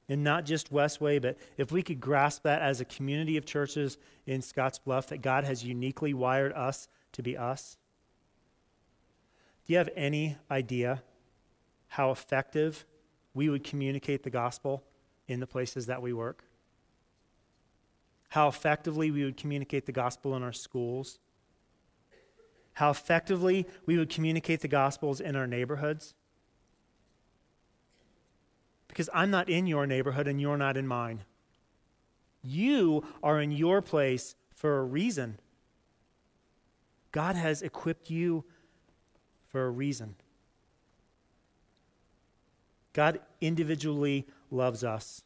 and 0.09 0.23
not 0.23 0.43
just 0.45 0.73
Westway, 0.73 1.21
but 1.21 1.37
if 1.57 1.71
we 1.71 1.83
could 1.83 2.01
grasp 2.01 2.43
that 2.43 2.61
as 2.61 2.81
a 2.81 2.85
community 2.85 3.37
of 3.37 3.45
churches 3.45 3.97
in 4.25 4.41
Scottsbluff, 4.41 5.07
that 5.07 5.21
God 5.21 5.43
has 5.43 5.63
uniquely 5.63 6.15
wired 6.15 6.51
us 6.53 6.87
to 7.13 7.21
be 7.21 7.37
us. 7.37 7.77
Do 9.65 9.73
you 9.73 9.77
have 9.77 9.89
any 9.95 10.37
idea 10.49 11.03
how 11.89 12.11
effective 12.11 12.85
we 13.35 13.49
would 13.49 13.63
communicate 13.63 14.23
the 14.23 14.29
gospel 14.31 14.83
in 15.27 15.39
the 15.39 15.47
places 15.47 15.85
that 15.85 16.01
we 16.01 16.11
work, 16.11 16.43
how 18.29 18.47
effectively 18.47 19.11
we 19.11 19.23
would 19.23 19.37
communicate 19.37 19.85
the 19.85 19.91
gospel 19.91 20.35
in 20.35 20.41
our 20.41 20.53
schools, 20.53 21.19
how 22.79 22.89
effectively 22.89 23.67
we 23.85 23.97
would 23.97 24.09
communicate 24.09 24.61
the 24.61 24.67
gospels 24.69 25.19
in 25.19 25.35
our 25.35 25.45
neighborhoods. 25.45 26.13
Because 28.87 29.09
I'm 29.13 29.29
not 29.29 29.49
in 29.49 29.67
your 29.67 29.85
neighborhood 29.85 30.29
and 30.29 30.39
you're 30.39 30.55
not 30.55 30.77
in 30.77 30.87
mine. 30.87 31.25
You 32.41 33.03
are 33.21 33.41
in 33.41 33.51
your 33.51 33.81
place 33.81 34.35
for 34.55 34.79
a 34.79 34.83
reason. 34.83 35.39
God 37.11 37.35
has 37.35 37.61
equipped 37.61 38.09
you 38.09 38.45
for 39.49 39.65
a 39.65 39.69
reason. 39.69 40.15
God 42.93 43.19
individually 43.41 44.25
loves 44.49 44.85
us, 44.85 45.25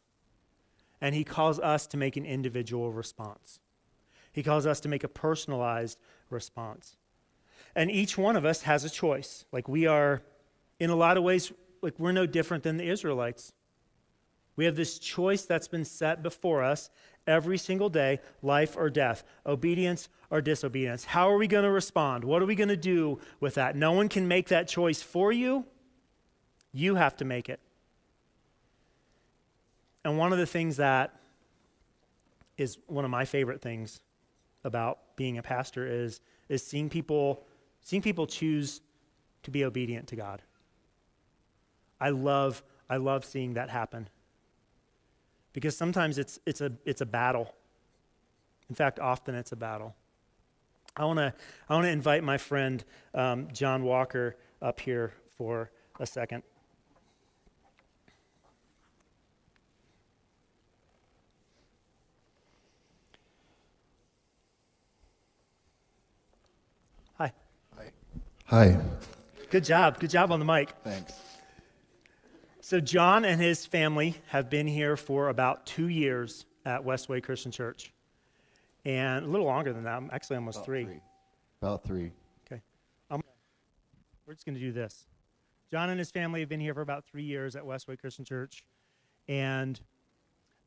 and 1.00 1.14
He 1.14 1.24
calls 1.24 1.60
us 1.60 1.86
to 1.86 1.98
make 1.98 2.18
an 2.18 2.26
individual 2.26 2.92
response. 2.92 3.60
He 4.32 4.42
calls 4.42 4.66
us 4.66 4.80
to 4.80 4.90
make 4.90 5.04
a 5.04 5.08
personalized 5.08 6.00
response. 6.32 6.98
And 7.76 7.90
each 7.90 8.18
one 8.18 8.36
of 8.36 8.46
us 8.46 8.64
has 8.64 8.84
a 8.84 8.90
choice. 8.90 9.46
Like 9.52 9.68
we 9.68 9.88
are, 9.88 10.22
in 10.80 10.90
a 10.90 10.96
lot 10.96 11.18
of 11.18 11.24
ways, 11.24 11.52
like 11.82 11.98
we're 11.98 12.12
no 12.12 12.26
different 12.26 12.64
than 12.64 12.78
the 12.78 12.88
Israelites. 12.88 13.54
We 14.56 14.66
have 14.66 14.76
this 14.76 15.00
choice 15.00 15.44
that's 15.44 15.68
been 15.68 15.86
set 15.86 16.22
before 16.22 16.64
us 16.64 16.90
every 17.26 17.58
single 17.58 17.90
day 17.90 18.20
life 18.42 18.76
or 18.78 18.90
death, 18.90 19.24
obedience 19.46 20.10
or 20.30 20.42
disobedience. 20.42 21.06
How 21.06 21.30
are 21.32 21.38
we 21.38 21.48
going 21.48 21.64
to 21.64 21.72
respond? 21.72 22.24
What 22.24 22.42
are 22.42 22.46
we 22.46 22.56
going 22.56 22.70
to 22.70 22.78
do 22.78 23.20
with 23.40 23.56
that? 23.56 23.76
No 23.76 23.92
one 23.94 24.10
can 24.10 24.28
make 24.28 24.50
that 24.50 24.68
choice 24.68 25.02
for 25.02 25.32
you. 25.32 25.66
You 26.72 26.96
have 26.96 27.18
to 27.18 27.26
make 27.26 27.50
it. 27.50 27.60
And 30.06 30.18
one 30.18 30.34
of 30.34 30.40
the 30.40 30.46
things 30.46 30.78
that 30.78 31.16
is 32.58 32.78
one 32.88 33.06
of 33.06 33.12
my 33.12 33.26
favorite 33.26 33.62
things 33.62 34.02
about 34.64 35.00
being 35.16 35.38
a 35.38 35.44
pastor 35.44 35.88
is, 35.88 36.22
is 36.50 36.66
seeing 36.66 36.90
people 36.90 37.46
seeing 37.84 38.02
people 38.02 38.26
choose 38.26 38.82
to 39.44 39.52
be 39.52 39.64
obedient 39.64 40.08
to 40.08 40.16
God. 40.16 40.42
I 42.00 42.10
love 42.10 42.64
I 42.90 42.98
love 42.98 43.24
seeing 43.26 43.54
that 43.54 43.70
happen 43.70 44.10
because 45.54 45.78
sometimes 45.78 46.18
it's, 46.18 46.40
it's, 46.46 46.62
a, 46.62 46.72
it's 46.86 47.02
a 47.02 47.06
battle. 47.06 47.56
In 48.70 48.76
fact, 48.76 49.00
often 49.00 49.36
it's 49.36 49.52
a 49.52 49.56
battle. 49.56 49.96
I 50.96 51.06
want 51.06 51.18
to 51.18 51.34
I 51.70 51.76
wanna 51.76 51.88
invite 51.88 52.24
my 52.24 52.38
friend 52.38 52.84
um, 53.14 53.48
John 53.52 53.84
Walker 53.84 54.36
up 54.62 54.80
here 54.80 55.14
for 55.38 55.72
a 56.00 56.06
second. 56.06 56.44
Hi. 68.46 68.78
Good 69.50 69.64
job. 69.64 70.00
Good 70.00 70.10
job 70.10 70.32
on 70.32 70.40
the 70.40 70.46
mic. 70.46 70.70
Thanks. 70.84 71.14
So, 72.62 72.80
John 72.80 73.26
and 73.26 73.42
his 73.42 73.66
family 73.66 74.16
have 74.28 74.50
been 74.50 74.68
here 74.68 74.96
for 74.96 75.30
about 75.30 75.66
two 75.66 75.88
years 75.88 76.46
at 76.66 76.82
Westway 76.84 77.22
Christian 77.22 77.52
Church. 77.52 77.92
And 78.86 79.26
a 79.26 79.28
little 79.28 79.46
longer 79.46 79.74
than 79.74 79.84
that, 79.84 79.96
I'm 79.96 80.10
actually 80.12 80.38
almost 80.38 80.58
About 80.58 80.66
three. 80.66 80.86
three. 80.86 81.00
About 81.62 81.84
three. 81.84 82.12
Okay. 82.46 82.62
Um, 83.10 83.22
we're 84.26 84.34
just 84.34 84.46
going 84.46 84.56
to 84.56 84.62
do 84.62 84.72
this. 84.72 85.06
John 85.72 85.90
and 85.90 85.98
his 85.98 86.12
family 86.12 86.42
have 86.42 86.50
been 86.50 86.60
here 86.60 86.74
for 86.74 86.82
about 86.82 87.06
three 87.06 87.24
years 87.24 87.56
at 87.56 87.64
Westway 87.64 87.98
Christian 88.00 88.26
Church. 88.26 88.64
And 89.28 89.80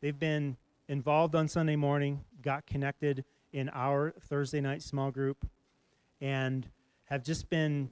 they've 0.01 0.19
been 0.19 0.57
involved 0.89 1.35
on 1.35 1.49
Sunday 1.49 1.77
morning, 1.77 2.25
got 2.43 2.67
connected 2.67 3.25
in 3.53 3.69
our 3.71 4.15
Thursday 4.29 4.61
night 4.61 4.83
small 4.83 5.11
group, 5.11 5.47
and 6.21 6.67
have 7.07 7.25
just 7.25 7.49
been 7.51 7.91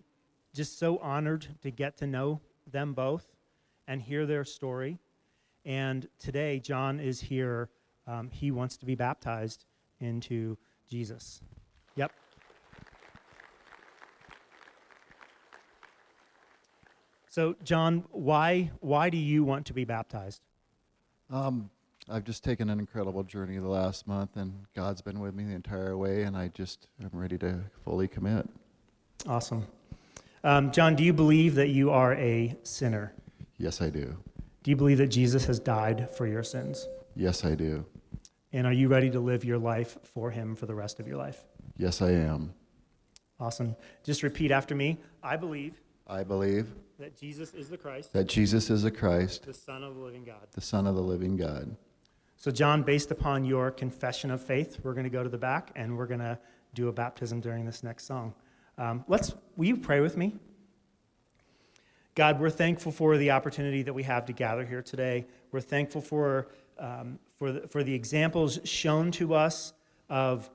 just 0.54 0.78
so 0.78 0.98
honored 0.98 1.46
to 1.62 1.70
get 1.70 1.96
to 1.98 2.06
know 2.06 2.40
them 2.70 2.94
both 2.94 3.26
and 3.88 4.00
hear 4.00 4.26
their 4.26 4.44
story. 4.44 4.98
And 5.64 6.06
today, 6.18 6.60
John 6.60 7.00
is 7.00 7.20
here. 7.20 7.70
Um, 8.06 8.30
he 8.30 8.50
wants 8.50 8.76
to 8.78 8.86
be 8.86 8.94
baptized 8.94 9.64
into 10.00 10.58
Jesus. 10.88 11.40
Yep. 11.96 12.12
So, 17.30 17.56
John, 17.64 18.04
why, 18.10 18.70
why 18.80 19.10
do 19.10 19.18
you 19.18 19.42
want 19.42 19.66
to 19.66 19.72
be 19.72 19.84
baptized? 19.84 20.42
Um, 21.30 21.70
I've 22.08 22.24
just 22.24 22.44
taken 22.44 22.68
an 22.68 22.78
incredible 22.78 23.24
journey 23.24 23.58
the 23.58 23.68
last 23.68 24.06
month, 24.06 24.36
and 24.36 24.66
God's 24.74 25.00
been 25.00 25.18
with 25.20 25.34
me 25.34 25.44
the 25.44 25.54
entire 25.54 25.96
way, 25.96 26.22
and 26.22 26.36
I 26.36 26.48
just 26.48 26.88
am 27.02 27.10
ready 27.12 27.38
to 27.38 27.60
fully 27.84 28.06
commit. 28.06 28.48
Awesome. 29.26 29.66
Um, 30.42 30.70
John, 30.72 30.94
do 30.94 31.02
you 31.04 31.12
believe 31.12 31.54
that 31.54 31.68
you 31.68 31.90
are 31.90 32.14
a 32.14 32.56
sinner? 32.62 33.14
Yes, 33.56 33.80
I 33.80 33.90
do. 33.90 34.16
Do 34.62 34.70
you 34.70 34.76
believe 34.76 34.98
that 34.98 35.08
Jesus 35.08 35.44
has 35.46 35.58
died 35.58 36.10
for 36.16 36.26
your 36.26 36.42
sins? 36.42 36.86
Yes, 37.16 37.44
I 37.44 37.54
do. 37.54 37.86
And 38.52 38.66
are 38.66 38.72
you 38.72 38.88
ready 38.88 39.10
to 39.10 39.20
live 39.20 39.44
your 39.44 39.58
life 39.58 39.98
for 40.14 40.30
him 40.30 40.54
for 40.54 40.66
the 40.66 40.74
rest 40.74 41.00
of 41.00 41.08
your 41.08 41.16
life? 41.16 41.44
Yes, 41.76 42.02
I 42.02 42.10
am. 42.10 42.52
Awesome. 43.40 43.74
Just 44.04 44.22
repeat 44.22 44.50
after 44.50 44.74
me. 44.74 44.98
I 45.22 45.36
believe 45.36 45.80
I 46.06 46.22
believe 46.22 46.68
that 46.98 47.18
Jesus 47.18 47.54
is 47.54 47.68
the 47.68 47.78
Christ, 47.78 48.12
that 48.12 48.28
Jesus 48.28 48.68
is 48.70 48.82
the 48.82 48.90
Christ, 48.90 49.46
the 49.46 49.54
Son 49.54 49.82
of 49.82 49.94
the 49.94 50.00
living 50.00 50.24
God. 50.24 50.46
the 50.52 50.60
Son 50.60 50.86
of 50.86 50.94
the 50.94 51.02
living 51.02 51.36
God. 51.36 51.74
So, 52.36 52.50
John, 52.50 52.82
based 52.82 53.10
upon 53.10 53.44
your 53.44 53.70
confession 53.70 54.30
of 54.30 54.42
faith, 54.42 54.78
we're 54.82 54.92
going 54.92 55.04
to 55.04 55.10
go 55.10 55.22
to 55.22 55.30
the 55.30 55.38
back 55.38 55.70
and 55.76 55.96
we're 55.96 56.06
going 56.06 56.20
to 56.20 56.38
do 56.74 56.88
a 56.88 56.92
baptism 56.92 57.40
during 57.40 57.64
this 57.64 57.82
next 57.82 58.06
song. 58.06 58.34
Um, 58.76 59.04
let's, 59.08 59.34
will 59.56 59.66
you 59.66 59.76
pray 59.76 60.00
with 60.00 60.16
me? 60.16 60.34
God, 62.14 62.40
we're 62.40 62.50
thankful 62.50 62.92
for 62.92 63.16
the 63.16 63.32
opportunity 63.32 63.82
that 63.82 63.92
we 63.92 64.04
have 64.04 64.24
to 64.26 64.32
gather 64.32 64.64
here 64.64 64.82
today. 64.82 65.26
We're 65.50 65.60
thankful 65.60 66.00
for, 66.00 66.48
um, 66.78 67.18
for, 67.38 67.52
the, 67.52 67.68
for 67.68 67.82
the 67.82 67.92
examples 67.92 68.60
shown 68.64 69.10
to 69.12 69.34
us 69.34 69.72
of, 70.08 70.48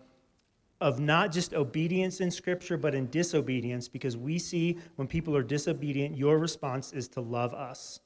of 0.79 0.99
not 0.99 1.33
just 1.33 1.53
obedience 1.53 2.21
in 2.21 2.31
Scripture, 2.31 2.77
but 2.77 2.95
in 2.95 3.07
disobedience, 3.09 3.89
because 3.89 4.15
we 4.15 4.39
see 4.39 4.77
when 4.95 5.07
people 5.07 5.35
are 5.35 5.43
disobedient, 5.43 6.17
your 6.17 6.37
response 6.37 6.93
is 6.93 7.09
to 7.09 7.21
love 7.21 7.53
us. 7.53 7.99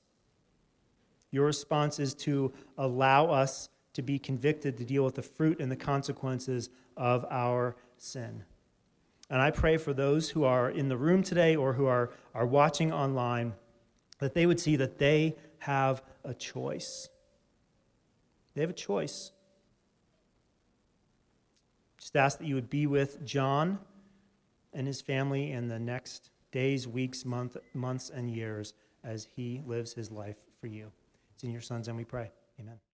Your 1.30 1.46
response 1.46 2.00
is 2.00 2.14
to 2.16 2.54
allow 2.78 3.28
us 3.28 3.70
to 3.94 4.02
be 4.02 4.18
convicted 4.18 4.78
to 4.78 4.86
deal 4.86 5.04
with 5.04 5.16
the 5.16 5.22
fruit 5.22 5.60
and 5.60 5.72
the 5.72 5.76
consequences 5.76 6.70
of 6.98 7.26
our 7.30 7.76
sin. 7.98 8.44
And 9.34 9.42
I 9.42 9.50
pray 9.50 9.78
for 9.78 9.94
those 9.94 10.30
who 10.30 10.44
are 10.44 10.70
in 10.70 10.90
the 10.90 10.96
room 10.96 11.24
today 11.24 11.56
or 11.56 11.74
who 11.74 11.88
are, 11.88 12.12
are 12.36 12.46
watching 12.46 12.94
online 12.94 13.54
that 14.20 14.36
they 14.36 14.46
would 14.46 14.60
see 14.60 14.76
that 14.76 15.00
they 15.00 15.36
have 15.58 16.04
a 16.24 16.36
choice. 16.36 17.10
They 18.54 18.62
have 18.62 18.70
a 18.70 18.74
choice. 18.74 19.32
Just 22.00 22.16
ask 22.16 22.38
that 22.38 22.46
you 22.46 22.54
would 22.54 22.70
be 22.70 22.86
with 22.86 23.26
John 23.26 23.80
and 24.72 24.86
his 24.86 25.02
family 25.02 25.52
in 25.52 25.68
the 25.68 25.80
next 25.80 26.30
days, 26.52 26.88
weeks, 26.88 27.26
month, 27.26 27.58
months, 27.74 28.12
and 28.12 28.30
years 28.30 28.76
as 29.04 29.28
he 29.36 29.64
lives 29.66 29.94
his 29.94 30.12
life 30.12 30.38
for 30.62 30.68
you. 30.68 30.92
It's 31.34 31.44
in 31.44 31.50
your 31.50 31.62
son's 31.62 31.88
and 31.88 31.98
we 31.98 32.06
pray. 32.06 32.30
Amen. 32.60 32.84